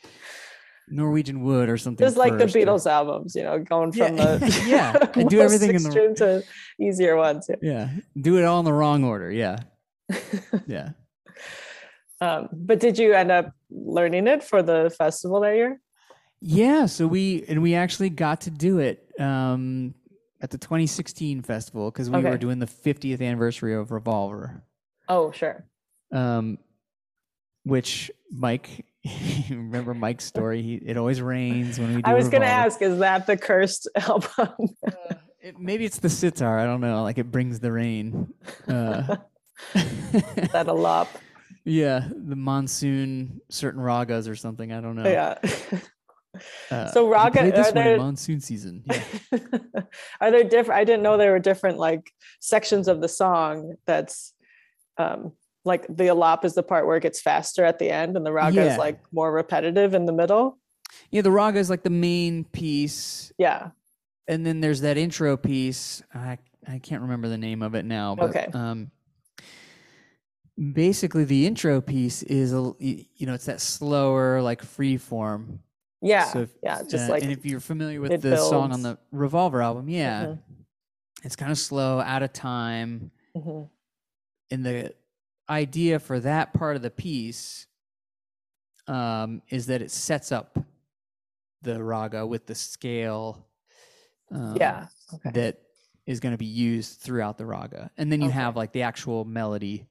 Norwegian 0.89 1.43
wood 1.43 1.69
or 1.69 1.77
something. 1.77 2.07
Just 2.07 2.17
like 2.17 2.33
the 2.35 2.41
first, 2.41 2.55
or- 2.55 2.61
Beatles 2.61 2.87
albums, 2.89 3.35
you 3.35 3.43
know, 3.43 3.59
going 3.59 3.93
Yeah, 3.95 4.07
from 4.07 4.17
the 4.17 4.65
yeah, 4.69 5.07
and 5.15 5.29
do 5.29 5.41
everything 5.41 5.75
in 5.75 5.83
the- 5.83 6.15
to 6.19 6.45
easier 6.81 7.17
ones. 7.17 7.51
Yeah. 7.61 7.91
Do 8.21 8.39
it 8.39 8.45
all 8.45 8.61
in 8.61 8.65
the 8.65 8.73
wrong 8.73 9.03
order. 9.03 9.31
Yeah. 9.33 9.59
Yeah. 10.69 10.91
um, 12.21 12.49
but 12.53 12.79
did 12.79 12.97
you 12.99 13.13
end 13.13 13.33
up 13.33 13.53
learning 13.71 14.27
it 14.27 14.43
for 14.43 14.63
the 14.63 14.95
festival 14.97 15.41
that 15.41 15.55
year? 15.57 15.81
Yeah. 16.41 16.87
So 16.87 17.07
we 17.07 17.45
and 17.49 17.63
we 17.63 17.75
actually 17.75 18.11
got 18.11 18.43
to 18.43 18.51
do 18.51 18.79
it 18.79 19.09
um 19.19 19.95
at 20.41 20.51
the 20.51 20.59
2016 20.59 21.43
festival 21.43 21.91
because 21.91 22.11
we 22.11 22.19
Okay. 22.19 22.29
were 22.29 22.39
doing 22.39 22.59
the 22.59 22.67
50th 22.67 23.23
anniversary 23.23 23.75
of 23.75 23.91
Revolver. 23.91 24.63
Oh, 25.09 25.33
sure. 25.33 25.65
Um 26.13 26.59
which 27.65 28.11
Mike 28.31 28.85
remember 29.51 29.95
Mike's 29.95 30.25
story. 30.25 30.63
He, 30.63 30.75
it 30.77 30.97
always 30.97 31.21
rains 31.23 31.79
when 31.81 31.95
we 31.95 32.03
do 32.03 32.11
I 32.11 32.15
was 32.15 32.29
going 32.29 32.43
to 32.43 32.49
ask, 32.49 32.83
is 32.83 32.99
that 32.99 33.27
the 33.27 33.37
cursed 33.37 33.89
album? 33.97 34.49
It, 35.41 35.59
maybe 35.59 35.85
it's 35.85 35.99
the 35.99 36.09
sitar. 36.11 36.59
I 36.59 36.65
don't 36.65 36.81
know. 36.81 37.03
Like 37.05 37.19
it 37.19 37.31
brings 37.31 37.61
the 37.61 37.71
rain. 37.73 38.33
Uh, 38.69 39.17
that 39.75 40.67
a 40.67 40.73
lot. 40.73 41.09
Yeah, 41.67 42.09
the 42.11 42.37
monsoon, 42.37 43.41
certain 43.51 43.81
ragas 43.83 44.31
or 44.31 44.37
something. 44.37 44.73
I 44.73 44.81
don't 44.81 44.97
know. 44.97 45.05
Yeah. 45.09 45.37
Uh, 46.71 46.87
So 46.91 47.09
raga- 47.09 47.51
this 47.51 47.69
are 47.69 47.73
there- 47.73 47.97
monsoon 47.97 48.41
season. 48.41 48.83
Yeah. 48.85 49.03
Are 50.21 50.31
there 50.31 50.45
different? 50.45 50.79
I 50.79 50.85
didn't 50.85 51.03
know 51.03 51.17
there 51.17 51.33
were 51.33 51.39
different 51.39 51.79
like 51.79 52.13
sections 52.41 52.89
of 52.89 53.01
the 53.01 53.09
song 53.09 53.73
that's 53.87 54.35
um 54.99 55.33
like 55.65 55.87
the 55.89 56.05
alap 56.09 56.45
is 56.45 56.53
the 56.55 56.63
part 56.63 56.87
where 56.87 56.99
it 56.99 57.03
gets 57.03 57.23
faster 57.23 57.65
at 57.65 57.79
the 57.79 57.89
end 57.91 58.19
and 58.19 58.27
the 58.27 58.33
raga 58.33 58.57
Yeah. 58.57 58.73
is 58.73 58.77
like 58.79 59.01
more 59.13 59.33
repetitive 59.33 59.95
in 59.95 60.05
the 60.05 60.13
middle. 60.13 60.59
yeah, 61.11 61.23
the 61.23 61.31
raga 61.31 61.59
is 61.59 61.71
like 61.71 61.85
the 61.85 61.89
main 61.91 62.45
piece, 62.45 63.33
Yeah. 63.39 63.71
and 64.29 64.45
then 64.45 64.61
there's 64.61 64.83
that 64.83 64.99
intro 64.99 65.39
piece. 65.39 66.03
I 66.15 66.37
I 66.69 66.81
can't 66.81 67.01
remember 67.01 67.29
the 67.29 67.39
name 67.39 67.63
of 67.63 67.75
it 67.75 67.87
now. 67.87 68.15
But, 68.15 68.29
Okay. 68.31 68.47
Um, 68.53 68.91
basically, 70.73 71.25
the 71.25 71.47
intro 71.47 71.81
piece 71.81 72.23
is 72.23 72.53
a 72.53 72.57
l- 72.57 72.77
y- 72.81 73.07
you 73.17 73.27
know 73.27 73.35
it's 73.35 73.47
that 73.47 73.61
slower 73.61 74.41
like 74.43 74.63
free 74.63 74.97
form. 74.97 75.61
Yeah. 76.03 76.25
So 76.25 76.41
if- 76.43 76.55
yeah. 76.63 76.83
Just 76.83 77.09
Uh, 77.09 77.13
like 77.13 77.23
and 77.23 77.33
if 77.33 77.45
you're 77.45 77.61
familiar 77.61 78.01
with 78.01 78.13
it 78.13 78.21
the 78.23 78.37
song 78.37 78.73
on 78.73 78.83
the 78.83 78.99
Revolver 79.13 79.63
album, 79.63 79.89
yeah, 79.89 80.27
Mhm. 80.27 80.39
it's 81.25 81.37
kind 81.37 81.51
of 81.53 81.59
slow, 81.59 82.01
out 82.01 82.23
of 82.23 82.33
time. 82.33 83.11
Mhm. 83.37 83.69
and 84.51 84.65
the 84.65 84.95
idea 85.51 85.99
for 85.99 86.21
that 86.21 86.55
part 86.55 86.77
of 86.77 86.83
the 86.83 86.91
piece 86.91 87.67
um, 88.87 89.43
is 89.49 89.67
that 89.67 89.83
it 89.83 89.91
sets 89.91 90.31
up 90.33 90.57
the 91.63 91.83
raga 91.83 92.25
with 92.27 92.47
the 92.47 92.55
scale 92.55 93.45
um, 94.31 94.57
yeah. 94.57 94.87
Okay. 95.15 95.31
that 95.33 95.59
is 96.07 96.21
going 96.21 96.33
to 96.33 96.39
be 96.39 96.47
used 96.47 97.01
throughout 97.01 97.37
the 97.39 97.45
raga 97.45 97.91
and 97.99 98.11
then 98.13 98.21
you 98.21 98.29
Okay. 98.29 98.35
have 98.37 98.55
like 98.57 98.73
the 98.73 98.83
actual 98.83 99.25
melody 99.25 99.87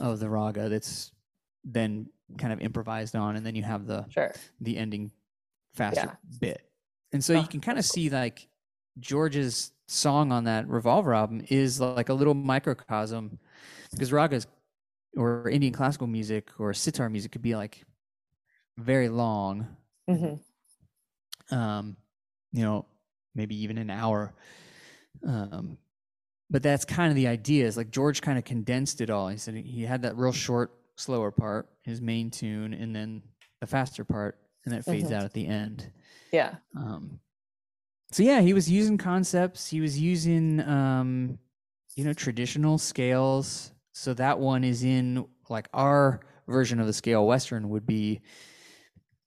of 0.00 0.20
the 0.20 0.28
raga 0.28 0.68
that's 0.68 1.12
then 1.64 2.08
kind 2.38 2.52
of 2.52 2.60
improvised 2.60 3.16
on 3.16 3.36
and 3.36 3.46
then 3.46 3.54
you 3.54 3.62
have 3.62 3.86
the 3.86 4.06
Sure. 4.08 4.32
the 4.60 4.76
ending 4.76 5.10
faster 5.74 6.06
Yeah. 6.08 6.16
bit 6.40 6.70
and 7.12 7.22
so 7.24 7.32
Oh, 7.34 7.40
you 7.40 7.48
can 7.48 7.60
kind 7.60 7.78
of 7.78 7.84
cool. 7.84 7.92
see 7.94 8.10
like 8.10 8.48
George's 8.98 9.72
song 9.88 10.32
on 10.32 10.44
that 10.44 10.66
Revolver 10.68 11.14
album 11.14 11.44
is 11.48 11.80
like 11.80 12.08
a 12.08 12.14
little 12.14 12.34
microcosm 12.34 13.38
because 13.92 14.10
ragas 14.10 14.46
or 15.16 15.48
Indian 15.48 15.72
classical 15.72 16.06
music 16.06 16.50
or 16.60 16.74
sitar 16.74 17.08
music 17.10 17.32
could 17.32 17.42
be 17.42 17.56
like 17.56 17.84
very 18.78 19.08
long, 19.08 19.76
Mhm. 20.08 20.40
um, 21.50 21.96
you 22.52 22.62
know, 22.62 22.86
maybe 23.34 23.56
even 23.62 23.78
an 23.78 23.90
hour. 23.90 24.34
Um, 25.26 25.78
but 26.50 26.62
that's 26.62 26.84
kind 26.84 27.10
of 27.10 27.16
the 27.16 27.26
idea 27.28 27.66
is 27.66 27.76
like 27.76 27.90
George 27.90 28.20
kind 28.22 28.38
of 28.38 28.44
condensed 28.44 29.00
it 29.00 29.10
all. 29.10 29.28
He 29.28 29.36
said 29.36 29.54
he 29.56 29.82
had 29.84 30.02
that 30.02 30.16
real 30.16 30.32
short, 30.32 30.72
slower 30.96 31.30
part, 31.30 31.68
his 31.82 32.00
main 32.00 32.30
tune, 32.30 32.72
and 32.74 32.94
then 32.94 33.22
the 33.60 33.66
faster 33.66 34.04
part, 34.04 34.38
and 34.64 34.72
then 34.72 34.80
it 34.80 34.84
fades 34.84 35.10
Mhm. 35.10 35.14
out 35.14 35.24
at 35.24 35.32
the 35.32 35.46
end. 35.46 35.90
Yeah. 36.32 36.56
Um, 36.76 37.20
so 38.12 38.22
yeah, 38.22 38.40
he 38.40 38.52
was 38.52 38.70
using 38.70 38.98
concepts. 38.98 39.68
He 39.68 39.80
was 39.80 39.98
using, 39.98 40.60
um, 40.60 41.38
you 41.96 42.04
know, 42.04 42.12
traditional 42.12 42.78
scales. 42.78 43.72
So 43.92 44.14
that 44.14 44.38
one 44.38 44.62
is 44.64 44.84
in 44.84 45.26
like 45.48 45.68
our 45.72 46.20
version 46.46 46.78
of 46.80 46.86
the 46.86 46.92
scale. 46.92 47.26
Western 47.26 47.70
would 47.70 47.86
be 47.86 48.20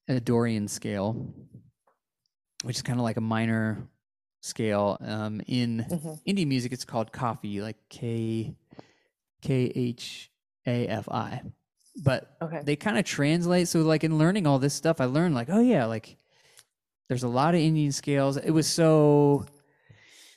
a 0.08 0.20
Dorian 0.20 0.68
scale, 0.68 1.34
which 2.64 2.78
is 2.78 2.82
kind 2.82 3.00
of 3.00 3.04
like 3.04 3.18
a 3.18 3.22
minor 3.22 3.88
scale. 4.42 4.98
Um, 5.02 5.42
in 5.48 5.86
Mhm. 5.90 6.20
indie 6.28 6.48
music, 6.48 6.72
it's 6.72 6.86
called 6.86 7.12
Kafi, 7.12 7.62
like 7.62 7.78
K 7.90 8.56
K 9.42 9.72
H 9.76 10.32
A 10.68 10.88
F 10.88 11.10
I. 11.10 11.42
But 12.04 12.38
Okay. 12.42 12.62
they 12.64 12.76
kind 12.76 12.98
of 12.98 13.06
translate. 13.06 13.68
So 13.68 13.82
like 13.82 14.04
in 14.04 14.18
learning 14.18 14.48
all 14.48 14.60
this 14.60 14.74
stuff, 14.74 15.02
I 15.02 15.06
learned 15.06 15.36
like, 15.36 15.50
oh 15.50 15.60
yeah, 15.60 15.86
like 15.86 16.18
there's 17.08 17.24
a 17.24 17.28
lot 17.28 17.56
of 17.56 17.60
Indian 17.62 17.92
scales. 17.92 18.38
It 18.38 18.52
was 18.52 18.68
so 18.68 19.46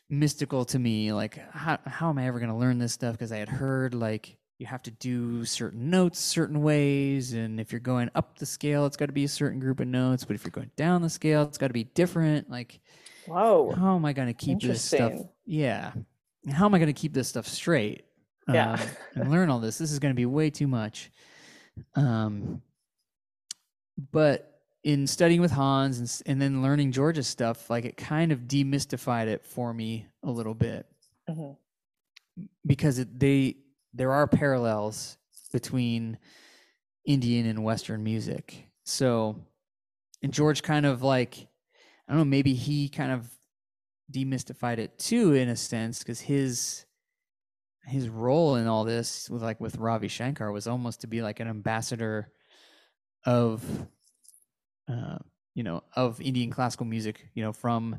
mystical 0.09 0.65
to 0.67 0.79
me. 0.79 1.13
Like, 1.13 1.39
how 1.53 1.79
how 1.87 2.09
am 2.11 2.19
I 2.19 2.27
ever 2.27 2.41
gonna 2.41 2.59
learn 2.59 2.79
this 2.79 2.93
stuff? 2.93 3.13
Because 3.13 3.33
I 3.33 3.39
had 3.39 3.49
heard 3.49 3.95
like 3.95 4.37
you 4.59 4.67
have 4.67 4.83
to 4.85 4.91
do 4.93 5.45
certain 5.45 5.91
notes 5.91 6.21
certain 6.21 6.63
ways, 6.63 7.33
and 7.33 7.59
if 7.59 7.73
you're 7.73 7.81
going 7.81 8.11
up 8.15 8.39
the 8.39 8.47
scale, 8.47 8.87
it's 8.87 8.97
got 8.97 9.07
to 9.07 9.13
be 9.13 9.25
a 9.25 9.29
certain 9.29 9.59
group 9.59 9.81
of 9.81 9.89
notes. 9.89 10.25
But 10.25 10.37
if 10.37 10.45
you're 10.45 10.53
going 10.53 10.71
down 10.77 11.03
the 11.03 11.11
scale, 11.11 11.43
it's 11.43 11.59
got 11.59 11.67
to 11.69 11.73
be 11.73 11.85
different. 11.85 12.49
Like, 12.49 12.81
Whoa. 13.27 13.73
how 13.77 13.97
am 13.97 14.05
I 14.05 14.13
gonna 14.13 14.35
keep 14.35 14.61
this 14.61 14.83
stuff? 14.83 15.13
Yeah, 15.45 15.93
how 16.51 16.67
am 16.67 16.75
I 16.75 16.79
gonna 16.79 16.93
keep 16.93 17.13
this 17.13 17.29
stuff 17.29 17.47
straight? 17.47 18.05
Yeah. 18.53 18.73
um, 18.73 18.81
and 19.15 19.31
learn 19.31 19.51
all 19.51 19.61
this. 19.61 19.79
This 19.79 19.93
is 19.93 20.01
going 20.01 20.11
to 20.13 20.17
be 20.17 20.27
way 20.27 20.51
too 20.51 20.67
much. 20.67 21.13
Um, 21.95 22.61
but 24.11 24.61
in 24.83 25.07
studying 25.07 25.41
with 25.41 25.53
Hans 25.53 25.99
and, 26.01 26.23
and 26.27 26.43
then 26.43 26.61
learning 26.63 26.91
George's 26.93 27.29
stuff, 27.29 27.71
like 27.71 27.85
it 27.85 27.97
kind 27.97 28.33
of 28.33 28.41
demystified 28.41 29.27
it 29.29 29.45
for 29.45 29.73
me 29.73 30.07
a 30.25 30.31
little 30.31 30.55
bit 30.55 30.87
Mhm. 31.31 31.57
because 32.67 32.99
it, 32.99 33.19
they 33.21 33.59
there 33.95 34.11
are 34.13 34.27
parallels 34.27 35.19
between 35.53 36.19
Indian 37.05 37.47
and 37.47 37.63
Western 37.63 38.03
music. 38.03 38.67
So, 38.85 39.37
and 40.23 40.33
George 40.33 40.63
kind 40.63 40.85
of 40.87 41.03
like, 41.03 41.47
I 42.09 42.13
don't 42.13 42.19
know, 42.21 42.25
maybe 42.25 42.55
he 42.55 42.89
kind 42.89 43.13
of 43.13 43.29
demystified 44.11 44.79
it 44.79 44.99
too 44.99 45.33
in 45.35 45.49
a 45.49 45.57
sense 45.57 46.01
because 46.01 46.21
his 46.21 46.85
his 47.87 48.09
role 48.09 48.57
in 48.57 48.67
all 48.67 48.85
this 48.85 49.29
with 49.31 49.43
like 49.43 49.61
with 49.61 49.77
Ravi 49.77 50.09
Shankar 50.09 50.53
was 50.53 50.67
almost 50.67 51.01
to 51.01 51.07
be 51.07 51.23
like 51.23 51.41
an 51.41 51.49
ambassador 51.49 52.31
of 53.25 53.65
uh, 54.89 55.19
you 55.55 55.63
know 55.63 55.83
of 55.97 56.21
Indian 56.21 56.51
classical 56.51 56.87
music 56.87 57.29
you 57.35 57.43
know 57.43 57.53
from 57.53 57.99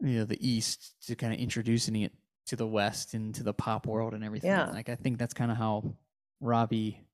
you 0.00 0.18
know 0.18 0.24
the 0.24 0.46
east 0.46 0.94
to 1.06 1.16
kind 1.16 1.32
of 1.32 1.40
introducing 1.40 1.96
it 1.96 2.12
to 2.46 2.56
the 2.56 2.66
west 2.66 3.14
and 3.14 3.34
to 3.34 3.42
the 3.42 3.52
pop 3.54 3.86
world 3.86 4.14
and 4.14 4.24
everything 4.24 4.50
Yeah. 4.50 4.70
like 4.70 4.88
I 4.88 4.94
think 4.94 5.18
that's 5.18 5.34
kind 5.34 5.50
of 5.50 5.56
how 5.56 5.96
Ravi 6.40 7.04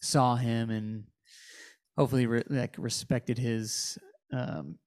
saw 0.00 0.36
him 0.36 0.70
and 0.70 1.04
hopefully 1.98 2.26
re- 2.26 2.44
like 2.48 2.76
respected 2.78 3.38
his 3.38 3.98
um 4.32 4.78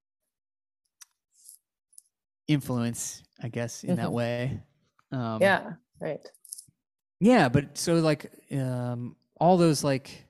influence 2.48 3.22
I 3.42 3.48
guess 3.48 3.84
in 3.84 3.96
that 3.96 4.08
Mhm. 4.08 4.12
way 4.12 4.62
um 5.12 5.40
yeah. 5.40 5.72
Right. 6.00 6.20
yeah, 7.20 7.48
but 7.48 7.76
so 7.78 7.94
like 7.96 8.30
um, 8.52 9.16
all 9.40 9.56
those 9.56 9.82
like 9.84 10.24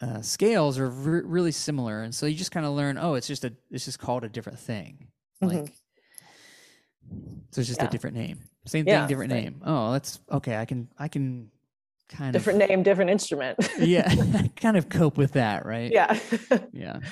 uh, 0.00 0.20
scales 0.20 0.78
are 0.78 0.88
re- 0.90 1.22
really 1.24 1.50
similar, 1.52 2.02
and 2.02 2.14
so 2.14 2.26
you 2.26 2.36
just 2.36 2.50
kind 2.52 2.66
of 2.66 2.72
learn. 2.72 2.98
Oh, 2.98 3.14
it's 3.14 3.26
just 3.26 3.44
a 3.44 3.52
it's 3.70 3.86
just 3.86 3.98
called 3.98 4.24
a 4.24 4.28
different 4.28 4.58
thing. 4.58 5.08
Mhm. 5.42 5.52
Like 5.64 5.74
so, 7.50 7.60
it's 7.60 7.68
just 7.68 7.80
Yeah. 7.80 7.86
a 7.88 7.90
different 7.90 8.16
name. 8.16 8.40
Same 8.66 8.86
Yeah, 8.86 9.00
thing, 9.00 9.08
different 9.08 9.32
right. 9.32 9.44
name. 9.44 9.62
Oh, 9.64 9.92
that's 9.92 10.20
okay. 10.30 10.56
I 10.56 10.64
can 10.66 10.88
I 10.98 11.08
can 11.08 11.50
kind 12.08 12.32
Different 12.32 12.56
of 12.62 12.68
different 12.68 12.70
name, 12.70 12.82
different 12.82 13.10
instrument. 13.10 13.58
yeah, 13.78 14.12
kind 14.56 14.76
of 14.76 14.88
cope 14.88 15.16
with 15.16 15.32
that, 15.32 15.64
right? 15.66 15.90
yeah. 15.90 16.18
yeah. 16.72 17.00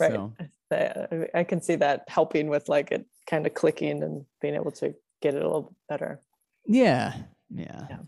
Right. 0.00 0.10
So 0.12 0.32
I 0.72 1.26
I 1.40 1.44
can 1.44 1.60
see 1.60 1.76
that 1.76 2.04
helping 2.08 2.48
with 2.48 2.68
like 2.68 2.90
it 2.92 3.06
kind 3.28 3.46
of 3.46 3.54
clicking 3.54 4.02
and 4.02 4.24
being 4.40 4.54
able 4.54 4.72
to 4.72 4.94
get 5.20 5.34
it 5.34 5.42
a 5.42 5.46
little 5.46 5.74
better. 5.88 6.20
yeah, 6.66 7.14
yeah. 7.54 7.86
Yeah. 7.90 7.98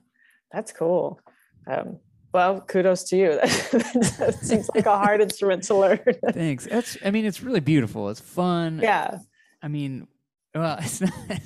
That's 0.53 0.73
cool. 0.73 1.21
Um, 1.67 1.99
well, 2.33 2.61
kudos 2.61 3.05
to 3.05 3.17
you. 3.17 3.31
that 3.41 4.39
seems 4.43 4.69
like 4.75 4.87
a 4.87 4.97
hard 4.97 5.21
instrument 5.21 5.63
to 5.65 5.75
learn. 5.77 6.01
Thanks. 6.33 6.67
That's 6.67 6.97
I 7.05 7.11
mean, 7.11 7.25
it's 7.27 7.43
really 7.43 7.61
beautiful. 7.61 8.09
It's 8.11 8.21
fun. 8.21 8.81
yeah. 8.83 9.19
I 9.63 9.69
mean, 9.69 10.07
well, 10.55 10.77
it's 10.81 11.01
not. 11.01 11.13
It 11.31 11.43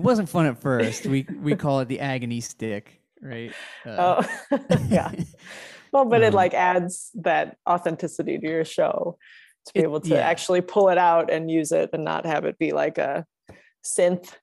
wasn't 0.00 0.28
fun 0.28 0.46
at 0.46 0.58
first. 0.60 1.06
We 1.06 1.26
we 1.42 1.56
call 1.56 1.80
it 1.80 1.88
the 1.88 2.00
agony 2.00 2.40
stick, 2.40 3.00
right? 3.20 3.52
Uh, 3.86 4.22
Oh, 4.52 4.58
yeah. 4.88 5.12
Well, 5.92 6.04
but 6.04 6.22
it 6.22 6.28
Um, 6.28 6.34
like 6.34 6.54
adds 6.54 7.10
that 7.14 7.56
authenticity 7.66 8.38
to 8.38 8.46
your 8.46 8.64
show 8.64 9.18
to 9.68 9.74
be 9.74 9.80
It- 9.80 9.84
able 9.84 10.00
to 10.00 10.08
yeah. 10.10 10.16
actually 10.28 10.60
pull 10.60 10.88
it 10.90 10.98
out 10.98 11.30
and 11.30 11.50
use 11.50 11.72
it 11.72 11.90
and 11.92 12.04
not 12.04 12.26
have 12.26 12.44
it 12.44 12.58
be 12.58 12.72
like 12.72 12.98
a 12.98 13.24
synth 13.84 14.34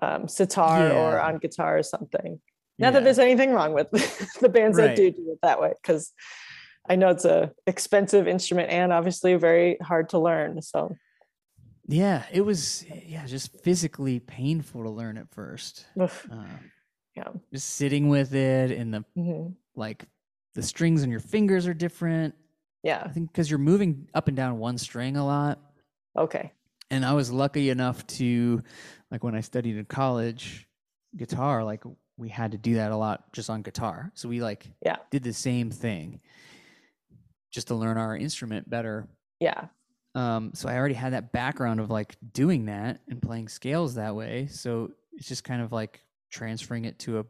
um, 0.00 0.26
sitar 0.28 0.90
or 0.92 1.20
on 1.20 1.38
guitar 1.38 1.78
or 1.78 1.82
something. 1.82 2.40
Not 2.78 2.94
that 2.94 3.04
there's 3.04 3.18
anything 3.20 3.52
wrong 3.52 3.74
with 3.74 3.90
the 4.40 4.48
bands 4.48 4.76
that 4.78 4.96
do 4.96 5.10
do 5.12 5.30
it 5.32 5.38
that 5.42 5.60
way, 5.60 5.72
because 5.80 6.12
I 6.88 6.96
know 6.96 7.10
it's 7.10 7.24
a 7.24 7.52
expensive 7.66 8.26
instrument 8.26 8.70
and 8.70 8.92
obviously 8.92 9.34
very 9.36 9.76
hard 9.80 10.08
to 10.10 10.18
learn. 10.18 10.60
So 10.62 10.96
Yeah, 11.86 12.24
it 12.32 12.40
was 12.40 12.84
yeah, 13.06 13.24
just 13.26 13.62
physically 13.62 14.18
painful 14.18 14.82
to 14.82 14.90
learn 14.90 15.16
at 15.16 15.30
first. 15.30 15.86
Uh, 16.00 16.08
yeah. 17.14 17.28
just 17.52 17.70
sitting 17.74 18.08
with 18.08 18.34
it 18.34 18.70
and 18.72 18.92
the 18.94 19.04
Mhm. 19.16 19.54
like 19.76 20.06
the 20.54 20.62
strings 20.62 21.02
on 21.04 21.10
your 21.10 21.20
fingers 21.20 21.66
are 21.68 21.74
different. 21.74 22.34
I 22.84 23.08
think 23.08 23.30
because 23.32 23.48
you're 23.50 23.58
moving 23.58 24.08
up 24.14 24.28
and 24.28 24.36
down 24.36 24.58
one 24.58 24.78
string 24.78 25.16
a 25.16 25.24
lot. 25.24 25.60
Okay. 26.16 26.52
And 26.90 27.04
I 27.04 27.12
was 27.14 27.30
lucky 27.30 27.70
enough 27.70 28.06
to 28.18 28.62
like 29.10 29.24
when 29.24 29.34
I 29.34 29.40
studied 29.40 29.76
in 29.76 29.84
college 29.86 30.66
guitar, 31.16 31.64
like 31.64 31.84
we 32.16 32.28
had 32.28 32.52
to 32.52 32.58
do 32.58 32.74
that 32.74 32.92
a 32.92 32.96
lot 32.96 33.32
just 33.32 33.48
on 33.50 33.62
guitar. 33.62 34.10
So 34.14 34.28
we 34.28 34.40
like 34.42 34.66
Yeah. 34.84 34.96
did 35.10 35.22
the 35.22 35.32
same 35.32 35.70
thing 35.70 36.20
just 37.52 37.68
to 37.68 37.74
learn 37.74 37.98
our 37.98 38.16
instrument 38.16 38.68
better. 38.68 39.08
Yeah. 39.40 39.66
Um, 40.14 40.52
so 40.54 40.68
I 40.68 40.76
already 40.76 40.94
had 40.94 41.14
that 41.14 41.32
background 41.32 41.80
of 41.80 41.90
like 41.90 42.16
doing 42.32 42.66
that 42.66 43.00
and 43.08 43.22
playing 43.22 43.48
scales 43.48 43.94
that 43.94 44.14
way. 44.14 44.46
So 44.50 44.92
it's 45.12 45.28
just 45.28 45.44
kind 45.44 45.62
of 45.62 45.72
like 45.72 46.00
transferring 46.30 46.84
it 46.84 46.98
to 47.00 47.20
a 47.20 47.24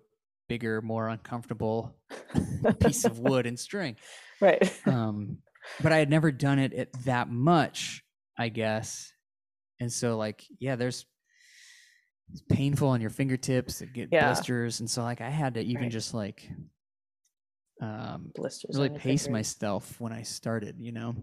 bigger, 0.52 0.82
more 0.82 1.08
uncomfortable 1.08 1.96
piece 2.78 3.06
of 3.06 3.18
wood 3.18 3.46
and 3.46 3.58
string. 3.58 3.96
Right. 4.38 4.70
Um, 4.84 5.38
but 5.82 5.90
I 5.92 5.96
had 5.96 6.10
never 6.10 6.30
done 6.30 6.58
it 6.58 6.74
at 6.74 6.92
that 7.04 7.30
much, 7.30 8.04
I 8.38 8.50
guess. 8.50 9.14
And 9.80 9.90
so 9.90 10.18
like, 10.18 10.44
yeah, 10.58 10.76
there's 10.76 11.06
it's 12.32 12.42
painful 12.50 12.88
on 12.88 13.00
your 13.00 13.08
fingertips, 13.08 13.80
it 13.80 13.94
get 13.94 14.10
Yeah. 14.12 14.26
blisters. 14.26 14.80
And 14.80 14.90
so 14.90 15.02
like 15.02 15.22
I 15.22 15.30
had 15.30 15.54
to 15.54 15.62
even 15.62 15.84
Right. 15.84 15.90
just 15.92 16.12
like 16.12 16.46
um 17.80 18.30
Blisters. 18.34 18.76
really 18.76 18.90
pace 18.90 19.22
fingers. 19.24 19.28
myself 19.30 19.98
when 20.02 20.12
I 20.12 20.20
started, 20.22 20.76
you 20.78 20.92
know. 20.92 21.16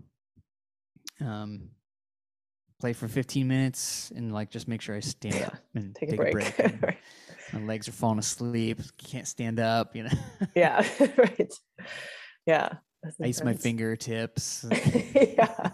Um 1.22 1.70
play 2.80 2.94
for 2.94 3.08
15 3.08 3.48
minutes 3.48 4.12
and 4.16 4.34
like 4.34 4.50
just 4.50 4.68
make 4.68 4.82
sure 4.82 4.96
I 4.96 5.02
stand 5.02 5.36
up 5.44 5.58
and 5.76 5.94
Take, 5.94 6.14
a 6.14 6.16
break. 6.16 6.58
and 6.64 6.82
Right. 6.82 6.98
My 7.54 7.62
legs 7.62 7.88
are 7.88 7.94
falling 7.94 8.20
asleep, 8.20 8.80
can't 8.98 9.28
stand 9.28 9.60
up, 9.60 9.96
you 9.96 10.04
know. 10.04 10.10
yeah. 10.56 10.88
right. 11.18 11.54
Yeah. 12.46 12.70
that's 13.04 13.20
Ice 13.22 13.44
my 13.44 13.54
fingertips. 13.54 14.66
yeah. 15.16 15.72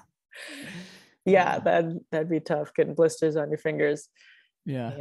Yeah, 1.26 1.59
that 1.59 1.86
that'd 2.11 2.30
be 2.30 2.39
tough 2.39 2.73
getting 2.76 2.93
blisters 2.93 3.36
on 3.36 3.49
your 3.49 3.57
fingers. 3.57 4.09
yeah. 4.65 4.91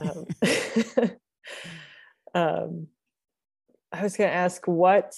Um, 0.00 0.26
um, 2.34 2.86
I 3.92 4.02
was 4.02 4.16
going 4.16 4.30
to 4.30 4.34
ask 4.34 4.66
what, 4.66 5.12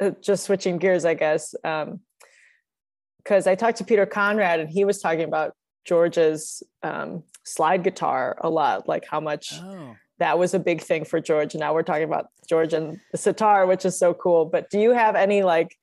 uh, 0.00 0.12
just 0.22 0.44
switching 0.44 0.78
gears, 0.78 1.04
I 1.04 1.14
guess. 1.14 1.54
Um, 1.64 2.00
because 3.18 3.48
I 3.48 3.56
talked 3.56 3.78
to 3.78 3.84
Peter 3.84 4.06
Conrad 4.06 4.60
and 4.60 4.70
he 4.70 4.84
was 4.84 5.00
talking 5.00 5.24
about 5.24 5.52
George's 5.86 6.62
um, 6.82 7.22
slide 7.44 7.82
guitar 7.84 8.36
a 8.40 8.50
lot, 8.50 8.88
like 8.88 9.04
how 9.06 9.20
much 9.20 9.52
Oh. 9.62 9.96
that 10.18 10.38
was 10.38 10.52
a 10.54 10.58
big 10.58 10.80
thing 10.82 11.04
for 11.04 11.20
George. 11.20 11.54
Now 11.54 11.72
we're 11.74 11.82
talking 11.82 12.04
about 12.04 12.26
George 12.48 12.72
and 12.72 12.98
the 13.12 13.18
sitar, 13.18 13.66
which 13.66 13.84
is 13.84 13.98
so 13.98 14.12
cool. 14.14 14.44
But 14.46 14.68
do 14.70 14.80
you 14.80 14.90
have 14.92 15.14
any 15.14 15.42
like 15.42 15.76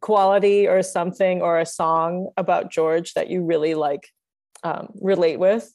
quality 0.00 0.66
or 0.68 0.82
something 0.82 1.42
or 1.42 1.58
a 1.58 1.66
song 1.66 2.30
about 2.36 2.70
George 2.70 3.14
that 3.14 3.28
you 3.28 3.44
really 3.44 3.74
like 3.74 4.08
um, 4.62 4.88
relate 5.00 5.38
with? 5.38 5.72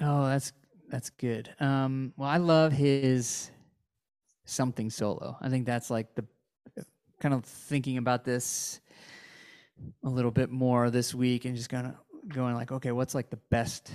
Oh, 0.00 0.26
that's 0.26 0.52
that's 0.88 1.10
good. 1.10 1.54
Um, 1.60 2.12
well, 2.16 2.28
I 2.28 2.38
love 2.38 2.72
his 2.72 3.50
something 4.44 4.90
solo. 4.90 5.36
I 5.40 5.48
think 5.48 5.66
that's 5.66 5.90
like 5.90 6.14
the 6.14 6.24
kind 7.20 7.34
of 7.34 7.44
thinking 7.44 7.98
about 7.98 8.24
this 8.24 8.80
a 10.04 10.08
little 10.08 10.30
bit 10.30 10.50
more 10.50 10.90
this 10.90 11.14
week 11.14 11.44
and 11.44 11.54
just 11.56 11.68
kind 11.68 11.86
of 11.86 11.94
going 12.28 12.54
like, 12.54 12.72
okay, 12.72 12.92
what's 12.92 13.14
like 13.14 13.30
the 13.30 13.38
best 13.50 13.90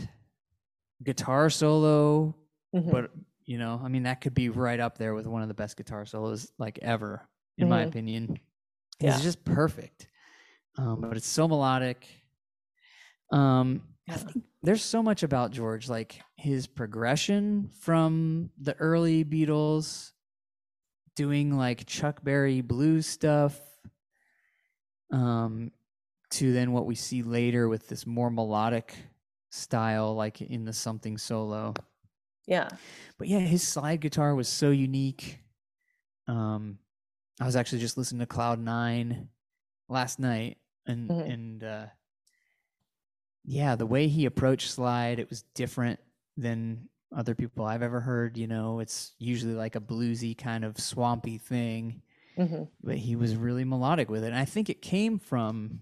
guitar 1.04 1.50
solo? 1.50 2.36
Mhm. 2.76 2.92
But 2.92 3.12
you 3.46 3.58
know, 3.60 3.80
I 3.84 3.90
mean, 3.90 4.04
that 4.04 4.22
could 4.22 4.34
be 4.34 4.50
right 4.50 4.80
up 4.80 4.98
there 4.98 5.14
with 5.14 5.28
one 5.28 5.42
of 5.44 5.48
the 5.48 5.54
best 5.54 5.78
guitar 5.78 6.06
solos 6.06 6.52
like 6.58 6.80
ever, 6.82 7.28
in 7.58 7.70
my 7.70 7.84
Mhm. 7.84 7.88
opinion. 7.88 8.40
Yeah. 9.00 9.14
It's 9.14 9.24
just 9.24 9.44
perfect. 9.46 10.08
Um, 10.78 11.02
but 11.02 11.16
it's 11.16 11.28
so 11.28 11.48
melodic. 11.48 12.08
Um, 13.32 13.82
I 14.10 14.18
think 14.18 14.46
there's 14.64 14.84
so 14.84 15.02
much 15.04 15.24
about 15.24 15.52
George, 15.52 15.88
like 15.90 16.20
his 16.38 16.66
progression 16.68 17.70
from 17.70 18.52
the 18.58 18.76
early 18.78 19.24
Beatles, 19.24 20.12
doing 21.16 21.56
like 21.56 21.86
Chuck 21.86 22.24
Berry 22.24 22.62
blues 22.62 23.06
stuff, 23.08 23.60
um, 25.12 25.72
to 26.32 26.54
then 26.54 26.72
what 26.72 26.86
we 26.86 26.96
see 26.96 27.22
later 27.24 27.68
with 27.70 27.88
this 27.88 28.06
more 28.06 28.30
melodic 28.30 28.96
style, 29.52 30.16
like 30.16 30.42
in 30.42 30.66
the 30.66 30.74
something 30.74 31.18
solo. 31.18 31.74
yeah. 32.48 32.70
But 33.18 33.28
yeah, 33.28 33.40
his 33.40 33.66
slide 33.68 34.02
guitar 34.02 34.36
was 34.36 34.48
so 34.48 34.72
unique. 34.72 35.40
Um, 36.28 36.80
I 37.40 37.46
was 37.46 37.56
actually 37.56 37.80
just 37.80 37.98
listening 37.98 38.20
to 38.20 38.26
Cloud 38.26 38.60
Nine 38.60 39.30
last 39.90 40.20
night, 40.20 40.58
and 40.86 41.10
Mhm. 41.10 41.34
and 41.34 41.64
uh, 41.64 41.88
yeah, 43.44 43.76
the 43.76 43.86
way 43.86 44.08
he 44.08 44.26
approached 44.26 44.72
slide, 44.72 45.20
it 45.20 45.30
was 45.30 45.44
different 45.54 46.00
than 46.38 46.90
other 47.16 47.36
people 47.36 47.66
I've 47.66 47.84
ever 47.84 48.02
heard. 48.02 48.38
You 48.38 48.48
know, 48.48 48.80
it's 48.80 49.14
usually 49.20 49.54
like 49.54 49.76
a 49.76 49.80
bluesy 49.82 50.38
kind 50.38 50.66
of 50.66 50.78
swampy 50.80 51.38
thing, 51.38 52.02
hmm 52.38 52.64
but 52.82 52.98
he 52.98 53.16
was 53.16 53.36
really 53.36 53.64
melodic 53.64 54.10
with 54.10 54.24
it. 54.24 54.28
And 54.28 54.36
I 54.38 54.46
think 54.46 54.70
it 54.70 54.82
came 54.82 55.20
from 55.20 55.82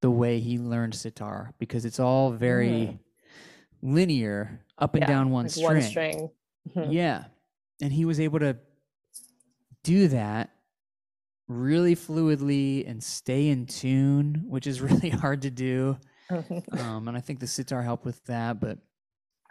the 0.00 0.10
way 0.10 0.40
he 0.40 0.58
learned 0.58 0.94
sitar 0.94 1.52
because 1.58 1.84
it's 1.84 2.00
all 2.00 2.30
very 2.32 2.98
linear, 3.82 4.60
up 4.78 4.94
and 4.94 5.04
Mm. 5.04 5.08
Yeah, 5.08 5.14
down 5.14 5.30
one 5.30 5.44
like 5.44 5.52
string. 5.52 5.64
One 5.66 5.82
string. 5.82 6.30
Mhm. 6.74 6.92
Yeah. 6.92 7.24
And 7.82 7.92
he 7.92 8.04
was 8.04 8.20
able 8.20 8.38
to 8.40 8.56
do 9.82 10.08
that 10.08 10.50
really 11.48 11.96
fluidly 11.96 12.88
and 12.88 13.02
stay 13.02 13.48
in 13.48 13.66
tune, 13.66 14.44
which 14.46 14.66
is 14.66 14.80
really 14.80 15.10
hard 15.10 15.42
to 15.42 15.50
do. 15.50 15.98
Um, 16.78 17.08
and 17.08 17.16
I 17.16 17.20
think 17.20 17.40
the 17.40 17.46
sitar 17.48 17.82
helped 17.82 18.04
with 18.04 18.24
that. 18.26 18.60
But 18.60 18.78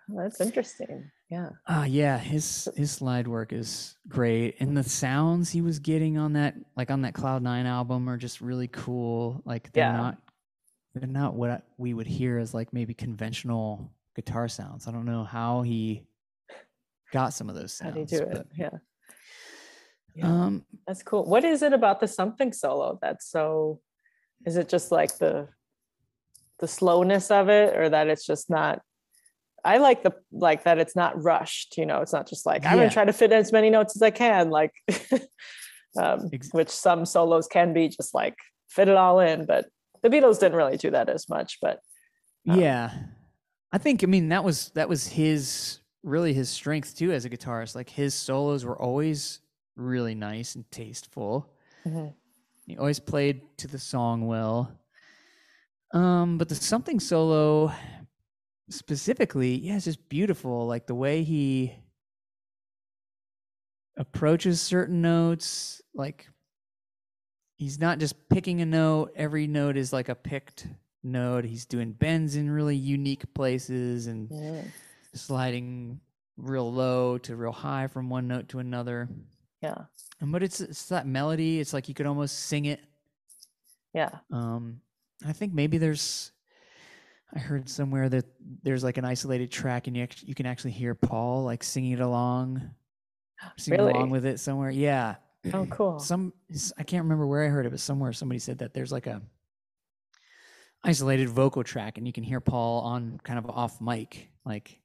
That's 0.08 0.40
interesting. 0.40 1.12
Yeah. 1.30 1.50
uh, 1.68 1.86
yeah, 1.90 2.18
his 2.18 2.70
his 2.78 2.90
slide 2.92 3.28
work 3.28 3.52
is 3.52 3.98
great, 4.08 4.56
and 4.62 4.78
the 4.78 4.84
sounds 4.84 5.50
he 5.52 5.62
was 5.62 5.80
getting 5.80 6.18
on 6.18 6.34
that, 6.34 6.56
like 6.78 6.90
on 6.90 7.02
that 7.02 7.14
Cloud 7.14 7.44
Nine 7.44 7.66
album, 7.66 8.10
are 8.10 8.16
just 8.18 8.40
really 8.40 8.70
cool. 8.70 9.42
Like 9.46 9.72
they're 9.74 9.84
Yeah. 9.92 9.98
not 9.98 10.18
they're 10.94 11.08
not 11.08 11.36
what 11.36 11.64
we 11.78 11.94
would 11.94 12.08
hear 12.08 12.38
as 12.38 12.54
like 12.54 12.74
maybe 12.74 12.94
conventional 12.94 13.92
guitar 14.16 14.48
sounds. 14.48 14.88
I 14.88 14.92
don't 14.92 15.06
know 15.06 15.24
how 15.24 15.62
he 15.62 16.06
got 17.12 17.34
some 17.34 17.50
of 17.50 17.56
those 17.56 17.74
sounds. 17.74 17.90
How 17.90 17.96
do 17.96 18.00
you 18.02 18.06
do 18.06 18.40
it? 18.40 18.48
Yeah. 18.58 18.70
Yeah. 20.16 20.28
Um, 20.28 20.66
That's 20.88 21.04
cool. 21.04 21.26
What 21.26 21.44
is 21.44 21.62
it 21.62 21.74
about 21.74 22.00
the 22.00 22.08
something 22.08 22.52
solo 22.52 22.98
that's 23.02 23.30
so 23.30 23.80
is 24.46 24.58
it 24.58 24.70
just 24.70 24.92
like 24.92 25.18
the 25.18 25.48
the 26.60 26.68
slowness 26.68 27.32
of 27.32 27.50
it 27.50 27.78
or 27.78 27.90
that 27.90 28.08
it's 28.08 28.26
just 28.26 28.50
not 28.50 28.82
I 29.64 29.78
like 29.78 30.04
the 30.04 30.14
like 30.32 30.64
that 30.64 30.80
it's 30.80 30.96
not 30.96 31.22
rushed, 31.22 31.78
you 31.78 31.86
know, 31.86 32.02
it's 32.02 32.14
not 32.14 32.28
just 32.28 32.46
like 32.46 32.66
I'm 32.66 32.78
gonna 32.78 32.90
try 32.90 33.06
to 33.06 33.14
fit 33.14 33.32
in 33.32 33.40
as 33.40 33.52
many 33.52 33.70
notes 33.70 33.96
as 33.96 34.02
I 34.02 34.10
can, 34.10 34.50
like 34.50 34.72
um, 35.98 36.30
Ex- 36.34 36.50
which 36.52 36.70
some 36.70 37.06
solos 37.06 37.48
can 37.48 37.74
be 37.74 37.90
just 37.90 38.14
like 38.14 38.36
fit 38.70 38.88
it 38.88 38.96
all 38.96 39.20
in, 39.20 39.46
but 39.46 39.66
the 40.02 40.10
Beatles 40.10 40.40
didn't 40.40 40.58
really 40.58 40.78
do 40.78 40.92
that 40.92 41.10
as 41.10 41.28
much, 41.30 41.58
but 41.62 41.80
Um, 42.48 42.60
yeah. 42.60 42.94
I 43.72 43.78
think 43.78 44.04
i 44.04 44.08
mean 44.08 44.30
that 44.30 44.44
was 44.44 44.70
that 44.74 44.90
was 44.90 45.08
his 45.08 45.80
really 46.04 46.34
his 46.34 46.50
strength 46.50 46.96
too 46.98 47.12
as 47.12 47.26
a 47.26 47.30
guitarist. 47.30 47.76
Like 47.76 47.90
his 47.90 48.14
solos 48.16 48.66
were 48.66 48.80
always 48.82 49.42
really 49.76 50.16
nice 50.16 50.56
and 50.56 50.70
tasteful. 50.72 51.54
Mhm. 51.86 52.14
he 52.68 52.78
always 52.78 53.00
played 53.00 53.42
to 53.58 53.68
the 53.68 53.80
song 53.80 54.26
well. 54.28 54.72
Um 55.94 56.38
but 56.38 56.50
the 56.50 56.56
something 56.56 57.00
solo 57.00 57.72
specifically 58.70 59.56
yeah 59.56 59.76
it's 59.76 59.86
just 59.86 60.08
beautiful. 60.10 60.66
Like 60.68 60.88
the 60.88 60.96
way 60.96 61.24
he 61.24 61.74
approaches 63.98 64.62
certain 64.62 65.02
notes 65.02 65.82
like 65.94 66.28
he's 67.60 67.78
not 67.80 68.00
just 68.00 68.16
picking 68.30 68.62
a 68.62 68.66
note. 68.66 69.12
Every 69.16 69.46
note 69.46 69.78
is 69.78 69.94
like 69.94 70.10
a 70.10 70.16
picked 70.16 70.66
note. 71.04 71.44
He's 71.46 71.66
doing 71.66 71.92
bends 71.92 72.36
in 72.36 72.50
really 72.50 72.76
unique 72.76 73.32
places 73.36 74.08
and 74.08 74.30
Mm, 74.30 74.66
sliding 75.14 76.00
real 76.38 76.72
low 76.72 77.18
to 77.20 77.36
real 77.36 77.52
high 77.52 77.88
from 77.88 78.10
one 78.10 78.28
note 78.28 78.48
to 78.50 78.60
another. 78.60 79.10
Yeah, 79.62 79.76
and 80.22 80.32
but 80.32 80.42
it's 80.42 80.62
it's 80.62 80.86
that 80.88 81.06
melody. 81.06 81.60
It's 81.60 81.74
like 81.74 81.88
you 81.90 81.94
could 81.94 82.06
almost 82.08 82.40
sing 82.40 82.66
it. 82.66 82.80
Yeah. 83.94 84.10
um 84.32 84.82
i 85.28 85.34
think 85.34 85.52
maybe 85.52 85.80
there's 85.80 86.32
i 87.36 87.40
heard 87.40 87.68
somewhere 87.68 88.08
that 88.08 88.24
there's 88.64 88.84
like 88.84 88.98
an 88.98 89.04
isolated 89.04 89.52
track 89.52 89.88
and 89.88 89.98
you, 89.98 90.08
you 90.22 90.36
can 90.36 90.46
actually 90.46 90.72
hear 90.72 90.94
paul 90.96 91.44
like 91.44 91.64
singing 91.64 91.92
it 91.94 92.00
along 92.00 92.62
singing 93.58 93.80
Really? 93.80 93.94
along 93.94 94.12
with 94.12 94.26
it 94.26 94.40
somewhere. 94.40 94.70
Yeah 94.70 95.16
Oh 95.54 95.66
cool. 95.70 96.00
some 96.00 96.34
I 96.78 96.84
can't 96.84 97.04
remember 97.04 97.26
where 97.26 97.44
i 97.44 97.48
heard 97.48 97.66
it 97.66 97.70
but 97.70 97.80
somewhere 97.80 98.12
somebody 98.12 98.40
said 98.40 98.58
that 98.60 98.74
there's 98.74 98.92
like 98.92 99.08
a 99.08 99.22
isolated 100.84 101.30
vocal 101.30 101.64
track 101.64 101.98
and 101.98 102.06
you 102.06 102.14
can 102.14 102.24
hear 102.24 102.40
paul 102.40 102.82
on 102.82 103.20
kind 103.24 103.40
of 103.40 103.50
off 103.50 103.80
mic 103.82 104.30
like 104.46 104.82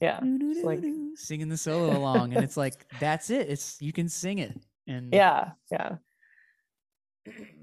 Yeah. 0.00 0.20
Like 0.62 0.84
singing 1.14 1.48
the 1.48 1.56
solo 1.56 1.96
along 1.96 2.32
and 2.32 2.44
it's 2.44 2.56
like 2.56 2.86
that's 3.00 3.30
it 3.30 3.48
it's 3.48 3.80
you 3.80 3.92
can 3.92 4.08
sing 4.08 4.38
it 4.38 4.56
and 4.86 5.12
yeah 5.12 5.50
yeah 5.70 5.96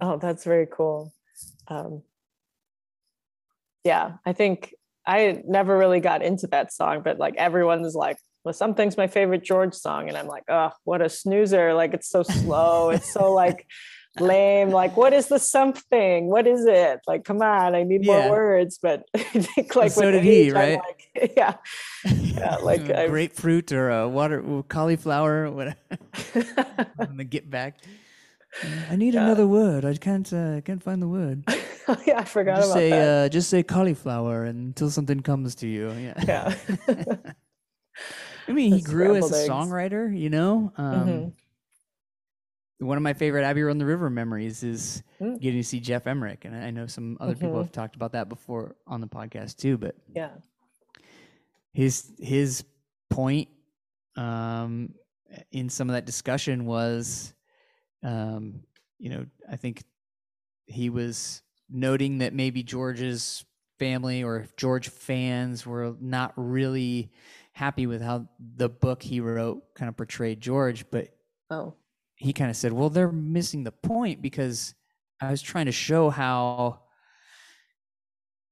oh 0.01 0.17
that's 0.17 0.43
very 0.43 0.67
cool 0.67 1.13
um 1.67 2.01
yeah 3.83 4.13
i 4.25 4.33
think 4.33 4.73
i 5.05 5.41
never 5.47 5.77
really 5.77 5.99
got 5.99 6.21
into 6.21 6.47
that 6.47 6.71
song 6.73 7.01
but 7.03 7.17
like 7.17 7.35
everyone's 7.37 7.95
like 7.95 8.17
well 8.47 8.53
something's 8.53 8.95
my 8.95 9.07
favorite 9.07 9.43
george 9.43 9.73
song 9.73 10.07
and 10.07 10.15
i'm 10.17 10.27
like 10.35 10.45
oh 10.47 10.69
what 10.85 11.01
a 11.01 11.09
snoozer. 11.09 11.73
Like 11.73 11.93
it's 11.93 12.07
so 12.15 12.23
slow. 12.23 12.91
It's 12.91 13.11
so 13.11 13.33
like 13.43 13.67
lame. 14.21 14.69
Like 14.69 14.95
what 14.95 15.11
is 15.11 15.27
the 15.27 15.37
something? 15.37 16.29
What 16.35 16.47
is 16.47 16.65
it? 16.65 17.01
Like 17.11 17.25
come 17.25 17.41
on 17.41 17.75
i 17.75 17.83
need 17.83 18.05
Yeah. 18.05 18.13
more 18.29 18.29
words. 18.39 18.79
But 18.81 19.03
i 19.15 19.19
think 19.19 19.75
like 19.75 19.91
so 19.91 20.09
did 20.09 20.23
he, 20.23 20.31
age, 20.47 20.53
I'm 20.53 20.55
right? 20.55 20.79
like, 20.87 21.33
yeah. 21.41 21.55
Yeah, 22.05 22.55
like 22.69 22.85
grapefruit 23.09 23.73
or 23.73 23.89
a 23.89 24.07
water 24.07 24.39
or 24.41 24.63
cauliflower 24.63 25.51
whatever 25.51 25.75
on 27.03 27.17
the 27.17 27.25
get 27.25 27.49
back. 27.49 27.73
I 28.91 28.95
need 28.95 29.13
Yeah. 29.13 29.25
another 29.25 29.45
word. 29.45 29.83
I 29.83 29.93
can't 30.07 30.31
uh, 30.31 30.61
can't 30.61 30.81
find 30.81 31.01
the 31.01 31.11
word. 31.19 31.43
Oh, 31.89 31.95
yeah 32.05 32.19
i 32.19 32.25
forgot 32.25 32.57
just 32.57 32.71
about 32.71 32.79
say 32.79 32.89
that. 32.89 33.25
uh 33.25 33.29
just 33.37 33.49
say 33.49 33.61
cauliflower 33.63 34.43
until 34.43 34.89
something 34.89 35.19
comes 35.21 35.55
to 35.61 35.67
you. 35.67 35.91
Yeah. 36.07 36.15
Yeah 36.31 36.47
i 38.47 38.51
mean 38.51 38.73
he 38.73 38.81
grew 38.81 39.15
as 39.15 39.31
a 39.31 39.35
eggs. 39.35 39.49
songwriter 39.49 40.17
you 40.17 40.29
know 40.29 40.71
um 40.77 41.07
Mhm. 41.07 41.33
one 42.79 42.97
of 42.97 43.03
my 43.03 43.13
favorite 43.13 43.43
abbey 43.43 43.63
road 43.63 43.71
on 43.71 43.77
the 43.79 43.85
river 43.85 44.09
memories 44.09 44.63
is 44.63 45.01
Mm. 45.19 45.39
getting 45.41 45.59
to 45.61 45.67
see 45.67 45.79
Geoff 45.79 46.05
Emerick 46.07 46.45
and 46.45 46.55
i 46.55 46.69
know 46.71 46.85
some 46.87 47.17
other 47.19 47.35
people 47.35 47.55
Mhm. 47.57 47.63
have 47.63 47.71
talked 47.71 47.95
about 47.95 48.11
that 48.11 48.29
before 48.29 48.75
on 48.85 49.01
the 49.01 49.07
podcast 49.07 49.57
too 49.57 49.77
but 49.77 49.95
yeah 50.13 50.29
his 51.73 52.11
his 52.19 52.63
point 53.09 53.47
um 54.15 54.93
in 55.51 55.69
some 55.69 55.89
of 55.89 55.93
that 55.93 56.05
discussion 56.05 56.65
was 56.65 57.33
um 58.03 58.61
you 58.99 59.09
know 59.09 59.25
i 59.49 59.55
think 59.55 59.83
he 60.65 60.89
was 60.89 61.41
noting 61.69 62.19
that 62.19 62.33
maybe 62.33 62.63
george's 62.63 63.43
family 63.79 64.23
or 64.23 64.45
george 64.57 64.89
fans 64.89 65.65
were 65.65 65.95
not 65.99 66.33
really 66.35 67.11
happy 67.57 67.87
with 67.87 68.01
how 68.03 68.27
the 68.57 68.69
book 68.69 69.01
he 69.01 69.19
wrote 69.19 69.63
kind 69.73 69.89
of 69.89 69.97
portrayed 69.97 70.39
george 70.39 70.85
but 70.91 71.07
oh 71.49 71.73
he 72.15 72.31
kind 72.31 72.51
of 72.51 72.55
said 72.55 72.71
well 72.71 72.89
they're 72.89 73.11
missing 73.11 73.63
the 73.63 73.71
point 73.71 74.21
because 74.21 74.75
I 75.19 75.31
was 75.31 75.41
trying 75.41 75.65
to 75.65 75.71
show 75.71 76.11
how 76.11 76.81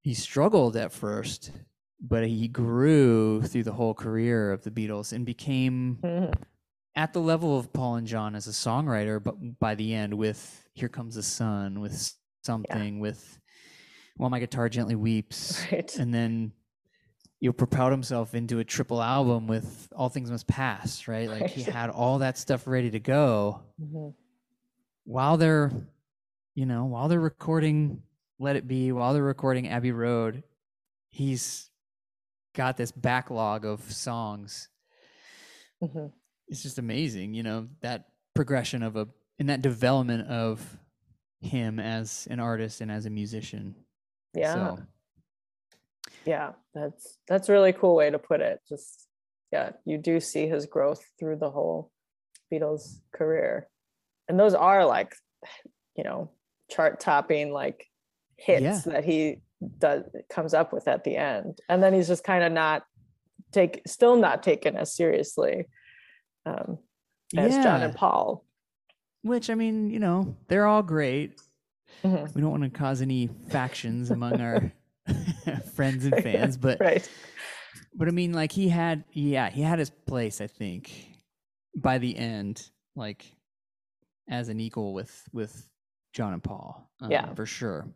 he 0.01 0.13
struggled 0.15 0.75
at 0.75 0.91
first, 0.91 1.51
but 1.99 2.27
he 2.27 2.47
grew 2.47 3.41
through 3.43 3.63
the 3.63 3.73
whole 3.73 3.93
career 3.93 4.51
of 4.51 4.63
the 4.63 4.71
Beatles 4.71 5.13
and 5.13 5.25
became 5.25 5.97
Mhm. 6.03 6.33
at 6.95 7.13
the 7.13 7.19
level 7.21 7.57
of 7.59 7.71
Paul 7.73 7.95
and 7.97 8.07
John 8.07 8.33
as 8.35 8.47
a 8.47 8.51
songwriter, 8.51 9.23
but 9.23 9.59
by 9.59 9.75
the 9.75 9.93
end 9.93 10.15
with 10.15 10.67
Here 10.73 10.89
Comes 10.89 11.15
the 11.15 11.23
Sun, 11.23 11.79
with 11.81 12.13
something, 12.43 12.99
with 12.99 13.39
While 14.17 14.29
My 14.31 14.39
Guitar 14.39 14.67
Gently 14.69 14.95
Weeps, 14.95 15.71
Right. 15.71 15.95
and 15.97 16.13
then 16.13 16.51
you 17.39 17.49
know, 17.49 17.53
propelled 17.53 17.91
himself 17.91 18.33
into 18.33 18.59
a 18.59 18.63
triple 18.63 19.01
album 19.01 19.47
with 19.47 19.88
All 19.95 20.09
Things 20.09 20.31
Must 20.31 20.47
Pass, 20.47 21.07
right? 21.07 21.29
Like 21.29 21.47
he 21.51 21.63
had 21.63 21.89
all 21.89 22.19
that 22.19 22.38
stuff 22.38 22.65
ready 22.67 22.91
to 22.91 22.99
go 22.99 23.61
Mhm. 23.81 24.13
while 25.03 25.38
they're, 25.38 25.71
you 26.55 26.65
know, 26.65 26.86
while 26.86 27.07
they're 27.07 27.19
recording 27.19 28.01
Let 28.39 28.55
It 28.55 28.67
Be, 28.67 28.91
while 28.91 29.13
they're 29.13 29.23
recording 29.23 29.67
Abbey 29.67 29.91
Road, 29.91 30.43
he's 31.09 31.69
got 32.53 32.77
this 32.77 32.91
backlog 32.91 33.65
of 33.65 33.81
songs. 33.91 34.69
Mhm. 35.83 36.13
It's 36.47 36.63
just 36.63 36.77
amazing, 36.79 37.33
you 37.33 37.43
know, 37.43 37.67
that 37.81 38.09
progression 38.33 38.81
of 38.83 38.95
a 38.95 39.07
and 39.39 39.49
that 39.49 39.61
development 39.61 40.27
of 40.29 40.77
him 41.41 41.79
as 41.79 42.27
an 42.31 42.39
artist 42.39 42.79
and 42.79 42.89
as 42.89 43.05
a 43.05 43.09
musician. 43.09 43.75
Yeah. 44.33 44.53
So 44.53 44.83
Yeah. 46.26 46.53
That's 46.73 47.17
that's 47.28 47.49
a 47.49 47.51
really 47.53 47.73
cool 47.73 47.95
way 47.95 48.09
to 48.09 48.19
put 48.19 48.41
it. 48.41 48.59
Just 48.67 49.07
yeah, 49.51 49.71
you 49.86 49.97
do 49.97 50.19
see 50.19 50.47
his 50.47 50.65
growth 50.65 51.03
through 51.19 51.38
the 51.38 51.51
whole 51.51 51.91
Beatles 52.51 52.99
career. 53.13 53.67
And 54.28 54.39
those 54.39 54.53
are 54.53 54.86
like, 54.86 55.15
you 55.95 56.03
know, 56.03 56.32
chart 56.69 56.99
topping 56.99 57.51
like 57.51 57.86
hits 58.38 58.61
Yeah. 58.63 58.80
that 58.86 59.05
he 59.05 59.41
does 59.78 60.03
comes 60.30 60.53
up 60.53 60.73
with 60.73 60.88
at 60.88 61.03
the 61.03 61.15
end. 61.15 61.59
And 61.69 61.82
then 61.82 61.93
he's 61.93 62.07
just 62.07 62.23
kind 62.23 62.43
of 62.43 62.51
not 62.51 62.84
take 63.51 63.82
still 63.88 64.17
not 64.17 64.43
taken 64.43 64.76
as 64.76 64.93
seriously 64.93 65.65
um 66.45 66.78
as 67.38 67.53
John 67.55 67.82
and 67.82 67.95
Paul. 67.95 68.43
which 69.21 69.49
I 69.49 69.55
mean, 69.55 69.89
you 69.89 69.99
know, 69.99 70.36
they're 70.47 70.65
all 70.67 70.84
great. 70.84 71.39
Mhm. 72.03 72.34
We 72.36 72.41
don't 72.41 72.51
want 72.51 72.63
to 72.63 72.69
cause 72.69 73.01
any 73.01 73.28
factions 73.49 74.11
among 74.11 74.41
our 74.41 74.71
friends 75.75 76.05
and 76.05 76.15
fans, 76.23 76.57
but 76.57 76.79
right. 76.81 77.09
but 77.95 78.07
I 78.07 78.11
mean, 78.11 78.33
like 78.33 78.51
he 78.51 78.69
had, 78.69 79.03
yeah, 79.11 79.49
he 79.49 79.61
had 79.61 79.79
his 79.79 79.89
place. 79.89 80.41
I 80.41 80.47
think 80.47 80.91
by 81.75 81.97
the 81.97 82.15
end, 82.17 82.69
like 82.95 83.25
as 84.29 84.49
an 84.49 84.59
equal 84.59 84.93
with 84.93 85.23
with 85.33 85.69
John 86.13 86.33
and 86.33 86.43
Paul, 86.43 86.89
um, 87.01 87.11
Yeah. 87.11 87.33
for 87.35 87.45
sure. 87.45 87.87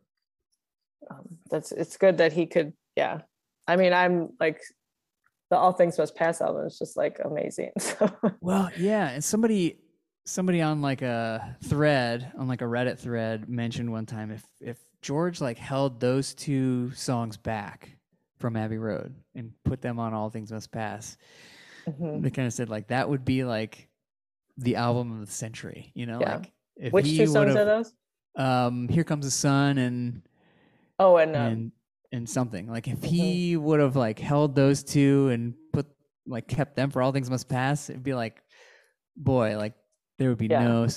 um, 1.10 1.38
that's 1.50 1.72
it's 1.72 1.98
good 1.98 2.18
that 2.18 2.34
he 2.34 2.46
could 2.46 2.74
yeah 2.98 3.22
i 3.68 3.76
mean 3.78 3.94
i'm 3.94 4.30
like 4.40 4.62
the 5.50 5.56
all 5.58 5.72
things 5.72 5.98
must 5.98 6.14
pass 6.16 6.42
album 6.42 6.66
is 6.68 6.78
just 6.78 6.98
like 6.98 7.20
amazing 7.24 7.72
so 7.80 8.12
Well, 8.42 8.70
yeah, 8.78 9.10
and 9.10 9.24
somebody 9.24 9.80
somebody 10.26 10.62
on 10.62 10.82
like 10.82 11.02
a 11.02 11.56
thread 11.64 12.32
on 12.38 12.48
like 12.48 12.62
a 12.62 12.66
Reddit 12.66 13.00
thread 13.00 13.48
mentioned 13.50 13.90
one 13.92 14.06
time 14.06 14.30
if 14.32 14.44
if 14.60 14.78
George 15.02 15.40
like 15.42 15.58
held 15.58 16.00
those 16.00 16.34
two 16.34 16.92
songs 16.92 17.38
back 17.38 17.90
from 18.40 18.56
Abbey 18.56 18.78
Road 18.78 19.14
and 19.36 19.52
put 19.66 19.82
them 19.82 20.00
on 20.00 20.14
All 20.14 20.30
Things 20.30 20.52
Must 20.52 20.72
Pass, 20.72 21.18
Mhm. 21.88 22.22
they 22.22 22.30
kind 22.30 22.46
of 22.48 22.54
said 22.54 22.70
like 22.70 22.88
that 22.90 23.10
would 23.10 23.24
be 23.26 23.44
like 23.44 23.88
the 24.58 24.76
album 24.76 25.20
of 25.20 25.26
the 25.26 25.32
century, 25.34 25.92
you 25.96 26.06
know? 26.06 26.20
Yeah. 26.20 26.38
Like 26.38 26.52
if 26.76 26.94
which 26.94 27.08
he 27.08 27.18
two 27.18 27.28
songs 27.28 27.56
are 27.56 27.66
those 27.66 27.94
Um, 28.36 28.88
Here 28.90 29.04
Comes 29.04 29.26
the 29.26 29.32
Sun 29.32 29.78
and 29.78 30.22
oh 31.00 31.18
and, 31.18 31.36
um, 31.36 31.42
and 31.42 31.72
and 32.12 32.30
something. 32.30 32.68
Like 32.70 32.88
if 32.88 33.04
he 33.04 33.56
would 33.58 33.80
have 33.80 33.96
like 33.96 34.20
held 34.20 34.56
those 34.56 34.84
two 34.84 35.30
and 35.30 35.54
put 35.74 35.88
like 36.26 36.48
kept 36.48 36.76
them 36.76 36.90
for 36.92 37.02
All 37.02 37.12
Things 37.12 37.30
Must 37.30 37.48
Pass, 37.48 37.90
it'd 37.90 38.04
be 38.04 38.14
like, 38.14 38.42
boy, 39.16 39.58
like 39.58 39.74
there 40.18 40.30
would 40.30 40.38
be 40.38 40.48
Yeah. 40.48 40.64
no 40.68 40.88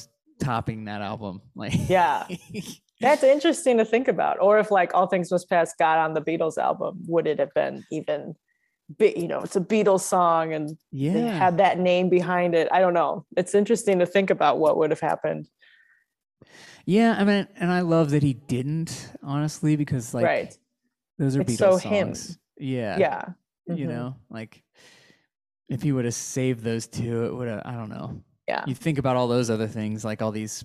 topping 0.41 0.85
that 0.87 1.03
album. 1.03 1.41
Like 1.55 1.89
Yeah. 1.89 2.27
that's 3.03 3.23
interesting 3.23 3.79
to 3.79 3.85
think 3.85 4.09
about 4.09 4.39
or 4.41 4.59
if 4.59 4.71
like 4.71 4.95
all 4.95 5.07
things 5.07 5.31
must 5.31 5.49
pass 5.49 5.75
got 5.79 5.99
on 5.99 6.15
the 6.15 6.21
beatles 6.23 6.57
album 6.59 6.99
would 7.07 7.27
it 7.27 7.39
have 7.39 7.53
been 7.55 7.85
even 7.91 8.35
big 8.99 9.17
you 9.17 9.29
know 9.29 9.41
it's 9.41 9.57
a 9.57 9.61
beatles 9.61 10.01
song 10.01 10.53
and 10.53 10.77
yeah. 10.91 11.39
had 11.39 11.59
that 11.59 11.79
name 11.79 12.09
behind 12.09 12.55
it 12.55 12.69
i 12.73 12.81
don't 12.81 12.95
know 12.95 13.25
it's 13.37 13.55
interesting 13.55 13.99
to 13.99 14.07
think 14.07 14.31
about 14.31 14.59
what 14.59 14.77
would 14.77 14.91
have 14.91 15.01
happened 15.01 15.47
Yeah, 16.85 17.15
I 17.17 17.23
mean, 17.25 17.47
and 17.57 17.71
I 17.71 17.81
love 17.83 18.11
that 18.11 18.23
he 18.25 18.35
didn't, 18.35 19.13
honestly, 19.23 19.77
because 19.77 20.13
like 20.13 20.25
right 20.25 20.57
those 21.19 21.37
are 21.37 21.41
It's 21.43 21.53
Beatles 21.53 21.57
so 21.57 21.79
songs. 21.79 22.29
him. 22.31 22.37
Yeah. 22.59 22.99
yeah 22.99 23.25
You 23.67 23.87
Mhm. 23.87 23.89
know, 23.89 24.17
like 24.31 24.63
if 25.69 25.83
he 25.83 25.93
would 25.93 26.05
have 26.05 26.15
saved 26.15 26.63
those 26.65 26.87
two, 26.89 27.25
it 27.27 27.35
would 27.35 27.49
have 27.49 27.63
I 27.65 27.73
don't 27.73 27.89
know. 27.89 28.21
yeah 28.49 28.65
You 28.67 28.75
think 28.75 28.99
about 28.99 29.15
all 29.17 29.29
those 29.29 29.49
other 29.51 29.69
things, 29.69 30.05
like 30.05 30.21
all 30.23 30.33
these 30.33 30.65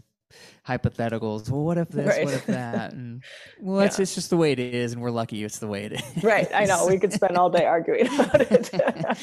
hypotheticals. 0.68 1.50
Well, 1.50 1.64
what 1.64 1.78
if 1.78 1.90
this? 1.90 2.08
Right. 2.08 2.26
What 2.26 2.34
if 2.34 2.46
that? 2.48 2.94
And 2.94 3.24
well, 3.62 3.78
that's 3.78 3.98
Yeah. 3.98 4.04
it's 4.04 4.16
just 4.16 4.30
the 4.30 4.38
way 4.38 4.52
it 4.52 4.60
is, 4.60 4.94
and 4.94 5.02
we're 5.02 5.12
lucky 5.12 5.44
it's 5.44 5.60
the 5.60 5.68
way 5.68 5.86
it 5.86 5.94
is. 5.94 6.24
right 6.24 6.50
i 6.54 6.66
know 6.66 6.86
we 6.88 6.98
could 7.00 7.14
spend 7.14 7.38
all 7.38 7.50
day 7.50 7.66
arguing 7.66 8.08
about 8.08 8.42
it 8.42 8.70
Yeah, 8.74 9.16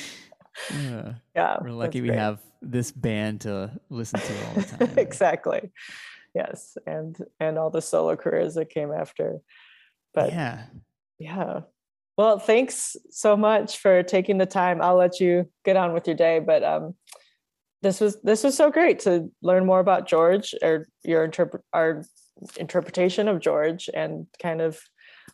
yeah 1.36 1.58
we're 1.60 1.70
lucky 1.70 2.00
we 2.00 2.08
great. 2.08 2.18
have 2.18 2.40
this 2.62 2.90
band 2.92 3.42
to 3.42 3.70
listen 3.90 4.20
to 4.20 4.46
all 4.46 4.54
the 4.54 4.62
time. 4.86 4.98
exactly 4.98 5.70
yes 6.34 6.76
and 6.86 7.16
and 7.40 7.58
all 7.58 7.70
the 7.70 7.82
solo 7.82 8.16
careers 8.16 8.54
that 8.54 8.70
came 8.70 8.92
after 8.92 9.38
but 10.14 10.30
yeah. 10.30 10.64
yeah. 11.18 11.60
well 12.16 12.38
thanks 12.38 12.96
so 13.10 13.36
much 13.36 13.78
for 13.78 14.02
taking 14.02 14.38
the 14.38 14.46
time 14.46 14.80
i'll 14.80 14.96
let 14.96 15.20
you 15.20 15.48
get 15.64 15.76
on 15.76 15.92
with 15.92 16.06
your 16.06 16.16
day 16.16 16.38
but 16.38 16.62
um 16.64 16.94
this 17.84 18.00
was 18.00 18.20
this 18.22 18.42
was 18.42 18.56
so 18.56 18.70
great 18.70 18.98
to 19.00 19.30
learn 19.42 19.64
more 19.66 19.80
about 19.80 20.08
george 20.08 20.54
or 20.62 20.86
your 21.04 21.24
interpret 21.24 21.62
our 21.72 22.02
interpretation 22.56 23.28
of 23.28 23.40
george 23.40 23.88
and 23.94 24.26
kind 24.42 24.60
of 24.60 24.80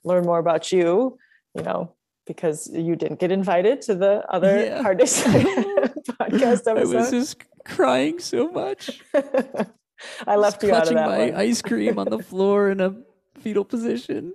learn 0.04 0.24
more 0.24 0.38
about 0.38 0.70
you 0.72 1.16
you 1.56 1.62
know 1.62 1.94
because 2.26 2.70
you 2.72 2.94
didn't 2.94 3.18
get 3.18 3.32
invited 3.32 3.80
to 3.82 3.94
the 3.94 4.22
other 4.30 4.62
Yeah. 4.64 4.82
hard 4.86 4.98
podcast 6.20 6.68
I 6.68 6.84
was 6.84 7.10
just 7.10 7.42
crying 7.64 8.18
so 8.18 8.50
much. 8.50 9.02
I 10.26 10.36
left 10.36 10.62
you 10.62 10.72
out 10.72 10.88
of 10.88 10.94
that 10.94 11.08
my 11.08 11.30
one. 11.30 11.34
ice 11.34 11.60
cream 11.60 11.98
on 11.98 12.08
the 12.08 12.20
floor 12.20 12.70
in 12.70 12.80
a 12.80 12.94
fetal 13.40 13.64
position. 13.64 14.32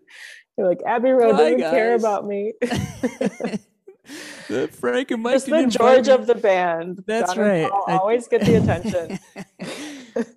You're 0.58 0.68
like 0.68 0.82
Abby 0.86 1.12
Bye, 1.14 1.32
doesn't 1.32 1.60
care 1.60 1.96
about 1.96 2.26
me. 2.28 2.54
The 4.48 4.68
Frank 4.72 5.12
and 5.12 5.24
Mike 5.24 5.34
Just 5.34 5.46
the 5.48 5.68
George 5.68 6.08
of 6.08 6.28
the 6.28 6.36
band. 6.36 7.04
That's 7.06 7.36
right. 7.38 7.70
I- 7.88 7.98
always 7.98 8.28
get 8.28 8.42
the 8.42 8.56
attention. 8.62 9.20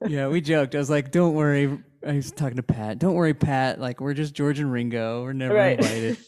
yeah, 0.08 0.28
we 0.28 0.40
joked. 0.40 0.74
I 0.74 0.78
was 0.78 0.90
like, 0.90 1.10
"Don't 1.10 1.34
worry." 1.34 1.78
I 2.06 2.12
was 2.12 2.30
talking 2.30 2.56
to 2.56 2.62
Pat. 2.62 2.98
Don't 2.98 3.14
worry, 3.14 3.34
Pat. 3.34 3.80
Like 3.80 4.00
we're 4.00 4.14
just 4.14 4.34
George 4.34 4.60
and 4.60 4.70
Ringo. 4.70 5.22
We're 5.22 5.32
never 5.32 5.54
right. 5.54 5.78
invited. 5.78 6.18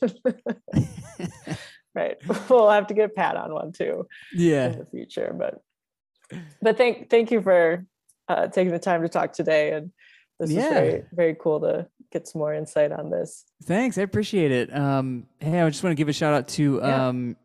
right. 1.95 2.17
We'll 2.49 2.71
have 2.71 2.89
to 2.89 2.95
get 2.95 3.15
Pat 3.15 3.37
on 3.37 3.53
one 3.53 3.73
too 3.73 4.07
yeah. 4.33 4.67
in 4.67 4.79
the 4.81 4.87
future. 4.87 5.35
But 5.37 5.63
but 6.61 6.77
thank 6.77 7.09
thank 7.09 7.31
you 7.31 7.41
for 7.41 7.87
uh, 8.29 8.49
taking 8.49 8.73
the 8.73 8.79
time 8.79 9.03
to 9.03 9.09
talk 9.09 9.33
today. 9.33 9.73
And 9.73 9.93
this 10.41 10.51
Yeah. 10.51 10.63
is 10.65 10.69
very 10.71 11.05
very 11.13 11.37
cool 11.41 11.61
to 11.61 11.87
get 12.13 12.27
some 12.27 12.41
more 12.41 12.53
insight 12.53 12.91
on 12.93 13.11
this. 13.11 13.45
Thanks. 13.65 13.97
I 13.99 14.03
appreciate 14.03 14.51
it. 14.51 14.75
Um, 14.75 15.27
hey, 15.39 15.61
I 15.61 15.69
just 15.71 15.85
want 15.85 15.93
to 15.93 15.97
give 15.97 16.09
a 16.09 16.13
shout 16.13 16.35
out 16.35 16.49
to 16.49 16.81
Yeah. 16.83 17.07
um, 17.09 17.37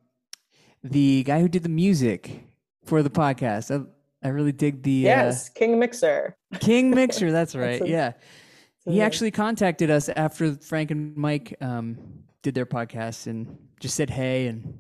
the 0.84 1.24
guy 1.24 1.40
who 1.40 1.48
did 1.48 1.64
the 1.64 1.70
music 1.70 2.44
for 2.86 3.04
the 3.04 3.10
podcast. 3.10 3.70
I, 3.70 3.86
I 4.28 4.32
really 4.32 4.52
dig 4.52 4.82
the 4.84 4.92
Yes, 4.92 5.50
King 5.50 5.78
Mixer. 5.80 6.36
uh, 6.54 6.58
King 6.58 6.90
Mixer. 6.96 7.32
That's 7.32 7.56
right. 7.56 7.80
his- 7.82 7.90
yeah. 7.90 8.14
his 8.86 8.94
He 8.96 9.02
actually 9.02 9.32
contacted 9.32 9.90
us 9.92 10.10
after 10.10 10.56
Frank 10.56 10.90
and 10.92 11.16
Mike 11.16 11.56
um, 11.62 11.98
did 12.42 12.56
their 12.56 12.66
podcast 12.66 13.28
and 13.28 13.58
just 13.80 13.96
said 13.96 14.10
hey 14.10 14.48
and 14.48 14.80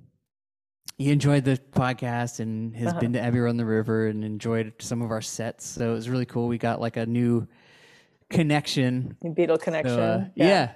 he 0.97 1.11
enjoyed 1.11 1.43
the 1.43 1.59
podcast 1.73 2.39
and 2.39 2.75
has 2.75 2.87
Uh-huh. 2.89 2.99
been 3.01 3.13
to 3.13 3.19
Abbey 3.21 3.39
Road 3.39 3.49
on 3.49 3.57
the 3.57 3.65
River 3.65 4.07
and 4.07 4.23
enjoyed 4.23 4.73
some 4.79 5.01
of 5.01 5.11
our 5.11 5.21
sets. 5.21 5.65
So 5.65 5.91
it 5.91 5.93
was 5.93 6.09
really 6.09 6.25
cool. 6.25 6.47
We 6.47 6.57
got 6.57 6.79
like 6.79 6.95
a 6.97 7.05
new 7.05 7.47
connection. 8.29 9.17
Beatle 9.23 9.57
So, 9.57 9.63
Connection. 9.63 9.99
uh, 9.99 10.29
yeah. 10.35 10.71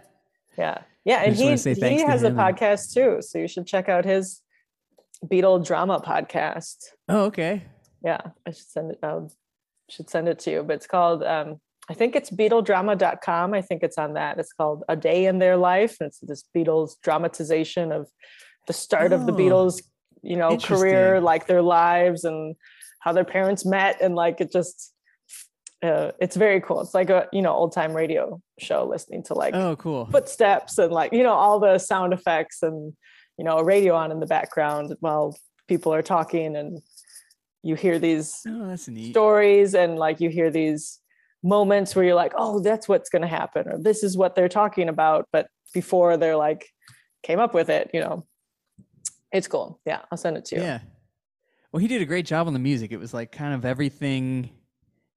Yeah. 0.57 0.81
Yeah. 1.05 1.21
And 1.23 1.35
he, 1.35 1.47
he 1.55 2.01
has 2.01 2.23
a 2.23 2.31
podcast 2.31 2.93
too. 2.93 3.21
So 3.21 3.37
you 3.39 3.47
should 3.47 3.65
check 3.65 3.89
out 3.89 4.05
his 4.05 4.41
Beatle 5.25 5.65
drama 5.65 6.01
podcast. 6.05 6.75
Oh, 7.07 7.25
okay. 7.25 7.63
Yeah. 8.03 8.19
I 8.47 8.51
should 8.51 8.67
send 8.67 8.91
it 8.91 8.99
I 9.03 9.19
should 9.89 10.09
send 10.09 10.27
it 10.27 10.39
to 10.39 10.51
you. 10.51 10.63
But 10.63 10.77
it's 10.77 10.87
called 10.87 11.23
um 11.23 11.59
I 11.89 11.95
think 11.95 12.15
it's 12.15 12.29
BeatleDrama.com. 12.29 13.55
I 13.55 13.61
think 13.63 13.81
it's 13.81 13.97
on 13.97 14.13
that. 14.13 14.37
It's 14.37 14.53
called 14.53 14.83
A 14.87 14.95
Day 14.95 15.25
in 15.25 15.39
Their 15.39 15.57
Life. 15.57 15.97
And 15.99 16.07
It's 16.09 16.19
this 16.19 16.43
Beatles 16.55 16.91
dramatization 17.01 17.91
of 17.91 18.07
the 18.67 18.73
start 18.73 19.11
of 19.11 19.25
the 19.25 19.33
Oh, 19.33 19.35
Beatles, 19.35 19.81
you 20.21 20.35
know, 20.37 20.55
career, 20.57 21.19
like 21.19 21.47
their 21.47 21.63
lives 21.63 22.25
and 22.25 22.55
how 22.99 23.11
their 23.11 23.25
parents 23.25 23.65
met. 23.65 23.99
And 24.01 24.13
like 24.15 24.39
it 24.39 24.51
just 24.51 24.93
uh, 25.81 26.11
it's 26.19 26.35
very 26.35 26.59
cool. 26.61 26.81
It's 26.81 26.93
like 26.93 27.09
a 27.09 27.27
you 27.31 27.41
know 27.41 27.53
old 27.53 27.71
time 27.71 27.93
radio 27.93 28.41
show, 28.59 28.85
listening 28.85 29.23
to 29.23 29.33
like 29.33 29.53
Oh, 29.55 29.75
cool. 29.77 30.05
footsteps 30.11 30.77
and 30.77 30.91
like 30.91 31.13
you 31.13 31.23
know 31.23 31.33
all 31.33 31.59
the 31.59 31.77
sound 31.77 32.13
effects 32.13 32.61
and 32.63 32.93
you 33.37 33.45
know 33.45 33.57
a 33.57 33.63
radio 33.63 33.95
on 33.95 34.11
in 34.11 34.19
the 34.19 34.25
background 34.25 34.95
while 34.99 35.35
people 35.67 35.93
are 35.93 36.01
talking 36.01 36.55
and 36.55 36.81
you 37.63 37.75
hear 37.75 37.99
these 37.99 38.35
Oh, 38.47 38.75
stories 38.75 39.73
and 39.75 39.97
like 39.97 40.19
you 40.19 40.29
hear 40.29 40.49
these 40.51 40.99
moments 41.43 41.95
where 41.95 42.03
you're 42.03 42.15
like 42.15 42.33
oh 42.37 42.59
that's 42.59 42.89
what's 42.89 43.09
going 43.09 43.21
to 43.21 43.27
happen 43.27 43.67
or 43.69 43.77
this 43.81 44.03
is 44.03 44.17
what 44.17 44.35
they're 44.35 44.49
talking 44.49 44.89
about 44.89 45.25
but 45.31 45.47
before 45.73 46.17
they're 46.17 46.35
like 46.35 46.67
came 47.23 47.39
up 47.39 47.53
with 47.53 47.69
it 47.69 47.89
you 47.93 48.01
know 48.01 48.25
it's 49.31 49.47
cool 49.47 49.79
yeah 49.85 50.01
i'll 50.11 50.17
send 50.17 50.35
it 50.35 50.43
to 50.45 50.55
you 50.57 50.61
Yeah. 50.61 50.79
Well, 51.71 51.79
he 51.79 51.87
did 51.87 52.01
a 52.01 52.05
great 52.05 52.25
job 52.25 52.47
on 52.47 52.53
the 52.53 52.59
music. 52.59 52.91
It 52.91 52.97
was 52.97 53.13
like 53.13 53.31
kind 53.31 53.53
of 53.53 53.63
everything 53.63 54.49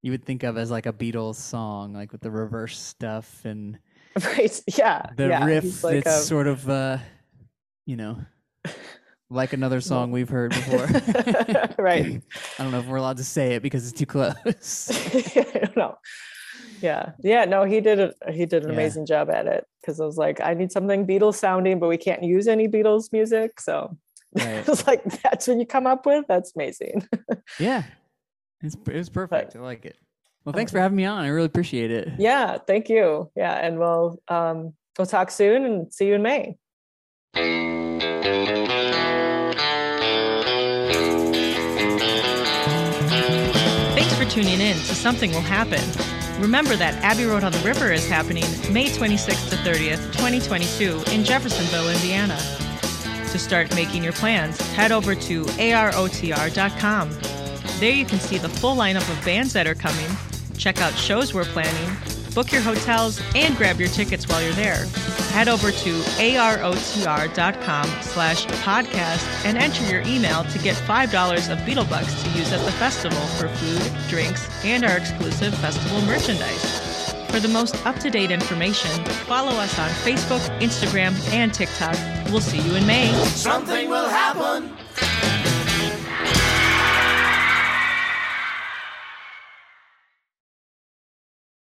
you 0.02 0.10
would 0.10 0.24
think 0.24 0.42
of 0.42 0.58
as 0.58 0.70
like 0.70 0.86
a 0.86 0.92
Beatles 0.92 1.36
song, 1.36 1.92
like 1.94 2.12
with 2.12 2.20
the 2.20 2.30
reverse 2.30 2.78
stuff 2.80 3.44
and 3.44 3.78
right 4.36 4.60
yeah 4.76 5.06
the 5.16 5.28
yeah 5.28 5.44
riff 5.44 5.82
like 5.82 6.04
that's 6.04 6.22
a- 6.22 6.26
sort 6.26 6.46
of, 6.46 6.68
uh, 6.68 6.98
you 7.86 7.96
know, 7.96 8.18
like 9.30 9.52
another 9.54 9.80
song 9.80 10.10
we've 10.12 10.28
heard 10.28 10.50
before. 10.50 10.86
right 11.78 12.20
I 12.58 12.62
don't 12.62 12.72
know 12.72 12.80
if 12.80 12.86
we're 12.86 12.96
allowed 12.96 13.16
to 13.18 13.24
say 13.24 13.54
it 13.54 13.62
because 13.62 13.88
it's 13.88 13.98
too 13.98 14.06
close. 14.06 14.90
I 15.36 15.58
don't 15.64 15.76
know. 15.76 15.96
Yeah, 16.82 17.12
yeah. 17.20 17.44
No, 17.44 17.62
he 17.64 17.80
did 17.80 18.00
it. 18.00 18.14
He 18.32 18.44
did 18.44 18.64
an 18.64 18.70
Yeah. 18.70 18.74
amazing 18.74 19.06
job 19.06 19.30
at 19.30 19.46
it 19.46 19.64
because 19.80 20.00
I 20.00 20.04
was 20.04 20.16
like, 20.18 20.40
I 20.40 20.52
need 20.54 20.72
something 20.72 21.06
Beatles 21.06 21.36
sounding, 21.36 21.78
but 21.78 21.88
we 21.88 21.96
can't 21.96 22.24
use 22.24 22.48
any 22.48 22.66
Beatles 22.68 23.12
music. 23.12 23.60
So 23.60 23.96
Right. 24.34 24.66
I 24.66 24.70
was 24.70 24.86
like, 24.86 25.04
that's 25.22 25.46
what 25.46 25.58
you 25.58 25.66
come 25.66 25.86
up 25.86 26.06
with. 26.06 26.24
That's 26.26 26.52
amazing. 26.56 27.06
yeah. 27.60 27.84
It's, 28.62 28.76
it 28.86 28.94
was 28.96 29.08
perfect. 29.08 29.56
I 29.56 29.60
like 29.60 29.84
it. 29.84 29.96
Well, 30.44 30.52
thanks 30.52 30.72
for 30.72 30.78
Okay. 30.78 30.82
having 30.82 30.96
me 30.96 31.04
on. 31.04 31.24
I 31.24 31.28
really 31.28 31.46
appreciate 31.46 31.90
it. 31.90 32.08
yeah, 32.18 32.58
thank 32.58 32.88
you. 32.88 33.30
Yeah, 33.36 33.52
and 33.54 33.78
we'll 33.78 34.20
um, 34.28 34.74
we'll 34.98 35.06
talk 35.06 35.30
soon 35.30 35.64
and 35.64 35.92
see 35.92 36.06
you 36.08 36.14
in 36.14 36.22
May. 36.22 36.56
Thanks 43.94 44.14
for 44.14 44.24
tuning 44.24 44.60
in 44.60 44.74
to 44.76 44.94
Something 44.94 45.30
Will 45.32 45.40
Happen. 45.40 45.80
Remember 46.40 46.74
that 46.76 46.94
Abbey 47.04 47.24
Road 47.24 47.44
on 47.44 47.52
the 47.52 47.58
River 47.58 47.92
is 47.92 48.08
happening 48.08 48.44
May 48.72 48.86
26th 48.86 49.50
to 49.50 49.56
30th, 49.56 50.02
2022 50.12 51.04
in 51.12 51.24
Jeffersonville, 51.24 51.88
Indiana. 51.90 52.36
To 53.30 53.38
start 53.38 53.72
making 53.74 54.02
your 54.02 54.12
plans, 54.14 54.60
head 54.72 54.90
over 54.92 55.14
to 55.14 55.44
arotr.com. 55.44 57.10
There 57.82 57.90
you 57.90 58.04
can 58.04 58.20
see 58.20 58.38
the 58.38 58.48
full 58.48 58.76
lineup 58.76 59.10
of 59.10 59.24
bands 59.24 59.52
that 59.54 59.66
are 59.66 59.74
coming, 59.74 60.08
check 60.56 60.80
out 60.80 60.94
shows 60.94 61.34
we're 61.34 61.42
planning, 61.42 61.96
book 62.32 62.52
your 62.52 62.62
hotels, 62.62 63.20
and 63.34 63.56
grab 63.56 63.80
your 63.80 63.88
tickets 63.88 64.28
while 64.28 64.40
you're 64.40 64.52
there. 64.52 64.86
Head 65.32 65.48
over 65.48 65.72
to 65.72 65.90
arotr.com 66.22 67.86
slash 68.02 68.46
podcast 68.46 69.44
and 69.44 69.58
enter 69.58 69.84
your 69.90 70.02
email 70.02 70.44
to 70.44 70.58
get 70.60 70.76
$5 70.76 71.52
of 71.52 71.58
Beetlebucks 71.66 72.22
to 72.22 72.38
use 72.38 72.52
at 72.52 72.64
the 72.64 72.70
festival 72.70 73.18
for 73.36 73.48
food, 73.48 74.08
drinks, 74.08 74.48
and 74.64 74.84
our 74.84 74.96
exclusive 74.98 75.52
festival 75.56 76.00
merchandise. 76.02 77.12
For 77.32 77.40
the 77.40 77.48
most 77.48 77.84
up-to-date 77.84 78.30
information, 78.30 79.04
follow 79.26 79.58
us 79.58 79.76
on 79.80 79.90
Facebook, 80.06 80.60
Instagram, 80.60 81.18
and 81.32 81.52
TikTok. 81.52 81.96
We'll 82.30 82.42
see 82.42 82.60
you 82.60 82.76
in 82.76 82.86
May. 82.86 83.12
Something 83.24 83.90
will 83.90 84.08
happen. 84.08 85.31